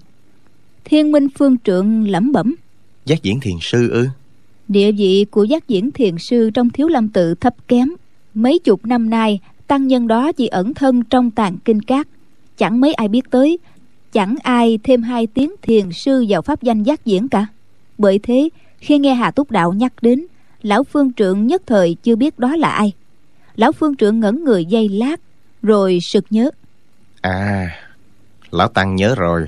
Thiên 0.84 1.12
minh 1.12 1.28
phương 1.38 1.56
trượng 1.64 2.08
lẩm 2.08 2.32
bẩm 2.32 2.54
giác 3.04 3.22
diễn 3.22 3.40
thiền 3.40 3.56
sư 3.60 3.90
ư? 3.90 4.08
Địa 4.68 4.92
vị 4.92 5.26
của 5.30 5.44
giác 5.44 5.68
diễn 5.68 5.90
thiền 5.90 6.18
sư 6.18 6.50
trong 6.54 6.70
thiếu 6.70 6.88
lâm 6.88 7.08
tự 7.08 7.34
thấp 7.34 7.54
kém 7.68 7.88
mấy 8.34 8.58
chục 8.58 8.86
năm 8.86 9.10
nay, 9.10 9.40
tăng 9.66 9.86
nhân 9.86 10.06
đó 10.08 10.32
chỉ 10.32 10.46
ẩn 10.46 10.74
thân 10.74 11.04
trong 11.04 11.30
tàn 11.30 11.56
kinh 11.64 11.80
cát 11.80 12.06
chẳng 12.56 12.80
mấy 12.80 12.94
ai 12.94 13.08
biết 13.08 13.30
tới, 13.30 13.58
chẳng 14.12 14.34
ai 14.42 14.78
thêm 14.84 15.02
hai 15.02 15.26
tiếng 15.26 15.54
thiền 15.62 15.92
sư 15.92 16.24
vào 16.28 16.42
pháp 16.42 16.62
danh 16.62 16.82
giác 16.82 17.04
diễn 17.04 17.28
cả. 17.28 17.46
Bởi 17.98 18.18
thế, 18.22 18.48
khi 18.78 18.98
nghe 18.98 19.14
hà 19.14 19.30
túc 19.30 19.50
đạo 19.50 19.72
nhắc 19.72 19.92
đến, 20.02 20.26
lão 20.62 20.84
phương 20.84 21.12
trượng 21.12 21.46
nhất 21.46 21.62
thời 21.66 21.96
chưa 22.02 22.16
biết 22.16 22.38
đó 22.38 22.56
là 22.56 22.68
ai. 22.68 22.92
Lão 23.56 23.72
phương 23.72 23.96
trượng 23.96 24.20
ngẩn 24.20 24.44
người 24.44 24.64
dây 24.64 24.88
lát, 24.88 25.20
rồi 25.62 25.98
sực 26.02 26.24
nhớ. 26.30 26.50
À 27.20 27.70
lão 28.50 28.68
tăng 28.68 28.96
nhớ 28.96 29.14
rồi. 29.14 29.46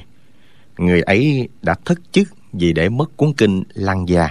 Người 0.79 1.03
ấy 1.03 1.49
đã 1.62 1.75
thất 1.85 1.99
chức 2.12 2.29
vì 2.53 2.72
để 2.72 2.88
mất 2.88 3.16
cuốn 3.16 3.33
kinh 3.33 3.62
lăng 3.75 4.09
già 4.09 4.29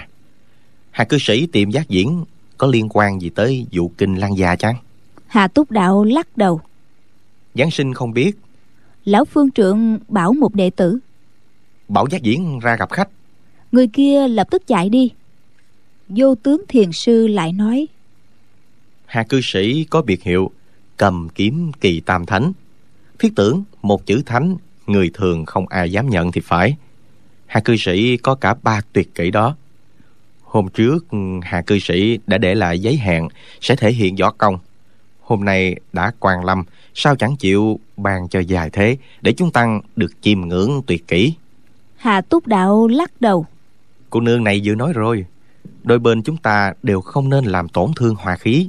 hà 0.90 1.04
cư 1.04 1.18
sĩ 1.20 1.46
tìm 1.46 1.70
giác 1.70 1.88
diễn 1.88 2.24
có 2.58 2.66
liên 2.66 2.88
quan 2.90 3.20
gì 3.20 3.28
tới 3.28 3.66
vụ 3.72 3.90
kinh 3.98 4.14
lăng 4.14 4.38
già 4.38 4.56
chăng? 4.56 4.76
Hà 5.26 5.48
túc 5.48 5.70
đạo 5.70 6.04
lắc 6.04 6.36
đầu. 6.36 6.60
Giáng 7.54 7.70
sinh 7.70 7.94
không 7.94 8.12
biết. 8.12 8.38
Lão 9.04 9.24
phương 9.24 9.50
trượng 9.50 9.98
bảo 10.08 10.32
một 10.32 10.54
đệ 10.54 10.70
tử. 10.70 10.98
Bảo 11.88 12.06
giác 12.10 12.22
diễn 12.22 12.58
ra 12.58 12.76
gặp 12.76 12.90
khách. 12.90 13.08
Người 13.72 13.86
kia 13.86 14.28
lập 14.28 14.46
tức 14.50 14.66
chạy 14.66 14.88
đi. 14.88 15.10
Vô 16.08 16.34
tướng 16.34 16.62
thiền 16.68 16.92
sư 16.92 17.26
lại 17.26 17.52
nói. 17.52 17.86
Hà 19.06 19.22
cư 19.22 19.40
sĩ 19.42 19.84
có 19.84 20.02
biệt 20.02 20.22
hiệu 20.22 20.50
cầm 20.96 21.28
kiếm 21.34 21.72
kỳ 21.80 22.00
tam 22.00 22.26
thánh. 22.26 22.52
Thiết 23.18 23.32
tưởng 23.36 23.64
một 23.82 24.06
chữ 24.06 24.22
thánh 24.26 24.56
người 24.86 25.10
thường 25.14 25.44
không 25.44 25.68
ai 25.68 25.92
dám 25.92 26.10
nhận 26.10 26.32
thì 26.32 26.40
phải. 26.40 26.76
Hà 27.46 27.60
cư 27.60 27.76
sĩ 27.76 28.16
có 28.16 28.34
cả 28.34 28.54
ba 28.62 28.80
tuyệt 28.92 29.14
kỹ 29.14 29.30
đó 29.30 29.56
hôm 30.56 30.68
trước 30.68 31.06
hà 31.42 31.62
cư 31.62 31.78
sĩ 31.78 32.18
đã 32.26 32.38
để 32.38 32.54
lại 32.54 32.78
giấy 32.78 32.96
hẹn 32.96 33.28
sẽ 33.60 33.76
thể 33.76 33.92
hiện 33.92 34.16
võ 34.16 34.30
công. 34.30 34.58
Hôm 35.20 35.44
nay 35.44 35.76
đã 35.92 36.12
quan 36.20 36.44
lâm 36.44 36.64
sao 36.94 37.16
chẳng 37.16 37.36
chịu 37.36 37.80
bàn 37.96 38.28
cho 38.30 38.40
dài 38.40 38.70
thế 38.72 38.96
để 39.22 39.32
chúng 39.32 39.50
tăng 39.50 39.80
được 39.96 40.12
chiêm 40.20 40.40
ngưỡng 40.40 40.82
tuyệt 40.86 41.08
kỹ? 41.08 41.34
Hà 41.96 42.20
túc 42.20 42.46
đạo 42.46 42.88
lắc 42.88 43.20
đầu. 43.20 43.46
Cô 44.10 44.20
nương 44.20 44.44
này 44.44 44.60
vừa 44.64 44.74
nói 44.74 44.92
rồi 44.92 45.24
đôi 45.82 45.98
bên 45.98 46.22
chúng 46.22 46.36
ta 46.36 46.72
đều 46.82 47.00
không 47.00 47.28
nên 47.28 47.44
làm 47.44 47.68
tổn 47.68 47.90
thương 47.96 48.14
hòa 48.14 48.36
khí. 48.36 48.68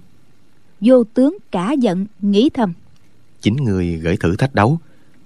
Vô 0.82 1.04
tướng 1.04 1.38
cả 1.52 1.72
giận 1.72 2.06
nghĩ 2.22 2.50
thầm. 2.54 2.74
Chính 3.42 3.56
người 3.56 3.88
gửi 3.88 4.18
thử 4.18 4.36
thách 4.36 4.56
đấu 4.56 4.78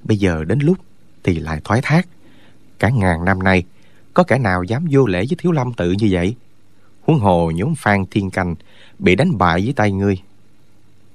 bây 0.04 0.18
giờ 0.18 0.44
đến 0.48 0.60
lúc 0.60 0.78
thì 1.24 1.40
lại 1.40 1.62
thoái 1.64 1.82
thác. 1.84 2.08
Cả 2.80 2.90
ngàn 2.90 3.26
năm 3.26 3.44
nay 3.44 3.64
có 4.14 4.24
kẻ 4.24 4.38
nào 4.38 4.64
dám 4.64 4.86
vô 4.92 5.06
lễ 5.06 5.20
với 5.20 5.38
thiếu 5.38 5.52
lâm 5.52 5.74
tự 5.74 5.92
như 5.92 6.08
vậy 6.12 6.36
huống 7.12 7.20
hồ 7.20 7.52
nhóm 7.52 7.76
phan 7.76 8.06
thiên 8.12 8.30
canh 8.30 8.56
bị 9.00 9.16
đánh 9.16 9.38
bại 9.38 9.64
dưới 9.64 9.74
tay 9.74 9.92
ngươi. 9.92 10.18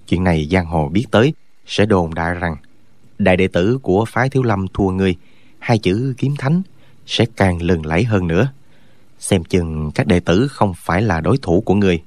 Chuyện 0.09 0.25
này 0.25 0.49
giang 0.51 0.67
hồ 0.67 0.89
biết 0.89 1.07
tới 1.11 1.35
sẽ 1.67 1.87
đồn 1.87 2.15
đại 2.15 2.35
rằng 2.35 2.57
đại 3.19 3.37
đệ 3.37 3.49
tử 3.49 3.79
của 3.83 4.05
phái 4.05 4.29
thiếu 4.29 4.43
lâm 4.43 4.67
thua 4.69 4.91
ngươi 4.91 5.15
hai 5.59 5.79
chữ 5.79 6.15
kiếm 6.19 6.35
thánh 6.39 6.63
sẽ 7.07 7.27
càng 7.37 7.63
lừng 7.63 7.87
lẫy 7.87 8.05
hơn 8.05 8.27
nữa. 8.27 8.49
Xem 9.19 9.45
chừng 9.45 9.91
các 9.95 10.07
đệ 10.07 10.21
tử 10.21 10.49
không 10.49 10.75
phải 10.77 11.03
là 11.03 11.21
đối 11.21 11.39
thủ 11.39 11.61
của 11.61 11.75
ngươi 11.75 12.03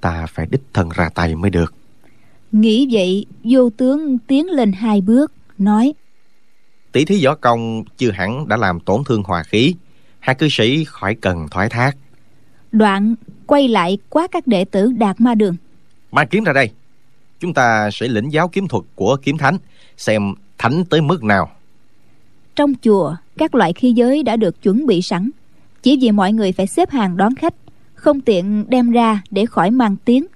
ta 0.00 0.26
phải 0.26 0.46
đích 0.50 0.62
thân 0.74 0.88
ra 0.94 1.08
tay 1.08 1.34
mới 1.36 1.50
được. 1.50 1.74
Nghĩ 2.52 2.88
vậy 2.92 3.26
vô 3.44 3.70
tướng 3.70 4.18
tiến 4.18 4.46
lên 4.46 4.72
hai 4.72 5.00
bước 5.00 5.32
nói 5.58 5.92
tỷ 6.92 7.04
thí 7.04 7.24
võ 7.24 7.34
công 7.34 7.84
chưa 7.98 8.10
hẳn 8.10 8.48
đã 8.48 8.56
làm 8.56 8.80
tổn 8.80 9.04
thương 9.04 9.22
hòa 9.22 9.42
khí 9.42 9.74
hai 10.18 10.34
cư 10.34 10.48
sĩ 10.50 10.84
khỏi 10.84 11.14
cần 11.14 11.48
thoái 11.50 11.68
thác. 11.68 11.96
Đoạn 12.72 13.14
quay 13.50 13.68
lại 13.68 13.98
quá 14.08 14.26
các 14.26 14.46
đệ 14.46 14.64
tử 14.64 14.92
đạt 14.92 15.20
ma 15.20 15.34
đường. 15.34 15.56
Mang 16.12 16.26
kiếm 16.30 16.44
ra 16.44 16.52
đây. 16.52 16.70
Chúng 17.40 17.54
ta 17.54 17.90
sẽ 17.92 18.08
lĩnh 18.08 18.32
giáo 18.32 18.48
kiếm 18.48 18.68
thuật 18.68 18.84
của 18.94 19.16
kiếm 19.22 19.38
thánh 19.38 19.58
xem 19.96 20.34
thánh 20.58 20.84
tới 20.90 21.00
mức 21.00 21.24
nào. 21.24 21.50
Trong 22.56 22.74
chùa 22.82 23.16
các 23.38 23.54
loại 23.54 23.72
khí 23.72 23.92
giới 23.92 24.22
đã 24.22 24.36
được 24.36 24.62
chuẩn 24.62 24.86
bị 24.86 25.02
sẵn. 25.02 25.30
Chỉ 25.82 25.98
vì 26.00 26.10
mọi 26.10 26.32
người 26.32 26.52
phải 26.52 26.66
xếp 26.66 26.90
hàng 26.90 27.16
đón 27.16 27.34
khách 27.34 27.54
không 27.94 28.20
tiện 28.20 28.64
đem 28.68 28.90
ra 28.90 29.22
để 29.30 29.46
khỏi 29.46 29.70
mang 29.70 29.96
tiếng. 30.04 30.26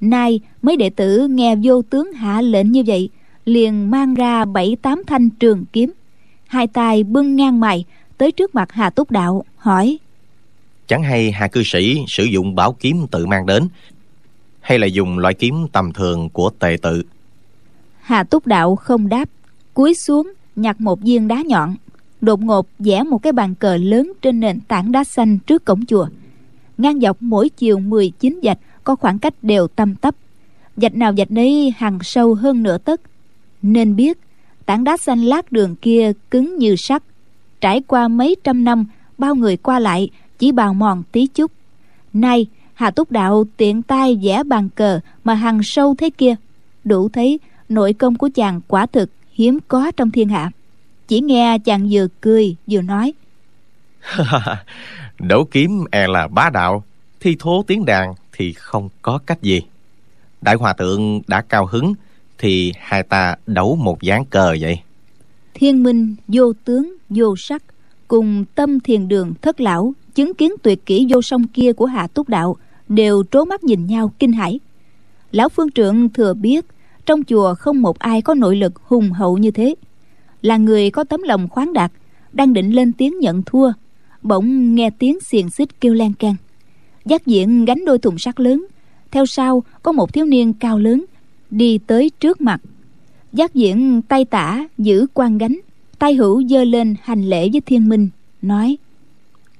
Nay 0.00 0.40
mấy 0.62 0.76
đệ 0.76 0.90
tử 0.90 1.26
nghe 1.28 1.56
vô 1.62 1.82
tướng 1.82 2.12
hạ 2.12 2.40
lệnh 2.40 2.72
như 2.72 2.82
vậy 2.86 3.08
liền 3.44 3.90
mang 3.90 4.14
ra 4.14 4.44
bảy 4.44 4.76
tám 4.82 5.02
thanh 5.06 5.30
trường 5.30 5.64
kiếm. 5.72 5.92
Hai 6.46 6.66
tay 6.66 7.04
bưng 7.04 7.36
ngang 7.36 7.60
mày 7.60 7.84
tới 8.18 8.32
trước 8.32 8.54
mặt 8.54 8.72
hà 8.72 8.90
túc 8.90 9.10
đạo 9.10 9.44
hỏi 9.56 9.98
chẳng 10.86 11.02
hay 11.02 11.32
hà 11.32 11.48
cư 11.48 11.62
sĩ 11.64 12.04
sử 12.08 12.24
dụng 12.24 12.54
bảo 12.54 12.72
kiếm 12.72 13.06
tự 13.10 13.26
mang 13.26 13.46
đến, 13.46 13.68
hay 14.60 14.78
là 14.78 14.86
dùng 14.86 15.18
loại 15.18 15.34
kiếm 15.34 15.66
tầm 15.72 15.92
thường 15.92 16.28
của 16.28 16.50
tề 16.58 16.76
tự? 16.82 17.02
Hà 18.00 18.24
túc 18.24 18.46
đạo 18.46 18.76
không 18.76 19.08
đáp, 19.08 19.28
cúi 19.74 19.94
xuống, 19.94 20.32
nhặt 20.56 20.80
một 20.80 21.00
viên 21.00 21.28
đá 21.28 21.42
nhọn, 21.46 21.76
đột 22.20 22.40
ngột 22.40 22.68
vẽ 22.78 23.02
một 23.02 23.18
cái 23.18 23.32
bàn 23.32 23.54
cờ 23.54 23.76
lớn 23.76 24.12
trên 24.22 24.40
nền 24.40 24.60
tảng 24.60 24.92
đá 24.92 25.04
xanh 25.04 25.38
trước 25.38 25.64
cổng 25.64 25.86
chùa. 25.86 26.08
Ngang 26.78 27.00
dọc 27.00 27.16
mỗi 27.20 27.48
chiều 27.48 27.78
19 27.78 28.40
dạch, 28.42 28.58
có 28.84 28.96
khoảng 28.96 29.18
cách 29.18 29.34
đều 29.42 29.68
tăm 29.68 29.94
tắp. 29.94 30.14
Dạch 30.76 30.94
nào 30.94 31.14
dạch 31.18 31.30
nấy, 31.30 31.72
hằng 31.76 31.98
sâu 32.02 32.34
hơn 32.34 32.62
nửa 32.62 32.78
tấc. 32.78 33.00
Nên 33.62 33.96
biết, 33.96 34.18
tảng 34.66 34.84
đá 34.84 34.96
xanh 34.96 35.22
lát 35.24 35.52
đường 35.52 35.76
kia 35.76 36.12
cứng 36.30 36.58
như 36.58 36.76
sắt. 36.76 37.02
Trải 37.60 37.82
qua 37.86 38.08
mấy 38.08 38.36
trăm 38.44 38.64
năm, 38.64 38.84
bao 39.18 39.34
người 39.34 39.56
qua 39.56 39.78
lại 39.78 40.10
chỉ 40.38 40.52
bào 40.52 40.74
mòn 40.74 41.02
tí 41.12 41.26
chút. 41.26 41.52
Nay 42.12 42.46
hà 42.74 42.90
túc 42.90 43.10
đạo 43.10 43.44
tiện 43.56 43.82
tay 43.82 44.18
vẽ 44.22 44.42
bàn 44.42 44.68
cờ 44.74 45.00
mà 45.24 45.34
hằng 45.34 45.62
sâu 45.62 45.94
thế 45.98 46.10
kia. 46.10 46.34
Đủ 46.84 47.08
thấy 47.08 47.40
nội 47.68 47.92
công 47.92 48.16
của 48.16 48.28
chàng 48.34 48.60
quả 48.68 48.86
thực 48.86 49.10
hiếm 49.32 49.58
có 49.68 49.90
trong 49.96 50.10
thiên 50.10 50.28
hạ. 50.28 50.50
Chỉ 51.08 51.20
nghe 51.20 51.58
chàng 51.58 51.88
vừa 51.90 52.06
cười 52.20 52.56
vừa 52.66 52.82
nói. 52.82 53.12
Đấu 55.18 55.44
kiếm 55.50 55.84
e 55.90 56.06
là 56.06 56.28
bá 56.28 56.50
đạo 56.50 56.84
thi 57.20 57.36
thố 57.38 57.64
tiếng 57.66 57.84
đàn 57.84 58.14
thì 58.32 58.52
không 58.52 58.88
có 59.02 59.18
cách 59.26 59.42
gì. 59.42 59.62
Đại 60.40 60.54
hòa 60.54 60.72
thượng 60.72 61.20
đã 61.26 61.42
cao 61.42 61.66
hứng 61.66 61.94
thì 62.38 62.72
hai 62.78 63.02
ta 63.02 63.36
đấu 63.46 63.76
một 63.76 63.98
ván 64.02 64.24
cờ 64.24 64.56
vậy. 64.60 64.78
Thiên 65.54 65.82
minh 65.82 66.16
vô 66.28 66.52
tướng 66.64 66.96
vô 67.08 67.34
sắc 67.36 67.62
cùng 68.08 68.44
tâm 68.54 68.80
thiền 68.80 69.08
đường 69.08 69.34
thất 69.42 69.60
lão 69.60 69.92
chứng 70.16 70.34
kiến 70.34 70.52
tuyệt 70.62 70.86
kỹ 70.86 71.06
vô 71.10 71.22
song 71.22 71.46
kia 71.46 71.72
của 71.72 71.86
hạ 71.86 72.06
túc 72.06 72.28
đạo 72.28 72.56
đều 72.88 73.22
trố 73.30 73.44
mắt 73.44 73.64
nhìn 73.64 73.86
nhau 73.86 74.12
kinh 74.18 74.32
hãi. 74.32 74.60
Lão 75.32 75.48
phương 75.48 75.70
trượng 75.70 76.08
thừa 76.08 76.34
biết, 76.34 76.64
trong 77.06 77.24
chùa 77.24 77.54
không 77.54 77.82
một 77.82 77.98
ai 77.98 78.22
có 78.22 78.34
nội 78.34 78.56
lực 78.56 78.72
hùng 78.82 79.12
hậu 79.12 79.38
như 79.38 79.50
thế. 79.50 79.74
Là 80.42 80.56
người 80.56 80.90
có 80.90 81.04
tấm 81.04 81.22
lòng 81.22 81.48
khoáng 81.48 81.72
đạt, 81.72 81.92
đang 82.32 82.52
định 82.52 82.74
lên 82.74 82.92
tiếng 82.92 83.18
nhận 83.18 83.42
thua, 83.42 83.72
bỗng 84.22 84.74
nghe 84.74 84.90
tiếng 84.90 85.20
xiềng 85.20 85.50
xích 85.50 85.80
kêu 85.80 85.94
lan 85.94 86.12
can. 86.12 86.34
Giác 87.04 87.26
diện 87.26 87.64
gánh 87.64 87.84
đôi 87.84 87.98
thùng 87.98 88.18
sắt 88.18 88.40
lớn, 88.40 88.66
theo 89.10 89.26
sau 89.26 89.62
có 89.82 89.92
một 89.92 90.12
thiếu 90.12 90.26
niên 90.26 90.52
cao 90.52 90.78
lớn 90.78 91.04
đi 91.50 91.78
tới 91.78 92.10
trước 92.20 92.40
mặt. 92.40 92.60
Giác 93.32 93.54
diện 93.54 94.02
tay 94.02 94.24
tả 94.24 94.68
giữ 94.78 95.06
quan 95.14 95.38
gánh, 95.38 95.56
tay 95.98 96.14
hữu 96.14 96.42
giơ 96.48 96.64
lên 96.64 96.94
hành 97.02 97.22
lễ 97.22 97.48
với 97.52 97.60
thiên 97.60 97.88
minh, 97.88 98.08
nói 98.42 98.76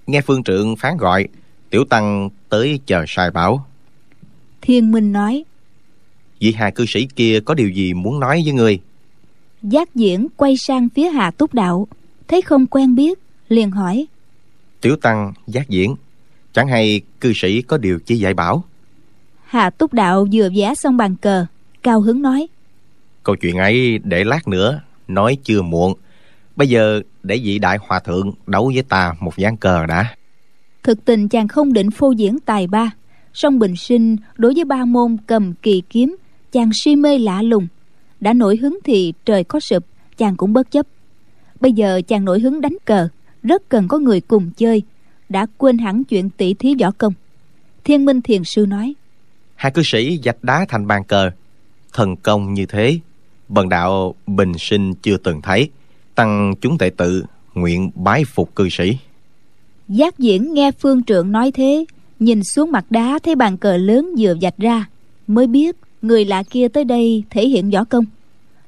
nghe 0.07 0.21
phương 0.21 0.43
trượng 0.43 0.77
phán 0.77 0.97
gọi 0.97 1.29
tiểu 1.71 1.85
tăng 1.85 2.31
tới 2.49 2.81
chờ 2.87 3.05
sai 3.09 3.31
bảo. 3.31 3.67
Thiên 4.61 4.93
minh 4.93 5.13
nói 5.13 5.45
vị 6.41 6.53
hạ 6.53 6.71
cư 6.71 6.87
sĩ 6.87 7.07
kia 7.17 7.41
có 7.41 7.55
điều 7.55 7.69
gì 7.69 7.95
muốn 7.95 8.21
nói 8.21 8.43
với 8.45 8.53
người 8.53 8.81
giác 9.63 9.95
diễn 9.95 10.27
quay 10.37 10.57
sang 10.57 10.89
phía 10.89 11.09
hà 11.09 11.31
túc 11.31 11.55
đạo 11.55 11.89
thấy 12.29 12.43
không 12.43 12.67
quen 12.67 12.95
biết 12.95 13.19
liền 13.49 13.71
hỏi. 13.71 14.07
Tiểu 14.81 14.97
tăng 14.97 15.33
giác 15.47 15.69
diễn 15.69 15.97
chẳng 16.53 16.69
hay 16.69 17.01
cư 17.21 17.33
sĩ 17.35 17.63
có 17.63 17.79
điều 17.79 17.99
chi 17.99 18.17
dạy 18.17 18.35
bảo? 18.35 18.65
Hà 19.45 19.71
túc 19.71 19.93
đạo 19.93 20.27
vừa 20.33 20.49
vẽ 20.57 20.75
xong 20.75 20.97
bàn 20.97 21.17
cờ 21.17 21.47
cao 21.83 22.01
hứng 22.01 22.23
nói. 22.23 22.47
Câu 23.23 23.37
chuyện 23.37 23.57
ấy 23.57 23.99
để 24.05 24.25
lát 24.25 24.49
nữa 24.49 24.81
nói 25.09 25.39
chưa 25.45 25.63
muộn 25.63 25.95
bây 26.57 26.69
giờ 26.69 27.01
để 27.23 27.41
vị 27.45 27.59
đại 27.59 27.79
hòa 27.81 28.01
thượng 28.01 28.33
đấu 28.47 28.71
với 28.75 28.83
ta 28.83 29.15
một 29.21 29.33
ván 29.37 29.57
cờ 29.57 29.87
đã. 29.87 30.15
Thực 30.83 31.05
tình 31.05 31.29
chàng 31.29 31.49
không 31.49 31.73
định 31.73 31.91
phô 31.91 32.11
diễn 32.11 32.39
tài 32.41 32.67
ba. 32.67 32.91
Song 33.33 33.59
bình 33.59 33.77
sinh 33.77 34.17
đối 34.37 34.55
với 34.55 34.65
ba 34.65 34.85
môn 34.85 35.17
cầm 35.27 35.55
kỳ 35.63 35.83
kiếm 35.91 36.17
chàng 36.53 36.71
si 36.75 36.97
mê 36.97 37.19
lạ 37.19 37.43
lùng. 37.43 37.67
Đã 38.21 38.33
nổi 38.33 38.57
hứng 38.57 38.79
thì 38.85 39.13
trời 39.25 39.45
có 39.45 39.61
sụp 39.61 39.85
chàng 40.17 40.37
cũng 40.37 40.53
bất 40.53 40.71
chấp. 40.71 40.87
Bây 41.61 41.73
giờ 41.73 42.01
chàng 42.09 42.25
nổi 42.25 42.41
hứng 42.41 42.61
đánh 42.61 42.77
cờ 42.85 43.09
rất 43.43 43.63
cần 43.69 43.89
có 43.89 43.99
người 43.99 44.21
cùng 44.21 44.51
chơi. 44.57 44.83
Đã 45.29 45.47
quên 45.59 45.79
hẳn 45.79 46.05
chuyện 46.05 46.31
tỷ 46.31 46.55
thí 46.55 46.75
võ 46.81 46.91
công. 46.91 47.13
Thiên 47.85 48.05
minh 48.05 48.21
thiền 48.23 48.45
sư 48.45 48.67
nói 48.67 48.95
hai 49.57 49.73
cư 49.73 49.83
sĩ 49.85 50.21
dạch 50.25 50.45
đá 50.45 50.67
thành 50.69 50.87
bàn 50.87 51.05
cờ 51.05 51.31
thần 51.93 52.17
công 52.17 52.55
như 52.55 52.67
thế 52.67 52.99
bần 53.49 53.69
đạo 53.69 54.15
bình 54.27 54.53
sinh 54.59 54.95
chưa 54.95 55.17
từng 55.17 55.43
thấy 55.43 55.71
tăng 56.17 56.55
chúng 56.61 56.79
tệ 56.79 56.91
tự, 56.97 57.25
nguyện 57.55 57.91
bái 57.95 58.25
phục 58.25 58.55
cư 58.55 58.69
sĩ. 58.69 58.99
Giác 59.89 60.19
diễn 60.19 60.55
nghe 60.55 60.71
phương 60.73 61.03
trượng 61.03 61.33
nói 61.33 61.53
thế, 61.53 61.85
nhìn 62.19 62.45
xuống 62.45 62.73
mặt 62.73 62.85
đá 62.91 63.19
thấy 63.23 63.35
bàn 63.35 63.57
cờ 63.57 63.77
lớn 63.77 64.11
vừa 64.19 64.35
vạch 64.41 64.59
ra, 64.59 64.89
mới 65.27 65.47
biết 65.47 65.77
người 66.03 66.25
lạ 66.25 66.43
kia 66.51 66.69
tới 66.69 66.85
đây 66.85 67.25
thể 67.31 67.49
hiện 67.49 67.71
võ 67.71 67.85
công. 67.85 68.05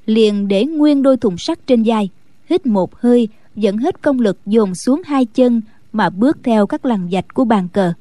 Liền 0.05 0.47
để 0.47 0.65
nguyên 0.65 1.01
đôi 1.01 1.17
thùng 1.17 1.37
sắt 1.37 1.67
trên 1.67 1.83
vai, 1.83 2.09
hít 2.49 2.65
một 2.65 2.95
hơi, 2.95 3.27
dẫn 3.55 3.77
hết 3.77 4.01
công 4.01 4.19
lực 4.19 4.37
dồn 4.45 4.75
xuống 4.75 5.01
hai 5.05 5.25
chân 5.25 5.61
mà 5.93 6.09
bước 6.09 6.37
theo 6.43 6.67
các 6.67 6.85
lằn 6.85 7.09
dạch 7.11 7.33
của 7.33 7.45
bàn 7.45 7.67
cờ. 7.73 7.93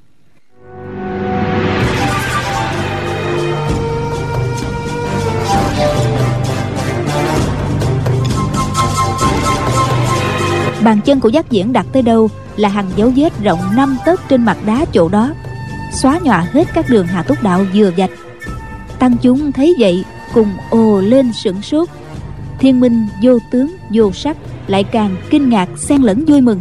Bàn 10.84 11.00
chân 11.04 11.20
của 11.20 11.28
giác 11.28 11.50
diễn 11.50 11.72
đặt 11.72 11.86
tới 11.92 12.02
đâu 12.02 12.28
là 12.56 12.68
hàng 12.68 12.90
dấu 12.96 13.12
vết 13.16 13.32
rộng 13.42 13.60
năm 13.76 13.96
tấc 14.06 14.20
trên 14.28 14.44
mặt 14.44 14.58
đá 14.66 14.84
chỗ 14.92 15.08
đó. 15.08 15.30
Xóa 15.92 16.18
nhòa 16.22 16.46
hết 16.52 16.68
các 16.74 16.88
đường 16.88 17.06
hạ 17.06 17.22
túc 17.22 17.42
đạo 17.42 17.64
vừa 17.74 17.90
dạch. 17.96 18.10
Tăng 18.98 19.16
chúng 19.22 19.52
thấy 19.52 19.74
vậy, 19.78 20.04
cùng 20.34 20.48
ồ 20.70 21.00
lên 21.00 21.32
sửng 21.32 21.62
sốt. 21.62 21.88
Thiên 22.58 22.80
minh 22.80 23.06
vô 23.22 23.38
tướng, 23.50 23.76
vô 23.90 24.12
sắc, 24.12 24.36
lại 24.66 24.84
càng 24.84 25.16
kinh 25.30 25.48
ngạc 25.48 25.68
xen 25.78 26.02
lẫn 26.02 26.24
vui 26.24 26.40
mừng. 26.40 26.60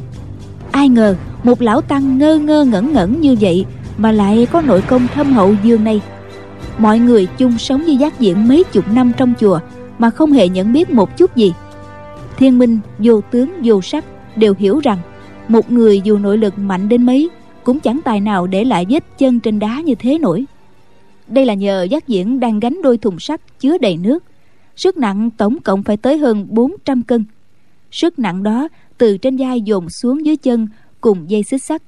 Ai 0.71 0.89
ngờ 0.89 1.15
một 1.43 1.61
lão 1.61 1.81
tăng 1.81 2.17
ngơ 2.17 2.37
ngơ 2.37 2.63
ngẩn 2.63 2.93
ngẩn 2.93 3.21
như 3.21 3.35
vậy 3.41 3.65
mà 3.97 4.11
lại 4.11 4.47
có 4.51 4.61
nội 4.61 4.81
công 4.81 5.07
thâm 5.15 5.33
hậu 5.33 5.55
dương 5.63 5.83
này. 5.83 6.01
Mọi 6.77 6.99
người 6.99 7.27
chung 7.37 7.57
sống 7.57 7.83
với 7.85 7.97
giác 7.97 8.19
diễn 8.19 8.47
mấy 8.47 8.63
chục 8.63 8.85
năm 8.91 9.11
trong 9.17 9.33
chùa 9.39 9.59
mà 9.99 10.09
không 10.09 10.31
hề 10.31 10.49
nhận 10.49 10.73
biết 10.73 10.89
một 10.89 11.17
chút 11.17 11.35
gì 11.35 11.53
thiên 12.37 12.59
minh, 12.59 12.79
vô 12.99 13.21
tướng, 13.31 13.51
vô 13.63 13.81
sắc 13.81 14.05
đều 14.35 14.53
hiểu 14.59 14.79
rằng 14.79 14.97
một 15.47 15.71
người 15.71 16.01
dù 16.03 16.17
nội 16.17 16.37
lực 16.37 16.57
mạnh 16.57 16.89
đến 16.89 17.05
mấy 17.05 17.29
cũng 17.63 17.79
chẳng 17.79 17.99
tài 18.05 18.21
nào 18.21 18.47
để 18.47 18.63
lại 18.63 18.85
vết 18.89 19.03
chân 19.17 19.39
trên 19.39 19.59
đá 19.59 19.81
như 19.81 19.95
thế 19.95 20.17
nổi. 20.19 20.45
Đây 21.27 21.45
là 21.45 21.53
nhờ 21.53 21.83
giác 21.83 22.07
diễn 22.07 22.39
đang 22.39 22.59
gánh 22.59 22.81
đôi 22.83 22.97
thùng 22.97 23.19
sắt 23.19 23.41
chứa 23.59 23.77
đầy 23.77 23.97
nước. 23.97 24.23
Sức 24.75 24.97
nặng 24.97 25.29
tổng 25.37 25.57
cộng 25.63 25.83
phải 25.83 25.97
tới 25.97 26.17
hơn 26.17 26.47
400 26.49 27.03
cân. 27.03 27.25
Sức 27.91 28.19
nặng 28.19 28.43
đó 28.43 28.67
từ 28.97 29.17
trên 29.17 29.37
vai 29.37 29.61
dồn 29.61 29.89
xuống 29.89 30.25
dưới 30.25 30.37
chân 30.37 30.67
cùng 31.01 31.29
dây 31.29 31.43
xích 31.43 31.63
sắt, 31.63 31.81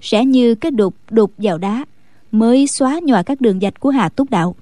sẽ 0.00 0.24
như 0.24 0.54
cái 0.54 0.70
đục 0.70 0.94
đục 1.10 1.32
vào 1.38 1.58
đá, 1.58 1.84
mới 2.32 2.66
xóa 2.66 3.00
nhòa 3.02 3.22
các 3.22 3.40
đường 3.40 3.60
dạch 3.60 3.80
của 3.80 3.90
hà 3.90 4.08
túc 4.08 4.30
đạo. 4.30 4.54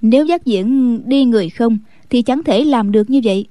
Nếu 0.00 0.24
giác 0.24 0.44
diễn 0.44 1.00
đi 1.08 1.24
người 1.24 1.48
không 1.48 1.78
thì 2.10 2.22
chẳng 2.22 2.44
thể 2.44 2.64
làm 2.64 2.92
được 2.92 3.10
như 3.10 3.20
vậy 3.24 3.46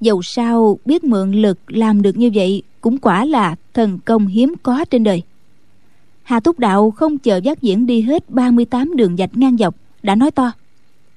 dầu 0.00 0.22
sao 0.22 0.78
biết 0.84 1.04
mượn 1.04 1.32
lực 1.32 1.58
làm 1.66 2.02
được 2.02 2.16
như 2.16 2.30
vậy 2.34 2.62
cũng 2.80 2.98
quả 2.98 3.24
là 3.24 3.56
thần 3.74 3.98
công 4.04 4.26
hiếm 4.26 4.54
có 4.62 4.84
trên 4.84 5.04
đời. 5.04 5.22
Hà 6.22 6.40
túc 6.40 6.58
đạo 6.58 6.90
không 6.90 7.18
chờ 7.18 7.36
giác 7.36 7.62
diễn 7.62 7.86
đi 7.86 8.00
hết 8.00 8.30
38 8.30 8.96
đường 8.96 9.16
dạch 9.16 9.36
ngang 9.36 9.56
dọc 9.56 9.74
đã 10.02 10.14
nói 10.14 10.30
to. 10.30 10.52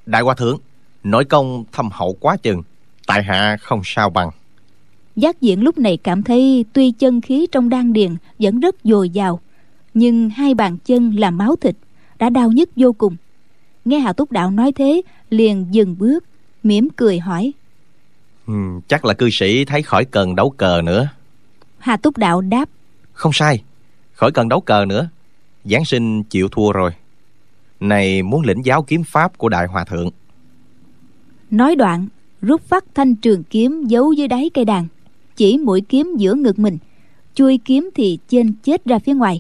Đại 0.06 0.22
hòa 0.22 0.36
thượng 0.36 0.58
nội 1.04 1.26
công 1.26 1.64
thâm 1.72 1.90
hậu 1.92 2.18
quá 2.20 2.38
chừng 2.38 2.64
tại 3.08 3.24
hạ 3.24 3.58
không 3.62 3.82
sao 3.84 4.10
bằng. 4.10 4.30
Giác 5.16 5.42
diễn 5.42 5.62
lúc 5.62 5.78
này 5.78 5.98
cảm 5.98 6.24
thấy 6.24 6.66
tuy 6.74 6.92
chân 6.92 7.22
khí 7.22 7.48
trong 7.52 7.70
đan 7.70 7.94
điền 7.94 8.16
vẫn 8.40 8.60
rất 8.60 8.76
dồi 8.84 9.10
dào 9.10 9.40
nhưng 9.94 10.30
hai 10.30 10.54
bàn 10.54 10.78
chân 10.86 11.16
là 11.16 11.32
máu 11.32 11.56
thịt 11.56 11.76
đã 12.20 12.30
đau 12.30 12.52
nhức 12.52 12.70
vô 12.76 12.94
cùng. 12.94 13.16
Nghe 13.86 14.00
hà 14.00 14.14
túc 14.14 14.32
đạo 14.32 14.52
nói 14.52 14.72
thế 14.72 15.02
liền 15.30 15.66
dừng 15.72 15.96
bước 16.00 16.24
mỉm 16.64 16.90
cười 16.90 17.20
hỏi 17.20 17.52
ừ, 18.52 18.80
chắc 18.88 19.06
là 19.06 19.14
cư 19.14 19.30
sĩ 19.30 19.66
thấy 19.66 19.82
khỏi 19.82 20.06
cần 20.06 20.36
đấu 20.36 20.50
cờ 20.50 20.82
nữa. 20.82 21.08
Hà 21.78 21.98
túc 21.98 22.18
đạo 22.18 22.42
đáp. 22.42 22.70
Không 23.14 23.34
sai 23.34 23.64
khỏi 24.14 24.32
cần 24.32 24.50
đấu 24.50 24.62
cờ 24.62 24.86
nữa. 24.86 25.10
Giáng 25.66 25.86
sinh 25.86 26.24
chịu 26.24 26.48
thua 26.50 26.72
rồi. 26.72 26.92
Này 27.80 28.24
muốn 28.24 28.42
lĩnh 28.46 28.66
giáo 28.66 28.84
kiếm 28.84 29.04
pháp 29.04 29.38
của 29.38 29.50
đại 29.50 29.68
hòa 29.68 29.86
thượng. 29.86 30.10
Nói 31.52 31.76
đoạn 31.76 32.08
rút 32.42 32.62
phát 32.62 32.86
thanh 32.96 33.16
trường 33.16 33.44
kiếm 33.44 33.84
giấu 33.88 34.14
dưới 34.14 34.28
đáy 34.28 34.50
cây 34.54 34.66
đàn 34.66 34.88
chỉ 35.36 35.58
mũi 35.58 35.82
kiếm 35.82 36.16
giữa 36.18 36.34
ngực 36.34 36.60
mình 36.60 36.78
chui 37.36 37.60
kiếm 37.66 37.90
thì 37.96 38.20
trên 38.30 38.54
chết 38.64 38.86
ra 38.86 39.00
phía 39.00 39.14
ngoài. 39.14 39.40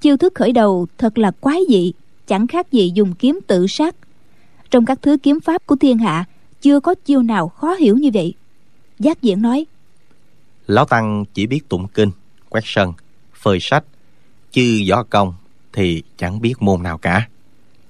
Chiêu 0.00 0.16
thức 0.16 0.34
khởi 0.34 0.52
đầu 0.52 0.86
thật 0.98 1.18
là 1.18 1.30
quái 1.30 1.60
dị 1.68 1.92
chẳng 2.26 2.46
khác 2.46 2.72
gì 2.72 2.92
dùng 2.94 3.12
kiếm 3.14 3.38
tự 3.46 3.66
sát. 3.66 3.96
Trong 4.70 4.84
các 4.84 4.98
thứ 5.02 5.16
kiếm 5.22 5.40
pháp 5.40 5.66
của 5.66 5.76
thiên 5.76 5.98
hạ 5.98 6.24
chưa 6.60 6.80
có 6.80 6.94
chiêu 6.94 7.22
nào 7.22 7.48
khó 7.48 7.74
hiểu 7.74 7.96
như 7.96 8.10
vậy. 8.14 8.34
Giác 8.98 9.22
diễn 9.22 9.42
nói 9.42 9.66
lão 10.66 10.84
tăng 10.84 11.24
chỉ 11.34 11.46
biết 11.46 11.68
tụng 11.68 11.86
kinh 11.94 12.10
quét 12.48 12.60
sân 12.64 12.92
phơi 13.34 13.58
sách 13.60 13.84
chứ 14.52 14.82
võ 14.90 15.02
công 15.02 15.34
thì 15.72 16.02
chẳng 16.16 16.40
biết 16.40 16.54
môn 16.60 16.82
nào 16.82 16.98
cả. 16.98 17.28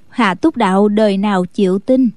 Hạ 0.08 0.34
túc 0.34 0.56
đạo 0.56 0.88
đời 0.88 1.16
nào 1.16 1.44
chịu 1.44 1.78
tin? 1.78 2.08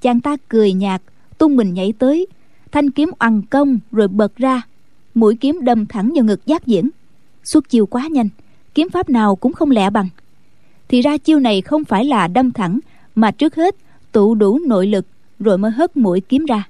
Chàng 0.00 0.20
ta 0.20 0.36
cười 0.48 0.72
nhạt 0.72 1.02
tung 1.38 1.56
mình 1.56 1.74
nhảy 1.74 1.92
tới 1.98 2.26
thanh 2.72 2.90
kiếm 2.90 3.10
oằn 3.18 3.42
công 3.42 3.78
rồi 3.92 4.08
bật 4.08 4.36
ra 4.36 4.62
mũi 5.14 5.36
kiếm 5.40 5.58
đâm 5.62 5.86
thẳng 5.86 6.12
vào 6.14 6.24
ngực 6.24 6.46
giác 6.46 6.66
diễn. 6.66 6.90
Xuất 7.44 7.68
chiêu 7.68 7.86
quá 7.86 8.08
nhanh 8.10 8.28
kiếm 8.74 8.88
pháp 8.88 9.10
nào 9.10 9.36
cũng 9.36 9.52
không 9.52 9.70
lẹ 9.70 9.90
bằng. 9.90 10.08
Thì 10.88 11.02
ra 11.02 11.18
chiêu 11.18 11.38
này 11.38 11.60
không 11.60 11.84
phải 11.84 12.04
là 12.04 12.28
đâm 12.28 12.52
thẳng 12.52 12.78
mà 13.14 13.30
trước 13.30 13.54
hết 13.54 13.76
tụ 14.12 14.34
đủ 14.34 14.58
nội 14.66 14.86
lực 14.86 15.06
rồi 15.40 15.58
mới 15.58 15.70
hất 15.70 15.96
mũi 15.96 16.20
kiếm 16.20 16.44
ra. 16.44 16.68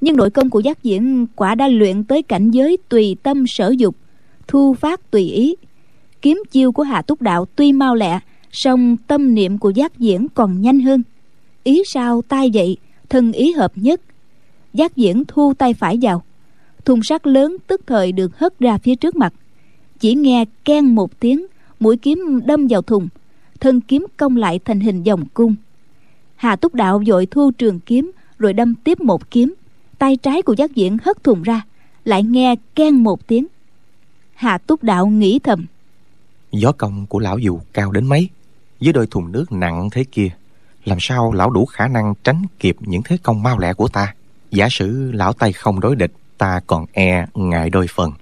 Nhưng 0.00 0.16
nội 0.16 0.30
công 0.30 0.50
của 0.50 0.60
giác 0.60 0.82
diễn 0.82 1.26
quả 1.36 1.54
đã 1.54 1.68
luyện 1.68 2.04
tới 2.04 2.22
cảnh 2.22 2.50
giới 2.50 2.78
tùy 2.88 3.16
tâm 3.22 3.46
sở 3.46 3.74
dục, 3.78 3.96
thu 4.48 4.74
phát 4.74 5.10
tùy 5.10 5.22
ý. 5.22 5.54
Kiếm 6.22 6.42
chiêu 6.50 6.72
của 6.72 6.82
hạ 6.82 7.02
túc 7.02 7.22
đạo 7.22 7.46
tuy 7.56 7.72
mau 7.72 7.94
lẹ, 7.94 8.20
song 8.52 8.96
tâm 9.06 9.34
niệm 9.34 9.58
của 9.58 9.70
giác 9.70 9.98
diễn 9.98 10.26
còn 10.34 10.60
nhanh 10.60 10.80
hơn. 10.80 11.02
Ý 11.64 11.82
sao 11.86 12.22
tai 12.28 12.50
vậy 12.54 12.76
thân 13.08 13.32
ý 13.32 13.52
hợp 13.52 13.72
nhất. 13.76 14.00
Giác 14.74 14.96
diễn 14.96 15.22
thu 15.28 15.54
tay 15.54 15.74
phải 15.74 15.98
vào. 16.02 16.22
Thùng 16.84 17.02
sắt 17.02 17.26
lớn 17.26 17.56
tức 17.66 17.80
thời 17.86 18.12
được 18.12 18.38
hất 18.38 18.58
ra 18.58 18.78
phía 18.78 18.94
trước 18.94 19.16
mặt. 19.16 19.34
Chỉ 20.00 20.14
nghe 20.14 20.44
ken 20.64 20.94
một 20.94 21.20
tiếng, 21.20 21.46
mũi 21.80 21.96
kiếm 21.96 22.40
đâm 22.44 22.66
vào 22.66 22.82
thùng. 22.82 23.08
Thân 23.60 23.80
kiếm 23.80 24.06
cong 24.16 24.36
lại 24.36 24.58
thành 24.64 24.80
hình 24.80 25.02
vòng 25.02 25.24
cung 25.34 25.54
hà 26.36 26.56
túc 26.56 26.74
đạo 26.74 27.02
vội 27.06 27.26
thu 27.26 27.50
trường 27.50 27.80
kiếm 27.80 28.10
rồi 28.38 28.52
đâm 28.52 28.74
tiếp 28.74 29.00
một 29.00 29.30
kiếm. 29.30 29.54
Tay 29.98 30.16
trái 30.16 30.42
của 30.42 30.52
giác 30.52 30.74
diễn 30.74 30.98
hất 31.04 31.24
thùng 31.24 31.42
ra 31.42 31.62
lại 32.04 32.22
nghe 32.22 32.54
keng 32.74 33.02
một 33.02 33.26
tiếng. 33.26 33.46
Hạ 34.34 34.58
túc 34.58 34.82
đạo 34.82 35.06
nghĩ 35.06 35.38
thầm. 35.38 35.66
Gió 36.52 36.72
công 36.72 37.06
của 37.06 37.18
lão 37.18 37.38
dù 37.38 37.60
cao 37.72 37.90
đến 37.92 38.06
mấy? 38.06 38.28
Với 38.80 38.92
đôi 38.92 39.06
thùng 39.06 39.32
nước 39.32 39.52
nặng 39.52 39.88
thế 39.92 40.04
kia 40.12 40.28
làm 40.84 40.98
sao 41.00 41.32
lão 41.32 41.50
đủ 41.50 41.66
khả 41.66 41.88
năng 41.88 42.14
tránh 42.24 42.42
kịp 42.58 42.76
những 42.80 43.02
thế 43.02 43.16
công 43.22 43.42
mau 43.42 43.58
lẹ 43.58 43.74
của 43.74 43.88
ta? 43.88 44.14
Giả 44.50 44.68
sử 44.70 45.12
lão 45.12 45.32
tay 45.32 45.52
không 45.52 45.80
đối 45.80 45.96
địch 45.96 46.12
ta 46.38 46.60
còn 46.66 46.86
e 46.92 47.26
ngại 47.34 47.70
đôi 47.70 47.86
phần. 47.94 48.12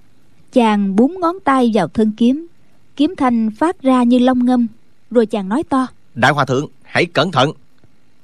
Chàng 0.53 0.95
búng 0.95 1.19
ngón 1.19 1.35
tay 1.43 1.71
vào 1.73 1.87
thân 1.87 2.11
kiếm. 2.17 2.47
Kiếm 2.95 3.13
thanh 3.17 3.51
phát 3.51 3.81
ra 3.81 4.03
như 4.03 4.19
long 4.19 4.45
ngâm 4.45 4.67
rồi 5.11 5.25
chàng 5.25 5.49
nói 5.49 5.63
to. 5.69 5.87
Đại 6.15 6.31
hòa 6.31 6.45
thượng 6.45 6.67
hãy 6.83 7.05
cẩn 7.05 7.31
thận 7.31 7.51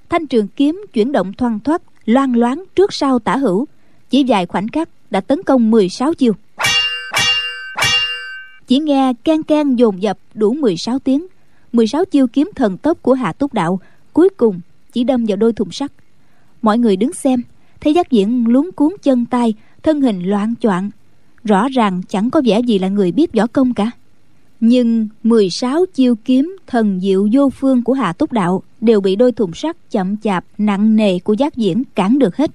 thanh 0.10 0.28
trường 0.28 0.48
kiếm 0.48 0.86
chuyển 0.94 1.12
động 1.12 1.34
thoăn 1.34 1.60
thoắt 1.60 1.82
loan 2.06 2.34
loáng 2.34 2.64
trước 2.76 2.94
sau 2.94 3.20
tả 3.20 3.36
hữu. 3.36 3.66
Chỉ 4.10 4.24
vài 4.28 4.46
khoảnh 4.46 4.68
khắc 4.68 4.90
đã 5.12 5.22
tấn 5.22 5.44
công 5.44 5.72
16 5.72 6.14
chiêu. 6.14 6.34
Chỉ 8.68 8.80
nghe 8.80 9.14
can 9.24 9.44
can 9.44 9.80
dồn 9.80 10.02
dập 10.02 10.18
đủ 10.34 10.54
16 10.54 11.00
tiếng. 11.00 11.28
16 11.74 12.06
chiêu 12.06 12.28
kiếm 12.28 12.52
thần 12.56 12.78
tốc 12.78 12.98
của 13.02 13.14
hạ 13.14 13.34
túc 13.34 13.54
đạo 13.54 13.80
cuối 14.14 14.30
cùng 14.30 14.60
chỉ 14.92 15.04
đâm 15.04 15.26
vào 15.26 15.38
đôi 15.38 15.54
thùng 15.54 15.72
sắt. 15.72 15.92
Mọi 16.62 16.78
người 16.78 16.96
đứng 16.96 17.14
xem, 17.14 17.42
thấy 17.82 17.94
giác 17.94 18.12
diễn 18.12 18.48
luống 18.48 18.72
cuốn 18.72 18.94
chân 19.04 19.26
tay, 19.26 19.54
thân 19.84 20.02
hình 20.02 20.30
loạn 20.30 20.54
choạng. 20.62 20.90
Rõ 21.44 21.68
ràng 21.70 22.02
chẳng 22.10 22.30
có 22.30 22.42
vẻ 22.46 22.60
gì 22.60 22.80
là 22.80 22.88
người 22.88 23.12
biết 23.12 23.34
võ 23.34 23.48
công 23.48 23.74
cả 23.74 23.92
nhưng 24.60 25.08
16 25.24 25.86
chiêu 25.94 26.16
kiếm 26.26 26.58
thần 26.68 27.00
diệu 27.00 27.28
vô 27.34 27.50
phương 27.50 27.84
của 27.84 27.94
Hạ 27.94 28.14
Túc 28.14 28.32
Đạo 28.32 28.64
đều 28.82 29.02
bị 29.02 29.16
đôi 29.16 29.32
thùng 29.32 29.54
sắt 29.54 29.78
chậm 29.92 30.18
chạp 30.18 30.46
nặng 30.58 30.96
nề 30.96 31.20
của 31.20 31.34
giác 31.34 31.56
diễn 31.56 31.84
cản 31.96 32.20
được 32.20 32.36
hết 32.36 32.52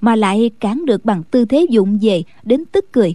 mà 0.00 0.16
lại 0.16 0.50
cản 0.60 0.86
được 0.86 1.04
bằng 1.04 1.22
tư 1.30 1.44
thế 1.44 1.66
dụng 1.70 1.98
về 2.02 2.22
đến 2.42 2.64
tức 2.72 2.92
cười. 2.92 3.14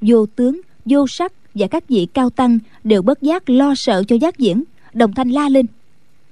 Vô 0.00 0.26
tướng 0.26 0.60
vô 0.84 1.06
sắc 1.06 1.32
và 1.54 1.66
các 1.66 1.88
vị 1.88 2.06
cao 2.14 2.30
tăng 2.30 2.58
đều 2.84 3.02
bất 3.02 3.22
giác 3.22 3.50
lo 3.50 3.74
sợ 3.76 4.04
cho 4.08 4.16
giác 4.16 4.38
diễn 4.38 4.64
đồng 4.92 5.12
thanh 5.14 5.30
la 5.30 5.48
lên. 5.48 5.66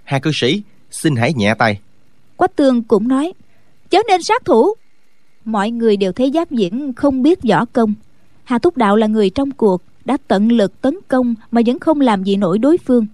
Hai 0.05 0.21
cư 0.21 0.31
sĩ 0.35 0.63
xin 0.91 1.17
hãy 1.17 1.33
nhẹ 1.37 1.55
tay. 1.59 1.81
Quách 2.37 2.57
tương 2.57 2.83
cũng 2.83 3.09
nói 3.09 3.33
chớ 3.91 3.99
nên 4.09 4.23
sát 4.23 4.45
thủ. 4.45 4.75
Mọi 5.45 5.71
người 5.71 5.97
đều 5.97 6.13
thấy 6.13 6.31
giác 6.31 6.51
diễn 6.51 6.93
không 6.93 7.23
biết 7.23 7.39
võ 7.43 7.65
công. 7.65 7.95
Hà 8.45 8.59
túc 8.59 8.77
đạo 8.77 8.97
là 8.97 9.07
người 9.07 9.31
trong 9.31 9.51
cuộc 9.51 9.83
đã 10.05 10.17
tận 10.29 10.53
lực 10.53 10.81
tấn 10.81 10.97
công 11.09 11.35
mà 11.51 11.61
vẫn 11.67 11.79
không 11.79 12.01
làm 12.01 12.25
gì 12.25 12.37
nổi 12.37 12.59
đối 12.59 12.79
phương. 12.79 13.07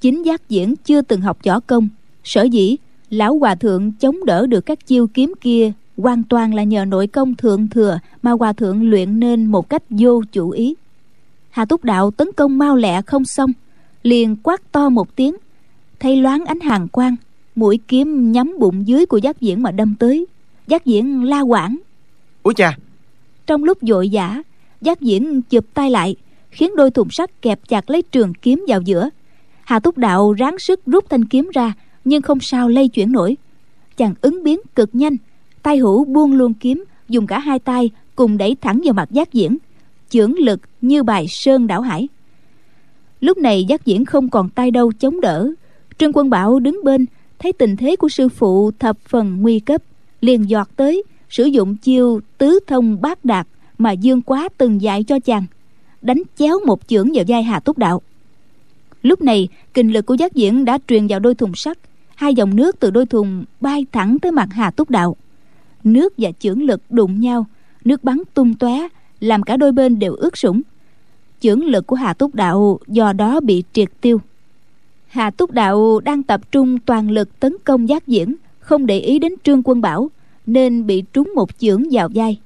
Chính 0.00 0.22
giác 0.22 0.48
diễn 0.48 0.74
chưa 0.76 1.02
từng 1.02 1.20
học 1.20 1.38
võ 1.44 1.60
công. 1.60 1.88
Sở 2.24 2.42
dĩ 2.42 2.76
lão 3.10 3.38
hòa 3.38 3.54
thượng 3.54 3.92
chống 3.92 4.24
đỡ 4.24 4.46
được 4.46 4.60
các 4.60 4.86
chiêu 4.86 5.06
kiếm 5.06 5.32
kia 5.40 5.72
hoàn 5.96 6.22
toàn 6.22 6.54
là 6.54 6.62
nhờ 6.62 6.84
nội 6.84 7.06
công 7.06 7.34
thượng 7.34 7.68
thừa 7.68 7.98
mà 8.22 8.30
hòa 8.30 8.52
thượng 8.52 8.90
luyện 8.90 9.20
nên 9.20 9.46
một 9.46 9.68
cách 9.68 9.82
vô 9.88 10.22
chủ 10.32 10.50
ý. 10.50 10.74
Hà 11.50 11.64
túc 11.64 11.84
đạo 11.84 12.10
tấn 12.10 12.32
công 12.32 12.58
mau 12.58 12.76
lẹ 12.76 13.02
không 13.02 13.24
xong 13.24 13.50
liền 14.02 14.36
quát 14.42 14.72
to 14.72 14.88
một 14.88 15.16
tiếng 15.16 15.36
thay 16.00 16.16
loáng 16.16 16.44
ánh 16.44 16.60
hàng 16.60 16.88
quang 16.88 17.16
mũi 17.54 17.78
kiếm 17.88 18.32
nhắm 18.32 18.56
bụng 18.58 18.86
dưới 18.88 19.06
của 19.06 19.16
giác 19.16 19.40
diễn 19.40 19.62
mà 19.62 19.70
đâm 19.70 19.94
tới. 19.98 20.26
Giác 20.66 20.84
diễn 20.84 21.24
la 21.24 21.40
quảng. 21.40 21.76
Úi 22.42 22.54
cha! 22.54 22.76
Trong 23.46 23.64
lúc 23.64 23.78
vội 23.80 24.10
vã 24.12 24.42
giác 24.80 25.00
diễn 25.00 25.42
chụp 25.42 25.64
tay 25.74 25.90
lại 25.90 26.16
khiến 26.54 26.76
đôi 26.76 26.90
thùng 26.90 27.10
sắt 27.10 27.42
kẹp 27.42 27.68
chặt 27.68 27.90
lấy 27.90 28.02
trường 28.02 28.34
kiếm 28.34 28.64
vào 28.68 28.80
giữa. 28.80 29.08
Hà 29.64 29.78
túc 29.78 29.98
đạo 29.98 30.32
ráng 30.32 30.58
sức 30.58 30.80
rút 30.86 31.04
thanh 31.10 31.24
kiếm 31.24 31.50
ra, 31.54 31.72
nhưng 32.04 32.22
không 32.22 32.40
sao 32.40 32.68
lây 32.68 32.88
chuyển 32.88 33.12
nổi. 33.12 33.36
Chàng 33.96 34.14
ứng 34.20 34.44
biến 34.44 34.60
cực 34.74 34.90
nhanh 34.92 35.16
tay 35.64 35.78
hữu 35.78 36.04
buông 36.04 36.32
luôn 36.32 36.54
kiếm, 36.54 36.84
dùng 37.08 37.26
cả 37.26 37.38
hai 37.38 37.58
tay 37.58 37.90
cùng 38.16 38.38
đẩy 38.38 38.56
thẳng 38.60 38.80
vào 38.84 38.94
mặt 38.94 39.10
giác 39.10 39.32
diễn, 39.32 39.56
chưởng 40.08 40.38
lực 40.38 40.60
như 40.80 41.02
bài 41.02 41.26
sơn 41.28 41.66
đảo 41.66 41.80
hải. 41.80 42.08
Lúc 43.20 43.38
này 43.38 43.64
giác 43.64 43.84
diễn 43.84 44.04
không 44.04 44.30
còn 44.30 44.48
tay 44.48 44.70
đâu 44.70 44.92
chống 44.92 45.20
đỡ. 45.20 45.50
Trương 45.98 46.12
quân 46.12 46.30
bảo 46.30 46.58
đứng 46.58 46.80
bên, 46.84 47.06
thấy 47.38 47.52
tình 47.52 47.76
thế 47.76 47.96
của 47.96 48.08
sư 48.08 48.28
phụ 48.28 48.70
thập 48.78 48.98
phần 49.08 49.42
nguy 49.42 49.60
cấp, 49.60 49.82
liền 50.20 50.50
giọt 50.50 50.68
tới, 50.76 51.02
sử 51.28 51.44
dụng 51.44 51.76
chiêu 51.76 52.20
tứ 52.38 52.58
thông 52.66 53.00
bát 53.00 53.24
đạt 53.24 53.46
mà 53.78 53.92
dương 53.92 54.22
quá 54.22 54.48
từng 54.58 54.82
dạy 54.82 55.04
cho 55.04 55.18
chàng 55.18 55.46
đánh 56.04 56.22
chéo 56.38 56.58
một 56.66 56.80
chưởng 56.86 57.08
vào 57.14 57.24
vai 57.28 57.42
hà 57.42 57.60
túc 57.60 57.78
đạo. 57.78 58.02
Lúc 59.02 59.22
này 59.22 59.48
kinh 59.74 59.92
lực 59.92 60.06
của 60.06 60.14
giác 60.14 60.34
diễn 60.34 60.64
đã 60.64 60.78
truyền 60.88 61.06
vào 61.06 61.20
đôi 61.20 61.34
thùng 61.34 61.54
sắt. 61.54 61.78
Hai 62.14 62.34
dòng 62.34 62.56
nước 62.56 62.80
từ 62.80 62.90
đôi 62.90 63.06
thùng 63.06 63.44
bay 63.60 63.86
thẳng 63.92 64.18
tới 64.18 64.32
mặt 64.32 64.48
hà 64.52 64.70
túc 64.70 64.90
đạo. 64.90 65.16
Nước 65.84 66.12
và 66.18 66.30
chưởng 66.38 66.62
lực 66.62 66.80
đụng 66.90 67.20
nhau, 67.20 67.46
nước 67.84 68.04
bắn 68.04 68.22
tung 68.34 68.54
tóe, 68.54 68.88
làm 69.20 69.42
cả 69.42 69.56
đôi 69.56 69.72
bên 69.72 69.98
đều 69.98 70.14
ướt 70.14 70.36
sũng. 70.38 70.62
Chưởng 71.40 71.64
lực 71.64 71.86
của 71.86 71.96
hà 71.96 72.14
túc 72.14 72.34
đạo 72.34 72.78
do 72.86 73.12
đó 73.12 73.40
bị 73.40 73.64
triệt 73.72 73.88
tiêu. 74.00 74.20
Hà 75.06 75.30
túc 75.30 75.50
đạo 75.50 76.00
đang 76.00 76.22
tập 76.22 76.40
trung 76.52 76.78
toàn 76.78 77.10
lực 77.10 77.40
tấn 77.40 77.56
công 77.64 77.88
giác 77.88 78.06
diễn, 78.06 78.34
không 78.58 78.86
để 78.86 78.98
ý 78.98 79.18
đến 79.18 79.34
trương 79.42 79.62
quân 79.62 79.80
bảo, 79.80 80.10
nên 80.46 80.86
bị 80.86 81.04
trúng 81.12 81.32
một 81.34 81.58
chưởng 81.58 81.82
vào 81.90 82.08
vai. 82.14 82.40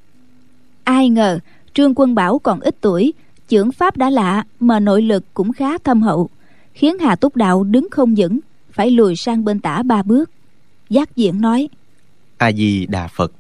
Ai 0.85 1.09
ngờ, 1.09 1.39
trương 1.75 1.95
quân 1.95 2.15
bảo 2.15 2.39
còn 2.39 2.61
ít 2.61 2.77
tuổi 2.81 3.13
chưởng 3.49 3.73
pháp 3.73 3.97
đã 3.97 4.11
lạ 4.11 4.45
mà 4.61 4.81
nội 4.81 5.03
lực 5.03 5.25
cũng 5.35 5.53
khá 5.53 5.79
thâm 5.79 6.03
hậu 6.03 6.29
khiến 6.73 6.99
hà 6.99 7.17
túc 7.17 7.37
đạo 7.37 7.65
đứng 7.65 7.89
không 7.91 8.15
vững 8.17 8.41
phải 8.73 8.91
lùi 8.91 9.17
sang 9.17 9.45
bên 9.45 9.61
tả 9.61 9.83
ba 9.83 10.03
bước. 10.03 10.31
Giác 10.91 11.17
diễn 11.17 11.41
nói 11.41 11.69
a 12.39 12.53
di 12.53 12.87
đà 12.87 13.07
phật 13.07 13.33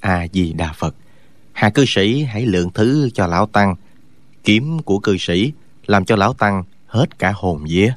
a 0.00 0.26
di 0.32 0.52
đà 0.52 0.72
phật 0.72 0.94
hà 1.52 1.70
cư 1.70 1.84
sĩ 1.88 2.22
hãy 2.22 2.46
lượng 2.46 2.70
thứ 2.74 3.10
cho 3.14 3.26
lão 3.26 3.46
tăng 3.46 3.74
kiếm 4.44 4.78
của 4.78 4.98
cư 4.98 5.16
sĩ 5.18 5.52
làm 5.86 6.04
cho 6.04 6.16
lão 6.16 6.32
tăng 6.32 6.64
hết 6.86 7.18
cả 7.18 7.32
hồn 7.36 7.64
vía. 7.68 7.92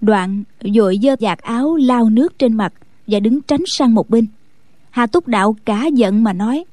Đoạn 0.00 0.44
vội 0.74 0.98
dơ 1.02 1.16
giạt 1.20 1.38
áo 1.38 1.76
lao 1.76 2.10
nước 2.10 2.38
trên 2.38 2.52
mặt 2.52 2.72
và 3.06 3.20
đứng 3.20 3.42
tránh 3.42 3.62
sang 3.66 3.94
một 3.94 4.10
bên. 4.10 4.26
Hà 4.90 5.06
túc 5.06 5.28
đạo 5.28 5.56
cả 5.64 5.86
giận 5.86 6.24
mà 6.24 6.32
nói 6.32 6.64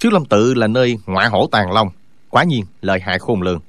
thiếu 0.00 0.12
lâm 0.12 0.24
tự 0.24 0.54
là 0.54 0.66
nơi 0.66 0.98
ngoại 1.06 1.28
hổ 1.28 1.46
tàn 1.46 1.72
long 1.72 1.88
quả 2.36 2.44
nhiên 2.44 2.64
lợi 2.82 3.00
hại 3.00 3.18
khôn 3.18 3.42
lường. 3.42 3.60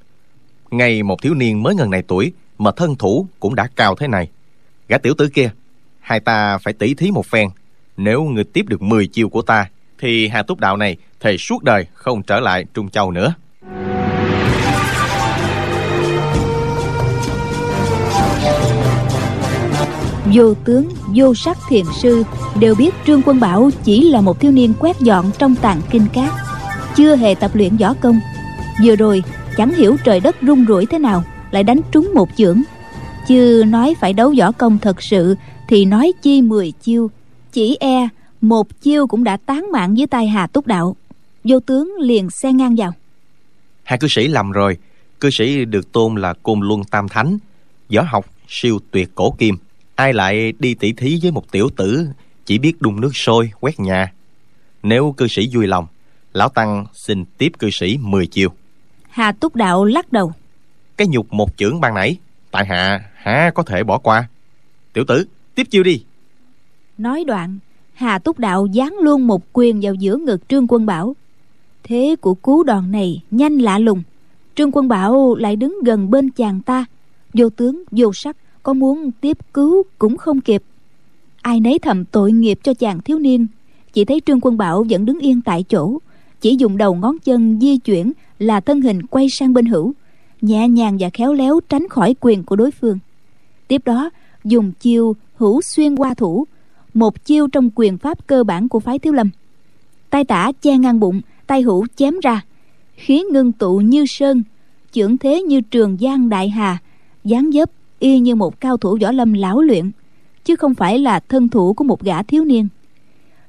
Ngay 0.72 1.04
một 1.04 1.22
thiếu 1.22 1.34
niên 1.34 1.64
mới 1.64 1.76
ngần 1.76 1.92
này 1.92 2.02
tuổi 2.08 2.32
mà 2.58 2.72
thân 2.72 2.96
thủ 2.96 3.28
cũng 3.40 3.56
đã 3.56 3.68
cao 3.76 3.96
thế 3.96 4.08
này. 4.08 4.30
Gã 4.88 4.98
tiểu 4.98 5.14
tử 5.18 5.30
kia, 5.30 5.50
hai 6.00 6.20
ta 6.20 6.58
phải 6.58 6.74
tỉ 6.74 6.94
thí 6.94 7.12
một 7.12 7.26
phen. 7.26 7.50
Nếu 7.98 8.24
người 8.24 8.44
tiếp 8.44 8.66
được 8.68 8.82
10 8.82 9.08
chiêu 9.08 9.30
của 9.30 9.42
ta, 9.42 9.70
thì 10.00 10.28
hà 10.28 10.44
túc 10.44 10.60
đạo 10.60 10.78
này 10.78 10.98
thề 11.20 11.38
suốt 11.38 11.64
đời 11.64 11.86
không 11.94 12.24
trở 12.24 12.40
lại 12.40 12.66
trung 12.74 12.90
châu 12.90 13.12
nữa. 13.12 13.34
Vô 20.34 20.54
tướng, 20.66 20.90
vô 21.16 21.36
sắc 21.36 21.58
thiền 21.70 21.86
sư 22.02 22.24
đều 22.60 22.76
biết 22.76 22.94
trương 23.06 23.22
quân 23.26 23.40
bảo 23.40 23.70
chỉ 23.84 24.10
là 24.10 24.22
một 24.22 24.40
thiếu 24.40 24.52
niên 24.52 24.74
quét 24.80 25.00
dọn 25.00 25.32
trong 25.38 25.56
tàn 25.56 25.82
kinh 25.90 26.06
cát 26.14 26.34
chưa 26.96 27.16
hề 27.16 27.36
tập 27.36 27.52
luyện 27.54 27.78
võ 27.78 27.94
công 27.94 28.20
vừa 28.84 28.96
rồi, 28.96 29.24
chẳng 29.58 29.74
hiểu 29.74 29.98
trời 30.04 30.20
đất 30.20 30.36
rung 30.42 30.66
rủi 30.68 30.86
thế 30.86 31.00
nào, 31.00 31.24
lại 31.52 31.64
đánh 31.64 31.82
trúng 31.92 32.12
một 32.14 32.30
chưởng. 32.36 32.62
Chứ 33.28 33.64
nói 33.68 33.96
phải 34.00 34.14
đấu 34.14 34.34
võ 34.38 34.52
công 34.52 34.78
thật 34.80 35.02
sự, 35.02 35.36
thì 35.68 35.86
nói 35.86 36.14
chi 36.22 36.42
mười 36.42 36.72
chiêu. 36.72 37.10
Chỉ 37.52 37.78
e 37.80 38.10
một 38.42 38.82
chiêu 38.82 39.08
cũng 39.08 39.24
đã 39.24 39.38
tán 39.38 39.72
mạng 39.72 39.98
dưới 39.98 40.08
tay 40.08 40.28
hà 40.28 40.48
túc 40.48 40.68
đạo. 40.68 40.96
Vô 41.44 41.60
tướng 41.60 41.94
liền 42.00 42.30
xen 42.30 42.58
ngang 42.58 42.76
vào. 42.76 42.94
Hai 43.84 44.00
cư 44.00 44.08
sĩ 44.08 44.28
lầm 44.28 44.52
rồi. 44.52 44.78
Cư 45.20 45.30
sĩ 45.30 45.66
được 45.66 45.92
tôn 45.92 46.16
là 46.16 46.34
côn 46.44 46.60
luân 46.60 46.84
tam 46.84 47.08
thánh. 47.08 47.38
Võ 47.96 48.02
học 48.02 48.26
siêu 48.48 48.80
tuyệt 48.92 49.10
cổ 49.16 49.32
kim. 49.32 49.58
Ai 49.96 50.14
lại 50.14 50.54
đi 50.60 50.74
tỉ 50.74 50.94
thí 50.94 51.20
với 51.22 51.32
một 51.32 51.52
tiểu 51.52 51.70
tử, 51.76 52.08
chỉ 52.46 52.58
biết 52.58 52.82
đun 52.82 53.02
nước 53.02 53.12
sôi, 53.14 53.52
quét 53.60 53.80
nhà. 53.80 54.14
Nếu 54.84 55.14
cư 55.18 55.28
sĩ 55.28 55.50
vui 55.54 55.68
lòng, 55.68 55.88
lão 56.34 56.50
tăng 56.50 56.86
xin 56.94 57.26
tiếp 57.38 57.52
cư 57.60 57.70
sĩ 57.72 57.98
10 58.02 58.28
chiêu 58.28 58.50
hà 59.18 59.32
túc 59.32 59.56
đạo 59.56 59.86
lắc 59.86 60.12
đầu. 60.12 60.32
Cái 60.98 61.08
nhục 61.08 61.34
một 61.34 61.50
chưởng 61.58 61.82
ban 61.82 61.94
nãy 61.94 62.18
tại 62.52 62.66
hạ 62.66 63.10
há 63.16 63.52
có 63.56 63.64
thể 63.64 63.84
bỏ 63.84 63.98
qua. 63.98 64.28
Tiểu 64.94 65.04
tử 65.08 65.26
tiếp 65.56 65.64
chiêu 65.70 65.84
đi. 65.84 66.04
Nói 66.98 67.24
đoạn 67.24 67.60
hà 67.94 68.20
túc 68.20 68.40
đạo 68.40 68.68
giáng 68.74 68.96
luôn 69.02 69.28
một 69.28 69.44
quyền 69.54 69.80
vào 69.82 69.94
giữa 69.94 70.18
ngực 70.18 70.50
trương 70.50 70.68
quân 70.68 70.86
bảo. 70.86 71.16
Thế 71.84 72.16
của 72.22 72.34
cú 72.34 72.64
đòn 72.64 72.92
này 72.92 73.22
nhanh 73.32 73.58
lạ 73.58 73.80
lùng. 73.80 74.04
Trương 74.56 74.72
quân 74.72 74.88
bảo 74.88 75.36
lại 75.36 75.56
đứng 75.56 75.80
gần 75.86 76.12
bên 76.12 76.30
chàng 76.30 76.62
ta. 76.62 76.86
Vô 77.34 77.50
tướng 77.50 77.84
vô 77.92 78.14
sắc 78.14 78.38
có 78.64 78.74
muốn 78.74 79.12
tiếp 79.12 79.38
cứu 79.54 79.84
cũng 79.98 80.18
không 80.18 80.42
kịp. 80.42 80.64
Ai 81.42 81.60
nấy 81.60 81.80
thầm 81.80 82.06
tội 82.06 82.32
nghiệp 82.32 82.60
cho 82.64 82.74
chàng 82.74 83.02
thiếu 83.02 83.20
niên. 83.20 83.48
Chỉ 83.94 84.06
thấy 84.06 84.22
trương 84.26 84.42
quân 84.42 84.58
bảo 84.58 84.86
vẫn 84.90 85.06
đứng 85.06 85.20
yên 85.20 85.42
tại 85.42 85.64
chỗ 85.64 86.00
chỉ 86.42 86.56
dùng 86.60 86.78
đầu 86.78 86.96
ngón 86.96 87.20
chân 87.20 87.60
di 87.62 87.78
chuyển 87.78 88.12
là 88.40 88.60
thân 88.60 88.82
hình 88.82 89.06
quay 89.06 89.30
sang 89.30 89.54
bên 89.54 89.66
hữu, 89.66 89.94
nhẹ 90.42 90.68
nhàng 90.68 90.98
và 91.00 91.10
khéo 91.10 91.34
léo 91.34 91.60
tránh 91.70 91.90
khỏi 91.90 92.16
quyền 92.20 92.44
của 92.44 92.56
đối 92.56 92.72
phương. 92.72 93.00
Tiếp 93.68 93.82
đó, 93.86 94.10
dùng 94.44 94.72
chiêu 94.80 95.16
hữu 95.36 95.62
xuyên 95.62 95.96
qua 95.96 96.14
thủ, 96.14 96.46
một 96.94 97.26
chiêu 97.26 97.48
trong 97.48 97.70
quyền 97.76 97.98
pháp 97.98 98.28
cơ 98.28 98.44
bản 98.44 98.70
của 98.70 98.80
phái 98.80 99.00
thiếu 99.00 99.14
lâm. 99.14 99.30
Tay 100.10 100.24
tả 100.24 100.52
che 100.62 100.78
ngang 100.78 101.00
bụng, 101.00 101.22
tay 101.48 101.62
hữu 101.62 101.86
chém 101.96 102.20
ra, 102.20 102.42
khí 102.96 103.24
ngưng 103.32 103.52
tụ 103.52 103.78
như 103.78 104.06
sơn 104.08 104.44
chưởng 104.92 105.18
thế 105.18 105.42
như 105.42 105.62
trường 105.62 105.98
giang 106.02 106.30
đại 106.30 106.50
hà, 106.50 106.78
dáng 107.24 107.52
dấp 107.52 107.70
y 108.00 108.20
như 108.20 108.36
một 108.36 108.60
cao 108.60 108.78
thủ 108.78 108.98
võ 109.02 109.12
lâm 109.12 109.34
lão 109.34 109.62
luyện, 109.62 109.92
chứ 110.46 110.56
không 110.56 110.76
phải 110.76 111.00
là 111.00 111.20
thân 111.20 111.50
thủ 111.50 111.74
của 111.74 111.84
một 111.84 112.04
gã 112.04 112.24
thiếu 112.24 112.46
niên 112.46 112.68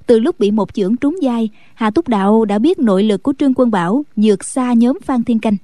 từ 0.09 0.19
lúc 0.19 0.39
bị 0.39 0.51
một 0.51 0.75
chưởng 0.75 0.97
trúng 0.97 1.17
vai 1.23 1.49
hà 1.75 1.91
túc 1.91 2.09
đạo 2.09 2.45
đã 2.45 2.59
biết 2.59 2.79
nội 2.79 3.03
lực 3.03 3.23
của 3.23 3.33
trương 3.39 3.55
quân 3.55 3.71
bảo 3.71 4.05
vượt 4.17 4.45
xa 4.45 4.73
nhóm 4.73 4.99
phan 5.05 5.25
thiên 5.25 5.39
canh. 5.39 5.57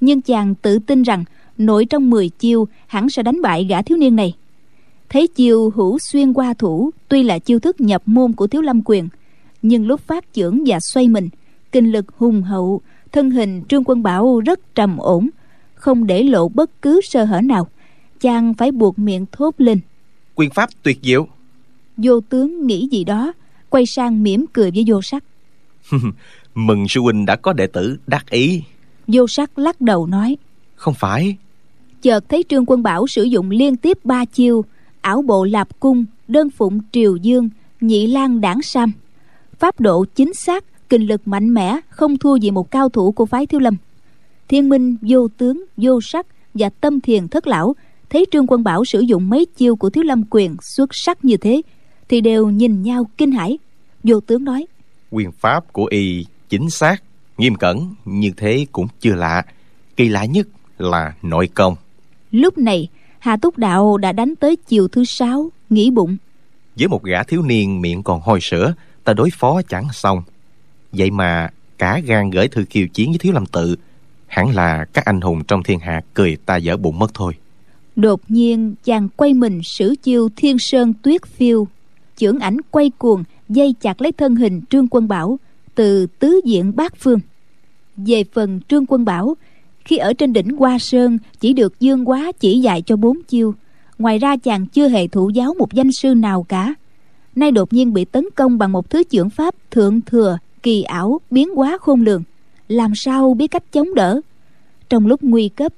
Nhưng 0.00 0.20
chàng 0.20 0.54
tự 0.54 0.78
tin 0.78 1.02
rằng 1.02 1.24
nội 1.58 1.84
trong 1.84 2.10
10 2.10 2.28
chiêu 2.28 2.68
hẳn 2.86 3.10
sẽ 3.10 3.22
đánh 3.22 3.42
bại 3.42 3.64
gã 3.64 3.82
thiếu 3.82 3.98
niên 3.98 4.16
này. 4.16 4.34
Thấy 5.08 5.26
chiêu 5.26 5.70
hữu 5.70 5.98
xuyên 5.98 6.32
qua 6.32 6.54
thủ 6.54 6.90
tuy 7.08 7.22
là 7.22 7.38
chiêu 7.38 7.58
thức 7.58 7.80
nhập 7.80 8.02
môn 8.06 8.32
của 8.32 8.46
thiếu 8.46 8.62
lâm 8.62 8.82
quyền 8.84 9.08
nhưng 9.62 9.86
lúc 9.86 10.00
phát 10.00 10.24
chưởng 10.32 10.64
và 10.66 10.80
xoay 10.80 11.08
mình 11.08 11.28
kinh 11.72 11.92
lực 11.92 12.06
hùng 12.16 12.42
hậu 12.42 12.80
thân 13.12 13.30
hình 13.30 13.62
trương 13.68 13.84
quân 13.84 14.02
bảo 14.02 14.40
rất 14.40 14.74
trầm 14.74 14.98
ổn 14.98 15.28
không 15.74 16.06
để 16.06 16.22
lộ 16.22 16.48
bất 16.48 16.82
cứ 16.82 17.00
sơ 17.00 17.24
hở 17.24 17.40
nào. 17.40 17.68
Chàng 18.20 18.54
phải 18.54 18.72
buộc 18.72 18.98
miệng 18.98 19.26
thốt 19.32 19.54
lên. 19.58 19.80
Quyền 20.34 20.50
pháp 20.50 20.70
tuyệt 20.82 20.98
diệu. 21.02 21.28
Vô 21.96 22.20
tướng 22.20 22.66
nghĩ 22.66 22.88
gì 22.90 23.04
đó 23.04 23.32
quay 23.76 23.86
sang 23.86 24.22
mỉm 24.22 24.44
cười 24.52 24.70
với 24.70 24.84
vô 24.86 25.02
sắc. 25.02 25.24
Mừng 26.54 26.88
sư 26.88 27.00
huynh 27.00 27.26
đã 27.26 27.36
có 27.36 27.52
đệ 27.52 27.66
tử 27.66 27.98
đắc 28.06 28.30
ý. 28.30 28.62
Vô 29.06 29.26
sắc 29.28 29.58
lắc 29.58 29.80
đầu 29.80 30.06
nói 30.06 30.36
không 30.74 30.94
phải. 30.94 31.36
Chợt 32.02 32.28
thấy 32.28 32.44
trương 32.48 32.66
quân 32.66 32.82
bảo 32.82 33.06
sử 33.06 33.22
dụng 33.22 33.50
liên 33.50 33.76
tiếp 33.76 33.98
ba 34.04 34.24
chiêu 34.24 34.64
ảo 35.00 35.22
bộ 35.22 35.44
lạp 35.44 35.80
cung 35.80 36.04
đơn 36.28 36.50
phụng 36.50 36.80
triều 36.92 37.16
dương 37.16 37.48
nhị 37.80 38.06
lan 38.06 38.40
đảng 38.40 38.62
sam. 38.62 38.92
Pháp 39.58 39.80
độ 39.80 40.04
chính 40.14 40.34
xác 40.34 40.64
kinh 40.88 41.06
lực 41.06 41.28
mạnh 41.28 41.54
mẽ 41.54 41.80
không 41.88 42.16
thua 42.16 42.36
gì 42.36 42.50
một 42.50 42.70
cao 42.70 42.88
thủ 42.88 43.12
của 43.12 43.26
phái 43.26 43.46
thiếu 43.46 43.60
lâm. 43.60 43.76
Thiên 44.48 44.68
minh 44.68 44.96
vô 45.02 45.28
tướng 45.28 45.64
vô 45.76 46.00
sắc 46.00 46.26
và 46.54 46.70
tâm 46.70 47.00
thiền 47.00 47.28
thất 47.28 47.46
lão 47.46 47.76
thấy 48.10 48.26
trương 48.30 48.46
quân 48.46 48.64
bảo 48.64 48.84
sử 48.84 49.00
dụng 49.00 49.30
mấy 49.30 49.46
chiêu 49.56 49.76
của 49.76 49.90
thiếu 49.90 50.04
lâm 50.04 50.24
quyền 50.30 50.56
xuất 50.62 50.90
sắc 50.92 51.24
như 51.24 51.36
thế 51.36 51.62
thì 52.08 52.20
đều 52.20 52.50
nhìn 52.50 52.82
nhau 52.82 53.10
kinh 53.18 53.32
hãi 53.32 53.58
vô 54.06 54.20
tướng 54.20 54.44
nói 54.44 54.66
quyền 55.10 55.32
pháp 55.32 55.72
của 55.72 55.84
y 55.84 56.26
chính 56.48 56.70
xác 56.70 57.02
nghiêm 57.38 57.54
cẩn 57.54 57.94
như 58.04 58.30
thế 58.36 58.66
cũng 58.72 58.86
chưa 59.00 59.14
lạ. 59.14 59.42
Kỳ 59.96 60.08
lạ 60.08 60.24
nhất 60.24 60.48
là 60.78 61.14
nội 61.22 61.48
công. 61.54 61.76
Lúc 62.30 62.58
này 62.58 62.88
hà 63.18 63.36
túc 63.36 63.58
đạo 63.58 63.96
đã 63.96 64.12
đánh 64.12 64.36
tới 64.36 64.56
chiều 64.56 64.88
thứ 64.88 65.04
sáu 65.04 65.50
nghĩ 65.70 65.90
bụng. 65.90 66.16
Với 66.76 66.88
một 66.88 67.04
gã 67.04 67.22
thiếu 67.22 67.42
niên 67.42 67.80
miệng 67.80 68.02
còn 68.02 68.20
hôi 68.20 68.40
sữa 68.40 68.74
ta 69.04 69.12
đối 69.12 69.30
phó 69.30 69.62
chẳng 69.68 69.88
xong. 69.92 70.22
Vậy 70.92 71.10
mà 71.10 71.50
cả 71.78 72.00
gan 72.04 72.30
gửi 72.30 72.48
thư 72.48 72.64
kiều 72.64 72.86
chiến 72.86 73.10
với 73.10 73.18
thiếu 73.18 73.32
lâm 73.32 73.46
tự 73.46 73.76
hẳn 74.26 74.54
là 74.54 74.84
các 74.92 75.04
anh 75.04 75.20
hùng 75.20 75.44
trong 75.44 75.62
thiên 75.62 75.78
hạ 75.78 76.00
cười 76.14 76.36
ta 76.46 76.56
dở 76.56 76.76
bụng 76.76 76.98
mất 76.98 77.14
thôi. 77.14 77.32
Đột 77.96 78.20
nhiên 78.28 78.74
chàng 78.84 79.08
quay 79.08 79.34
mình 79.34 79.60
sử 79.64 79.94
chiêu 80.02 80.28
thiên 80.36 80.58
sơn 80.58 80.94
tuyết 81.02 81.26
phiêu. 81.26 81.68
Chưởng 82.16 82.38
ảnh 82.38 82.56
quay 82.70 82.90
cuồng 82.98 83.24
dây 83.48 83.74
chặt 83.80 84.02
lấy 84.02 84.12
thân 84.12 84.36
hình 84.36 84.62
trương 84.70 84.88
quân 84.88 85.08
bảo 85.08 85.38
từ 85.74 86.06
tứ 86.06 86.40
diện 86.44 86.72
bát 86.76 86.96
phương. 86.98 87.20
Về 87.96 88.24
phần 88.32 88.60
trương 88.68 88.86
quân 88.86 89.04
bảo, 89.04 89.36
khi 89.84 89.96
ở 89.96 90.12
trên 90.12 90.32
đỉnh 90.32 90.56
hoa 90.56 90.78
sơn, 90.78 91.18
chỉ 91.40 91.52
được 91.52 91.80
dương 91.80 92.08
quá 92.08 92.32
chỉ 92.40 92.60
dạy 92.60 92.82
cho 92.82 92.96
bốn 92.96 93.22
chiêu. 93.22 93.54
Ngoài 93.98 94.18
ra 94.18 94.36
chàng 94.36 94.66
chưa 94.66 94.88
hề 94.88 95.06
thụ 95.08 95.28
giáo 95.28 95.54
một 95.58 95.72
danh 95.72 95.92
sư 95.92 96.14
nào 96.14 96.42
cả. 96.42 96.74
Nay 97.36 97.50
đột 97.50 97.72
nhiên 97.72 97.92
bị 97.92 98.04
tấn 98.04 98.24
công 98.34 98.58
bằng 98.58 98.72
một 98.72 98.90
thứ 98.90 99.02
chưởng 99.10 99.30
pháp 99.30 99.54
thượng 99.70 100.00
thừa, 100.00 100.38
kỳ 100.62 100.82
ảo, 100.82 101.20
biến 101.30 101.54
hóa 101.54 101.78
khôn 101.80 102.00
lường. 102.00 102.22
Làm 102.68 102.94
sao 102.94 103.34
biết 103.34 103.46
cách 103.46 103.72
chống 103.72 103.94
đỡ? 103.94 104.20
Trong 104.88 105.06
lúc 105.06 105.22
nguy 105.22 105.48
cấp, 105.48 105.72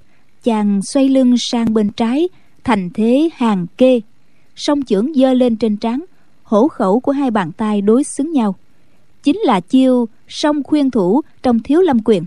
chàng 0.44 0.80
xoay 0.82 1.08
lưng 1.08 1.34
sang 1.38 1.74
bên 1.74 1.90
trái, 1.90 2.28
thành 2.64 2.90
thế 2.94 3.28
hàng 3.34 3.66
kê. 3.78 4.00
Song 4.56 4.82
chưởng 4.82 5.14
giơ 5.14 5.32
lên 5.34 5.56
trên 5.56 5.76
trán 5.76 6.04
hổ 6.48 6.68
khẩu 6.68 7.00
của 7.00 7.12
hai 7.12 7.30
bàn 7.30 7.52
tay 7.52 7.80
đối 7.80 8.04
xứng 8.04 8.32
nhau. 8.32 8.54
Chính 9.22 9.38
là 9.38 9.60
chiêu 9.60 10.08
song 10.28 10.62
khuyên 10.62 10.90
thủ 10.90 11.20
trong 11.42 11.60
thiếu 11.60 11.80
lâm 11.80 11.98
quyền. 12.04 12.24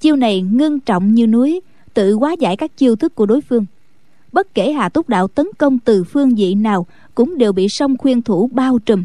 Chiêu 0.00 0.16
này 0.16 0.42
ngưng 0.42 0.80
trọng 0.80 1.14
như 1.14 1.26
núi, 1.26 1.60
tự 1.94 2.12
hóa 2.12 2.32
giải 2.40 2.56
các 2.56 2.76
chiêu 2.76 2.96
thức 2.96 3.14
của 3.14 3.26
đối 3.26 3.40
phương. 3.40 3.66
Bất 4.32 4.54
kể 4.54 4.72
hà 4.72 4.88
túc 4.88 5.08
đạo 5.08 5.28
tấn 5.28 5.46
công 5.58 5.78
từ 5.78 6.04
phương 6.04 6.34
vị 6.34 6.54
nào 6.54 6.86
cũng 7.14 7.38
đều 7.38 7.52
bị 7.52 7.68
song 7.68 7.96
khuyên 7.96 8.22
thủ 8.22 8.50
bao 8.52 8.78
trùm. 8.78 9.04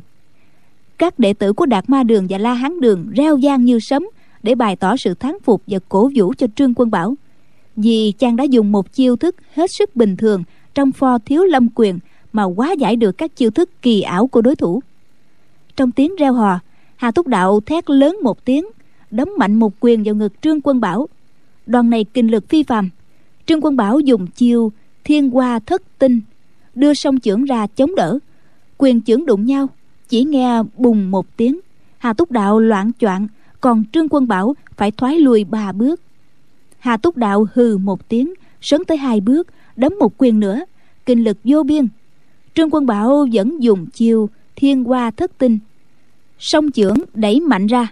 Các 0.97 1.20
đệ 1.20 1.34
tử 1.34 1.53
của 1.53 1.66
đạt 1.66 1.89
ma 1.89 2.03
đường 2.03 2.28
và 2.30 2.38
la 2.38 2.53
hán 2.53 2.82
đường 2.82 3.10
reo 3.16 3.39
vang 3.41 3.66
như 3.66 3.80
sấm 3.80 4.03
để 4.43 4.55
bày 4.55 4.76
tỏ 4.76 4.97
sự 4.97 5.14
thán 5.14 5.36
phục 5.43 5.62
và 5.68 5.80
cổ 5.89 6.12
vũ 6.16 6.34
cho 6.38 6.47
trương 6.55 6.74
quân 6.74 6.91
bảo. 6.91 7.16
Vì 7.76 8.12
chàng 8.12 8.36
đã 8.36 8.43
dùng 8.43 8.72
một 8.72 8.93
chiêu 8.93 9.16
thức 9.16 9.36
hết 9.53 9.72
sức 9.72 9.95
bình 9.95 10.18
thường 10.18 10.43
trong 10.76 10.91
pho 10.91 11.18
thiếu 11.18 11.43
lâm 11.43 11.68
quyền 11.76 11.99
mà 12.34 12.43
quá 12.43 12.71
giải 12.71 12.95
được 12.95 13.11
các 13.11 13.36
chiêu 13.36 13.49
thức 13.49 13.69
kỳ 13.82 14.01
ảo 14.01 14.27
của 14.27 14.41
đối 14.41 14.55
thủ. 14.55 14.82
Trong 15.75 15.91
tiếng 15.91 16.15
reo 16.15 16.34
hò, 16.34 16.59
hà 16.95 17.11
túc 17.11 17.27
đạo 17.27 17.59
thét 17.59 17.89
lớn 17.89 18.17
một 18.23 18.45
tiếng, 18.45 18.65
đấm 19.11 19.30
mạnh 19.38 19.59
một 19.59 19.73
quyền 19.80 20.03
vào 20.03 20.15
ngực 20.15 20.41
trương 20.41 20.61
quân 20.61 20.80
bảo. 20.80 21.07
Đoàn 21.65 21.89
này 21.89 22.05
kinh 22.13 22.32
lực 22.32 22.49
phi 22.49 22.63
phàm. 22.63 22.89
Trương 23.45 23.61
quân 23.61 23.75
bảo 23.75 23.99
dùng 23.99 24.27
chiêu 24.27 24.71
thiên 25.03 25.30
hoa 25.30 25.59
thất 25.59 25.82
tinh, 25.99 26.21
đưa 26.75 26.93
song 26.93 27.19
chưởng 27.19 27.45
ra 27.45 27.67
chống 27.67 27.95
đỡ. 27.95 28.19
Quyền 28.77 29.01
chưởng 29.01 29.25
đụng 29.25 29.45
nhau, 29.45 29.67
chỉ 30.09 30.23
nghe 30.23 30.63
bùng 30.77 31.11
một 31.11 31.38
tiếng, 31.38 31.59
hà 31.97 32.13
túc 32.13 32.32
đạo 32.32 32.59
loạn 32.59 32.91
choạng, 32.99 33.27
còn 33.61 33.84
trương 33.93 34.09
quân 34.09 34.27
bảo 34.27 34.55
phải 34.77 34.91
thoái 34.91 35.19
lùi 35.19 35.43
ba 35.43 35.71
bước. 35.71 36.01
Hà 36.80 36.97
túc 36.97 37.17
đạo 37.17 37.47
hừ 37.53 37.77
một 37.77 38.09
tiếng, 38.09 38.34
sấn 38.61 38.86
tới 38.86 38.97
hai 38.97 39.21
bước, 39.21 39.47
đấm 39.75 39.93
một 39.99 40.13
quyền 40.17 40.39
nữa, 40.39 40.61
kinh 41.05 41.23
lực 41.23 41.38
vô 41.43 41.63
biên 41.63 41.88
trương 42.56 42.70
quân 42.72 42.86
bảo 42.86 43.28
vẫn 43.34 43.64
dùng 43.64 43.86
chiêu 43.86 44.30
thiên 44.56 44.84
hoa 44.84 45.12
thất 45.12 45.38
tinh. 45.38 45.60
Song 46.39 46.72
chưởng 46.72 46.97
đẩy 47.14 47.39
mạnh 47.39 47.68
ra 47.68 47.88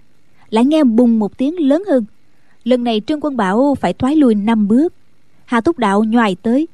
lại 0.50 0.66
nghe 0.66 0.84
bùng 0.84 1.20
một 1.20 1.38
tiếng 1.38 1.60
lớn 1.60 1.84
hơn. 1.88 2.06
Lần 2.64 2.84
này 2.84 3.02
trương 3.08 3.22
quân 3.22 3.38
bảo 3.38 3.76
phải 3.82 3.94
thoái 3.94 4.16
lùi 4.16 4.36
năm 4.36 4.68
bước. 4.68 4.94
Hà 5.46 5.62
túc 5.62 5.78
đạo 5.78 6.04
nhoài 6.04 6.36
tới 6.42 6.68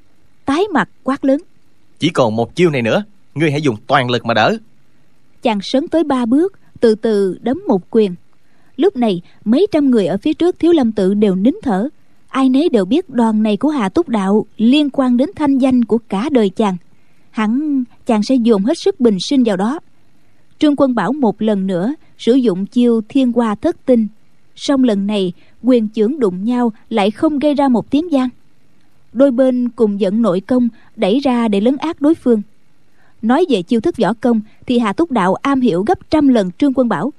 tái 0.46 0.64
mặt 0.74 0.90
quát 1.04 1.26
lớn. 1.26 1.42
Chỉ 2.00 2.10
còn 2.10 2.36
một 2.36 2.56
chiêu 2.56 2.70
này 2.70 2.82
nữa 2.82 3.04
ngươi 3.36 3.52
hãy 3.52 3.62
dùng 3.62 3.76
toàn 3.88 4.10
lực 4.10 4.26
mà 4.26 4.34
đỡ. 4.34 4.58
Chàng 5.42 5.60
sấn 5.62 5.88
tới 5.88 6.04
ba 6.04 6.26
bước 6.26 6.54
từ 6.80 6.96
từ 6.96 7.38
đấm 7.42 7.62
một 7.68 7.82
quyền. 7.90 8.16
Lúc 8.76 8.96
này 8.96 9.22
mấy 9.46 9.68
trăm 9.72 9.92
người 9.92 10.06
ở 10.06 10.18
phía 10.18 10.34
trước 10.34 10.60
thiếu 10.60 10.72
lâm 10.72 10.92
tự 10.92 11.14
đều 11.14 11.36
nín 11.36 11.54
thở. 11.64 11.90
Ai 12.28 12.50
nấy 12.50 12.70
đều 12.70 12.86
biết 12.86 13.10
đoàn 13.10 13.44
này 13.44 13.58
của 13.58 13.70
hà 13.70 13.90
túc 13.90 14.10
đạo 14.10 14.46
liên 14.58 14.90
quan 14.90 15.18
đến 15.18 15.30
thanh 15.36 15.58
danh 15.58 15.86
của 15.86 15.98
cả 16.10 16.30
đời 16.32 16.50
chàng 16.50 16.78
hẳn 17.34 17.84
chàng 18.06 18.24
sẽ 18.24 18.36
dồn 18.36 18.64
hết 18.64 18.78
sức 18.78 19.00
bình 19.00 19.18
sinh 19.20 19.44
vào 19.44 19.58
đó. 19.58 19.80
Trương 20.60 20.76
quân 20.76 20.96
bảo 20.96 21.14
một 21.14 21.42
lần 21.42 21.68
nữa 21.68 21.94
sử 22.18 22.34
dụng 22.34 22.66
chiêu 22.66 23.02
thiên 23.10 23.32
hoa 23.32 23.56
thất 23.56 23.86
tinh. 23.86 24.08
Song 24.56 24.84
lần 24.84 25.08
này, 25.08 25.34
quyền 25.64 25.90
chưởng 25.90 26.20
đụng 26.20 26.44
nhau 26.44 26.72
lại 26.90 27.12
không 27.12 27.40
gây 27.40 27.54
ra 27.54 27.68
một 27.68 27.92
tiếng 27.92 28.12
gian. 28.12 28.30
đôi 29.14 29.32
bên 29.32 29.70
cùng 29.70 30.00
dẫn 30.00 30.22
nội 30.22 30.42
công 30.42 30.70
đẩy 30.96 31.20
ra 31.20 31.48
để 31.48 31.62
lấn 31.62 31.78
át 31.78 32.02
đối 32.02 32.16
phương. 32.16 32.42
Nói 33.22 33.46
về 33.50 33.62
chiêu 33.62 33.82
thức 33.82 33.98
võ 33.98 34.14
công, 34.14 34.42
thì 34.66 34.80
hà 34.80 34.94
túc 34.94 35.12
đạo 35.12 35.36
am 35.36 35.62
hiểu 35.62 35.84
gấp 35.88 36.10
trăm 36.10 36.28
lần 36.28 36.52
trương 36.52 36.74
quân 36.74 36.90
bảo. 36.90 37.14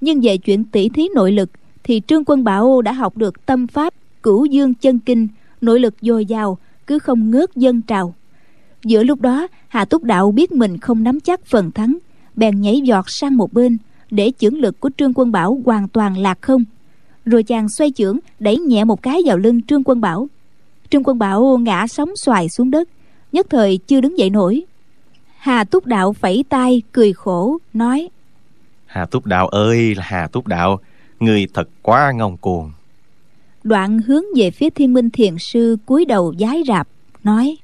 Nhưng 0.00 0.20
về 0.20 0.36
chuyện 0.36 0.64
tỷ 0.64 0.88
thí 0.88 1.08
nội 1.14 1.32
lực, 1.32 1.50
thì 1.84 2.02
trương 2.06 2.24
quân 2.24 2.44
bảo 2.44 2.82
đã 2.82 2.92
học 2.92 3.16
được 3.16 3.46
tâm 3.46 3.66
pháp 3.66 3.94
cửu 4.22 4.44
dương 4.44 4.74
chân 4.74 4.98
kinh, 4.98 5.28
nội 5.60 5.80
lực 5.80 5.94
dồi 6.00 6.26
dào, 6.26 6.58
cứ 6.86 6.98
không 6.98 7.30
ngớt 7.30 7.56
dân 7.56 7.82
trào 7.82 8.14
giữa 8.84 9.02
lúc 9.02 9.20
đó 9.20 9.48
hà 9.68 9.84
túc 9.84 10.04
đạo 10.04 10.32
biết 10.32 10.52
mình 10.52 10.78
không 10.78 11.04
nắm 11.04 11.20
chắc 11.20 11.46
phần 11.46 11.70
thắng 11.70 11.98
bèn 12.34 12.60
nhảy 12.60 12.80
giọt 12.80 13.04
sang 13.08 13.36
một 13.36 13.52
bên 13.52 13.78
để 14.10 14.32
chưởng 14.38 14.58
lực 14.58 14.80
của 14.80 14.90
trương 14.96 15.12
quân 15.14 15.32
bảo 15.32 15.58
hoàn 15.64 15.88
toàn 15.88 16.18
lạc 16.18 16.38
không. 16.40 16.64
Rồi 17.24 17.42
chàng 17.42 17.68
xoay 17.68 17.92
chưởng 17.96 18.18
đẩy 18.38 18.58
nhẹ 18.58 18.84
một 18.84 19.02
cái 19.02 19.22
vào 19.26 19.38
lưng 19.38 19.62
trương 19.62 19.84
quân 19.84 20.00
bảo. 20.00 20.28
Trương 20.90 21.04
quân 21.04 21.18
bảo 21.18 21.58
ngã 21.58 21.86
sóng 21.86 22.16
xoài 22.16 22.48
xuống 22.48 22.70
đất 22.70 22.88
nhất 23.32 23.46
thời 23.50 23.78
chưa 23.86 24.00
đứng 24.00 24.18
dậy 24.18 24.30
nổi. 24.30 24.62
Hà 25.38 25.64
túc 25.64 25.86
đạo 25.86 26.12
phẩy 26.12 26.44
tay 26.48 26.82
cười 26.92 27.12
khổ 27.12 27.58
nói 27.72 28.08
hà 28.96 29.06
túc 29.06 29.26
đạo 29.26 29.48
ơi 29.48 29.94
là 29.94 30.02
hà 30.06 30.26
túc 30.26 30.46
đạo 30.46 30.80
người 31.20 31.46
thật 31.54 31.68
quá 31.82 32.12
ngông 32.12 32.36
cuồng. 32.36 32.72
Đoạn 33.64 33.98
hướng 33.98 34.22
về 34.36 34.50
phía 34.50 34.70
thiên 34.70 34.92
minh 34.92 35.10
thiền 35.10 35.34
sư 35.38 35.76
cúi 35.86 36.04
đầu 36.04 36.34
giái 36.38 36.62
rạp 36.68 36.88
nói 37.24 37.56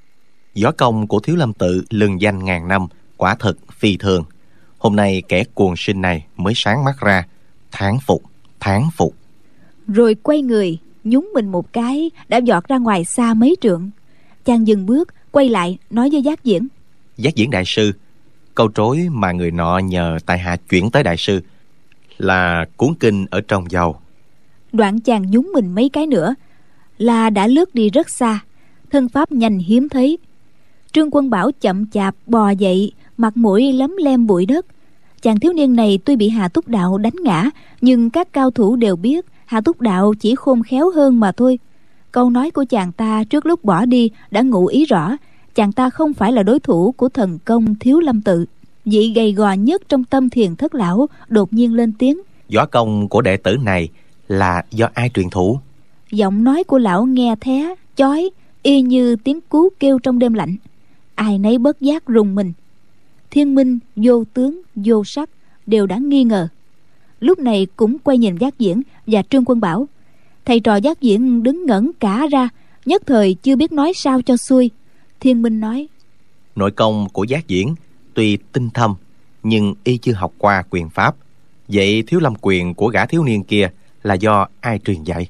võ 0.63 0.73
công 0.73 1.07
của 1.07 1.21
thiếu 1.21 1.37
lâm 1.37 1.53
tự 1.53 1.85
lừng 1.91 2.21
danh 2.21 2.45
ngàn 2.45 2.69
năm 2.69 2.87
quả 3.17 3.35
thật 3.35 3.57
phi 3.73 3.97
thường 3.97 4.25
hôm 4.79 4.97
nay 4.97 5.23
kẻ 5.29 5.45
cuồng 5.55 5.75
sinh 5.77 6.01
này 6.01 6.27
mới 6.37 6.53
sáng 6.57 6.85
mắt 6.85 7.01
ra 7.01 7.27
thán 7.71 7.99
phục 8.07 8.23
thán 8.61 8.83
phục 8.97 9.15
rồi 9.89 10.15
quay 10.15 10.43
người 10.43 10.79
nhúng 11.05 11.31
mình 11.35 11.49
một 11.49 11.73
cái 11.73 12.11
đã 12.29 12.39
giọt 12.39 12.69
ra 12.69 12.79
ngoài 12.79 13.05
xa 13.05 13.35
mấy 13.35 13.57
trượng 13.61 13.91
chàng 14.45 14.67
dừng 14.67 14.87
bước 14.87 15.09
quay 15.31 15.49
lại 15.49 15.79
nói 15.91 16.09
với 16.13 16.23
giác 16.23 16.45
diễn 16.45 16.69
giác 17.17 17.35
diễn 17.35 17.51
đại 17.51 17.65
sư 17.67 17.93
Câu 18.55 18.71
trối 18.75 19.09
mà 19.11 19.33
người 19.33 19.51
nọ 19.51 19.79
nhờ 19.79 20.19
tại 20.27 20.39
hạ 20.39 20.57
chuyển 20.69 20.91
tới 20.91 21.03
đại 21.03 21.17
sư 21.17 21.41
là 22.19 22.65
cuốn 22.77 22.95
kinh 23.01 23.27
ở 23.31 23.41
trong 23.49 23.71
dầu. 23.71 23.97
Đoạn 24.73 25.01
chàng 25.01 25.31
nhúng 25.31 25.51
mình 25.53 25.75
mấy 25.75 25.89
cái 25.89 26.07
nữa 26.07 26.35
là 26.99 27.31
đã 27.31 27.47
lướt 27.47 27.75
đi 27.75 27.91
rất 27.91 28.11
xa, 28.11 28.41
thân 28.91 29.09
pháp 29.09 29.33
nhanh 29.33 29.59
hiếm 29.59 29.89
thấy. 29.89 30.19
Trương 30.93 31.11
Quân 31.11 31.31
Bảo 31.31 31.51
chậm 31.61 31.87
chạp 31.91 32.15
bò 32.27 32.51
dậy, 32.51 32.93
mặt 33.17 33.37
mũi 33.37 33.73
lấm 33.73 33.97
lem 33.97 34.27
bụi 34.27 34.47
đất. 34.47 34.67
Chàng 35.23 35.41
thiếu 35.41 35.53
niên 35.53 35.77
này 35.77 35.99
tuy 36.05 36.17
bị 36.17 36.29
Hà 36.29 36.49
Túc 36.49 36.69
Đạo 36.69 36.99
đánh 36.99 37.17
ngã, 37.23 37.51
nhưng 37.81 38.11
các 38.11 38.33
cao 38.33 38.51
thủ 38.51 38.77
đều 38.77 38.97
biết 38.97 39.27
Hà 39.47 39.61
Túc 39.61 39.81
Đạo 39.81 40.15
chỉ 40.15 40.35
khôn 40.35 40.63
khéo 40.63 40.91
hơn 40.91 41.21
mà 41.21 41.33
thôi. 41.33 41.59
Câu 42.13 42.31
nói 42.31 42.51
của 42.51 42.65
chàng 42.69 42.93
ta 42.93 43.25
trước 43.25 43.47
lúc 43.47 43.65
bỏ 43.65 43.85
đi 43.85 44.11
đã 44.31 44.43
ngụ 44.43 44.67
ý 44.67 44.85
rõ, 44.85 45.17
chàng 45.55 45.73
ta 45.73 45.91
không 45.91 46.15
phải 46.15 46.33
là 46.33 46.43
đối 46.43 46.61
thủ 46.61 46.93
của 46.93 47.09
thần 47.09 47.39
công 47.45 47.75
thiếu 47.75 48.01
lâm 48.01 48.23
tự 48.23 48.47
vị 48.85 49.13
gầy 49.15 49.33
gò 49.33 49.53
nhất 49.53 49.83
trong 49.89 50.05
tâm 50.05 50.31
thiền 50.31 50.57
thất 50.57 50.75
lão 50.75 51.09
đột 51.29 51.53
nhiên 51.53 51.75
lên 51.75 51.93
tiếng 51.99 52.21
võ 52.55 52.67
công 52.67 53.09
của 53.09 53.21
đệ 53.21 53.37
tử 53.37 53.57
này 53.57 53.89
là 54.29 54.63
do 54.71 54.89
ai 54.95 55.11
truyền 55.15 55.31
thủ 55.31 55.59
giọng 56.11 56.45
nói 56.45 56.65
của 56.65 56.79
lão 56.79 57.05
nghe 57.05 57.35
thé 57.41 57.75
chói 57.97 58.31
y 58.63 58.83
như 58.83 59.17
tiếng 59.17 59.41
cú 59.41 59.69
kêu 59.81 59.99
trong 59.99 60.19
đêm 60.19 60.35
lạnh 60.35 60.57
ai 61.23 61.39
nấy 61.39 61.59
bất 61.59 61.81
giác 61.81 62.07
rùng 62.07 62.35
mình. 62.35 62.53
Thiên 63.31 63.55
minh 63.55 63.79
vô 63.97 64.25
tướng 64.35 64.63
vô 64.75 65.05
sắc 65.05 65.31
đều 65.67 65.87
đã 65.87 65.99
nghi 65.99 66.25
ngờ. 66.25 66.49
Lúc 67.21 67.39
này 67.39 67.67
cũng 67.77 67.99
quay 67.99 68.19
nhìn 68.19 68.37
giác 68.37 68.59
diễn 68.59 68.83
và 69.07 69.23
trương 69.31 69.45
quân 69.47 69.61
bảo. 69.61 69.89
Thầy 70.45 70.61
trò 70.61 70.77
giác 70.77 71.01
diễn 71.01 71.43
đứng 71.43 71.67
ngẩn 71.67 71.91
cả 72.01 72.27
ra 72.31 72.49
nhất 72.87 73.03
thời 73.07 73.35
chưa 73.35 73.57
biết 73.57 73.73
nói 73.73 73.93
sao 73.95 74.23
cho 74.23 74.37
xuôi. 74.37 74.71
Thiên 75.21 75.43
minh 75.43 75.61
nói 75.61 75.89
nội 76.57 76.71
công 76.71 77.09
của 77.13 77.25
giác 77.25 77.49
diễn 77.49 77.75
tuy 78.15 78.39
tinh 78.53 78.71
thâm 78.71 78.95
nhưng 79.43 79.75
y 79.85 79.97
chưa 79.97 80.13
học 80.13 80.33
qua 80.39 80.63
quyền 80.71 80.91
pháp. 80.91 81.17
Vậy 81.69 82.05
thiếu 82.07 82.21
lâm 82.21 82.35
quyền 82.41 82.75
của 82.75 82.89
gã 82.89 83.07
thiếu 83.07 83.25
niên 83.25 83.45
kia 83.45 83.71
là 84.03 84.15
do 84.15 84.47
ai 84.61 84.79
truyền 84.79 85.03
dạy? 85.03 85.29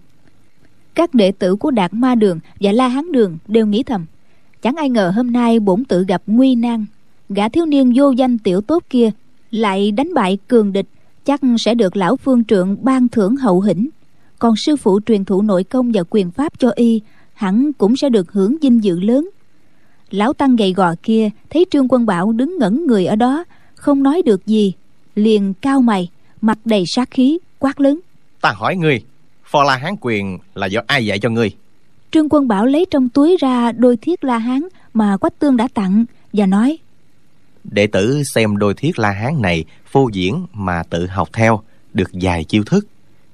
Các 0.95 1.15
đệ 1.15 1.33
tử 1.33 1.57
của 1.57 1.71
đạt 1.71 1.95
ma 1.95 2.15
đường 2.15 2.41
và 2.61 2.73
la 2.73 2.89
hán 2.89 3.13
đường 3.13 3.39
đều 3.49 3.67
nghĩ 3.67 3.83
thầm 3.83 4.07
chẳng 4.63 4.77
ai 4.77 4.91
ngờ 4.91 5.13
hôm 5.17 5.33
nay 5.33 5.61
bổn 5.61 5.85
tự 5.85 6.05
gặp 6.05 6.23
nguy 6.27 6.55
nan. 6.55 6.87
Gã 7.29 7.49
thiếu 7.49 7.67
niên 7.67 7.93
vô 7.97 8.11
danh 8.11 8.39
tiểu 8.39 8.61
tốt 8.61 8.83
kia 8.91 9.11
lại 9.51 9.93
đánh 9.93 10.15
bại 10.15 10.39
cường 10.49 10.73
địch, 10.73 10.87
chắc 11.25 11.41
sẽ 11.59 11.75
được 11.75 11.97
lão 11.97 12.17
phương 12.17 12.45
trượng 12.45 12.85
ban 12.85 13.09
thưởng 13.09 13.37
hậu 13.37 13.61
hĩnh. 13.61 13.89
Còn 14.39 14.57
sư 14.57 14.77
phụ 14.77 15.01
truyền 15.07 15.25
thụ 15.25 15.43
nội 15.43 15.65
công 15.65 15.93
và 15.95 16.03
quyền 16.11 16.31
pháp 16.31 16.59
cho 16.59 16.71
y, 16.75 17.01
hẳn 17.35 17.73
cũng 17.73 17.97
sẽ 17.97 18.09
được 18.09 18.33
hưởng 18.33 18.57
dinh 18.63 18.85
dự 18.85 19.01
lớn. 19.01 19.29
Lão 20.11 20.33
tăng 20.33 20.57
gầy 20.57 20.73
gò 20.73 20.95
kia 21.03 21.31
thấy 21.51 21.67
trương 21.71 21.89
quân 21.89 22.07
bảo 22.07 22.33
đứng 22.33 22.59
ngẩn 22.59 22.87
người 22.87 23.07
ở 23.07 23.17
đó, 23.17 23.45
không 23.75 24.03
nói 24.03 24.23
được 24.23 24.47
gì, 24.47 24.73
liền 25.15 25.55
cao 25.55 25.81
mày, 25.81 26.09
mặt 26.41 26.59
đầy 26.65 26.85
sát 26.87 27.11
khí, 27.11 27.39
quát 27.59 27.81
lớn. 27.81 28.01
Ta 28.41 28.53
hỏi 28.57 28.77
ngươi 28.77 29.03
phò 29.45 29.65
la 29.65 29.77
hán 29.77 29.95
quyền 30.01 30.39
là 30.55 30.67
do 30.67 30.81
ai 30.87 31.07
dạy 31.07 31.19
cho 31.19 31.29
ngươi? 31.29 31.51
Trương 32.13 32.29
quân 32.31 32.49
bảo 32.49 32.67
lấy 32.67 32.87
trong 32.91 33.09
túi 33.09 33.37
ra 33.41 33.73
đôi 33.73 33.97
thiết 33.97 34.25
la 34.25 34.39
hán 34.39 34.63
mà 34.95 35.17
quách 35.17 35.39
tương 35.39 35.57
đã 35.57 35.69
tặng 35.75 36.05
và 36.33 36.47
nói 36.47 36.79
đệ 37.65 37.87
tử 37.87 38.23
xem 38.23 38.57
đôi 38.57 38.75
thiết 38.75 38.99
la 38.99 39.11
hán 39.11 39.43
này 39.43 39.65
phô 39.87 40.09
diễn 40.13 40.47
mà 40.53 40.83
tự 40.91 41.07
học 41.07 41.29
theo 41.33 41.63
được 41.93 42.11
vài 42.13 42.45
chiêu 42.45 42.63
thức 42.65 42.87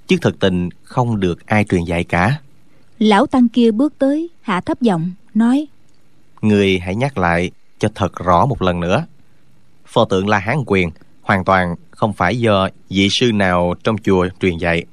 chứ 0.06 0.16
thực 0.20 0.40
tình 0.40 0.68
không 0.82 1.20
được 1.20 1.46
ai 1.46 1.64
truyền 1.64 1.84
dạy 1.84 2.04
cả. 2.04 2.40
Lão 2.98 3.26
tăng 3.26 3.48
kia 3.48 3.70
bước 3.70 3.98
tới 3.98 4.30
hạ 4.40 4.60
thấp 4.60 4.80
giọng 4.80 5.12
nói 5.34 5.66
người 6.42 6.78
hãy 6.78 6.94
nhắc 6.94 7.18
lại 7.18 7.50
cho 7.78 7.88
thật 7.94 8.16
rõ 8.16 8.46
một 8.46 8.62
lần 8.62 8.80
nữa. 8.80 9.06
Pho 9.86 10.04
tượng 10.04 10.28
la 10.28 10.38
hán 10.38 10.56
quyền 10.66 10.90
hoàn 11.22 11.44
toàn 11.44 11.74
không 11.90 12.12
phải 12.12 12.38
do 12.38 12.68
vị 12.88 13.08
sư 13.10 13.32
nào 13.32 13.74
trong 13.84 13.98
chùa 13.98 14.28
truyền 14.40 14.58
dạy 14.58 14.84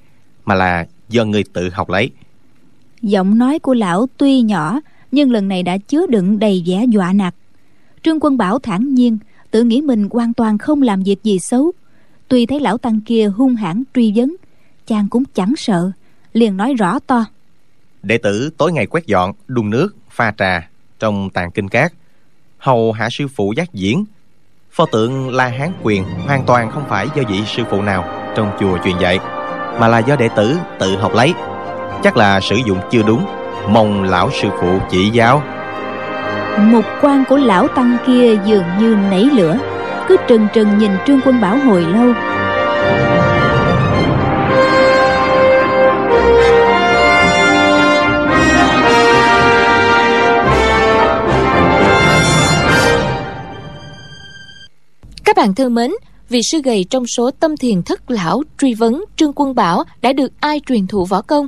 mà 0.45 0.55
là 0.55 0.85
do 1.09 1.25
người 1.25 1.43
tự 1.53 1.69
học 1.69 1.89
lấy 1.89 2.11
giọng 3.05 3.37
nói 3.37 3.59
của 3.59 3.73
lão 3.73 4.07
tuy 4.17 4.41
nhỏ, 4.41 4.79
nhưng 5.11 5.31
lần 5.31 5.47
này 5.47 5.63
đã 5.63 5.77
chứa 5.77 6.07
đựng 6.07 6.39
đầy 6.39 6.63
vẻ 6.65 6.85
dọa 6.89 7.13
nạt. 7.13 7.35
Trương 8.03 8.19
quân 8.19 8.37
bảo 8.37 8.59
thản 8.59 8.93
nhiên, 8.93 9.17
tự 9.51 9.63
nghĩ 9.63 9.81
mình 9.81 10.07
hoàn 10.11 10.33
toàn 10.33 10.57
không 10.57 10.81
làm 10.81 11.03
việc 11.03 11.23
gì 11.23 11.39
xấu. 11.39 11.71
Tuy 12.27 12.45
thấy 12.45 12.59
lão 12.59 12.77
tăng 12.77 13.01
kia 13.01 13.27
hung 13.27 13.55
hãn 13.55 13.83
truy 13.93 14.13
vấn, 14.15 14.35
chàng 14.87 15.07
cũng 15.09 15.23
chẳng 15.33 15.53
sợ, 15.57 15.91
liền 16.33 16.57
nói 16.57 16.73
rõ 16.73 16.99
to. 16.99 17.25
Đệ 18.03 18.17
tử 18.17 18.49
tối 18.57 18.71
ngày 18.71 18.85
quét 18.85 19.05
dọn, 19.05 19.31
đun 19.47 19.69
nước, 19.69 19.95
pha 20.09 20.33
trà 20.37 20.69
trong 20.99 21.29
tàn 21.29 21.51
kinh 21.51 21.69
cát 21.69 21.93
hầu 22.57 22.91
hạ 22.91 23.09
sư 23.11 23.27
phụ 23.35 23.53
giác 23.57 23.73
diễn. 23.73 24.05
Pho 24.71 24.85
tượng 24.85 25.29
la 25.29 25.47
hán 25.47 25.71
quyền 25.83 26.03
hoàn 26.03 26.45
toàn 26.45 26.71
không 26.71 26.83
phải 26.89 27.07
do 27.15 27.23
vị 27.29 27.41
sư 27.45 27.63
phụ 27.69 27.81
nào 27.81 28.31
trong 28.35 28.51
chùa 28.59 28.77
truyền 28.83 28.97
dạy, 29.01 29.19
mà 29.79 29.87
là 29.87 29.99
do 29.99 30.15
đệ 30.15 30.29
tử 30.35 30.57
tự 30.79 30.95
học 30.95 31.11
lấy 31.15 31.33
chắc 32.05 32.17
là 32.17 32.39
sử 32.39 32.55
dụng 32.55 32.79
chưa 32.91 33.03
đúng. 33.03 33.25
Mong 33.69 34.03
lão 34.03 34.29
sư 34.41 34.47
phụ 34.61 34.79
chỉ 34.91 35.09
giáo. 35.09 35.43
Một 36.59 36.81
quan 37.01 37.23
của 37.29 37.37
lão 37.37 37.67
tăng 37.67 37.97
kia 38.07 38.37
dường 38.45 38.63
như 38.79 38.97
nảy 39.11 39.23
lửa. 39.23 39.57
Cứ 40.07 40.17
trừng 40.27 40.47
trừng 40.53 40.77
nhìn 40.77 40.91
trương 41.07 41.19
quân 41.25 41.41
bảo 41.41 41.57
hồi 41.57 41.81
lâu. 41.81 42.13
Các 55.23 55.35
bạn 55.35 55.55
thân 55.55 55.73
mến, 55.73 55.91
vị 56.29 56.41
sư 56.43 56.61
gầy 56.63 56.85
trong 56.89 57.07
số 57.07 57.31
tâm 57.39 57.57
thiền 57.57 57.83
thất 57.83 58.11
lão 58.11 58.43
truy 58.57 58.73
vấn 58.73 59.05
Trương 59.15 59.33
Quân 59.35 59.55
Bảo 59.55 59.83
đã 60.01 60.13
được 60.13 60.31
ai 60.39 60.61
truyền 60.65 60.87
thụ 60.87 61.05
võ 61.05 61.21
công? 61.21 61.47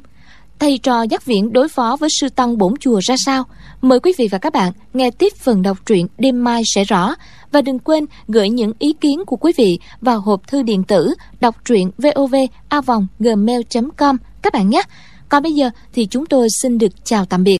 Thầy 0.59 0.77
trò 0.77 1.01
giác 1.01 1.25
viễn 1.25 1.53
đối 1.53 1.69
phó 1.69 1.97
với 1.99 2.09
sư 2.19 2.29
tăng 2.29 2.57
bổn 2.57 2.73
chùa 2.79 2.99
ra 3.03 3.15
sao? 3.25 3.43
Mời 3.81 3.99
quý 3.99 4.13
vị 4.17 4.27
và 4.31 4.37
các 4.37 4.53
bạn 4.53 4.71
nghe 4.93 5.11
tiếp 5.11 5.33
phần 5.35 5.61
đọc 5.61 5.77
truyện 5.85 6.07
đêm 6.17 6.43
mai 6.43 6.61
sẽ 6.75 6.83
rõ. 6.83 7.15
Và 7.51 7.61
đừng 7.61 7.79
quên 7.79 8.05
gửi 8.27 8.49
những 8.49 8.73
ý 8.79 8.93
kiến 9.01 9.25
của 9.25 9.35
quý 9.35 9.51
vị 9.57 9.79
vào 10.01 10.19
hộp 10.19 10.47
thư 10.47 10.63
điện 10.63 10.83
tử 10.83 11.13
đọc 11.39 11.55
truyện 11.65 11.91
vovavonggmail.com 11.97 14.17
các 14.41 14.53
bạn 14.53 14.69
nhé. 14.69 14.81
Còn 15.29 15.43
bây 15.43 15.53
giờ 15.53 15.69
thì 15.93 16.05
chúng 16.05 16.25
tôi 16.25 16.47
xin 16.61 16.77
được 16.77 17.05
chào 17.05 17.25
tạm 17.25 17.43
biệt. 17.43 17.55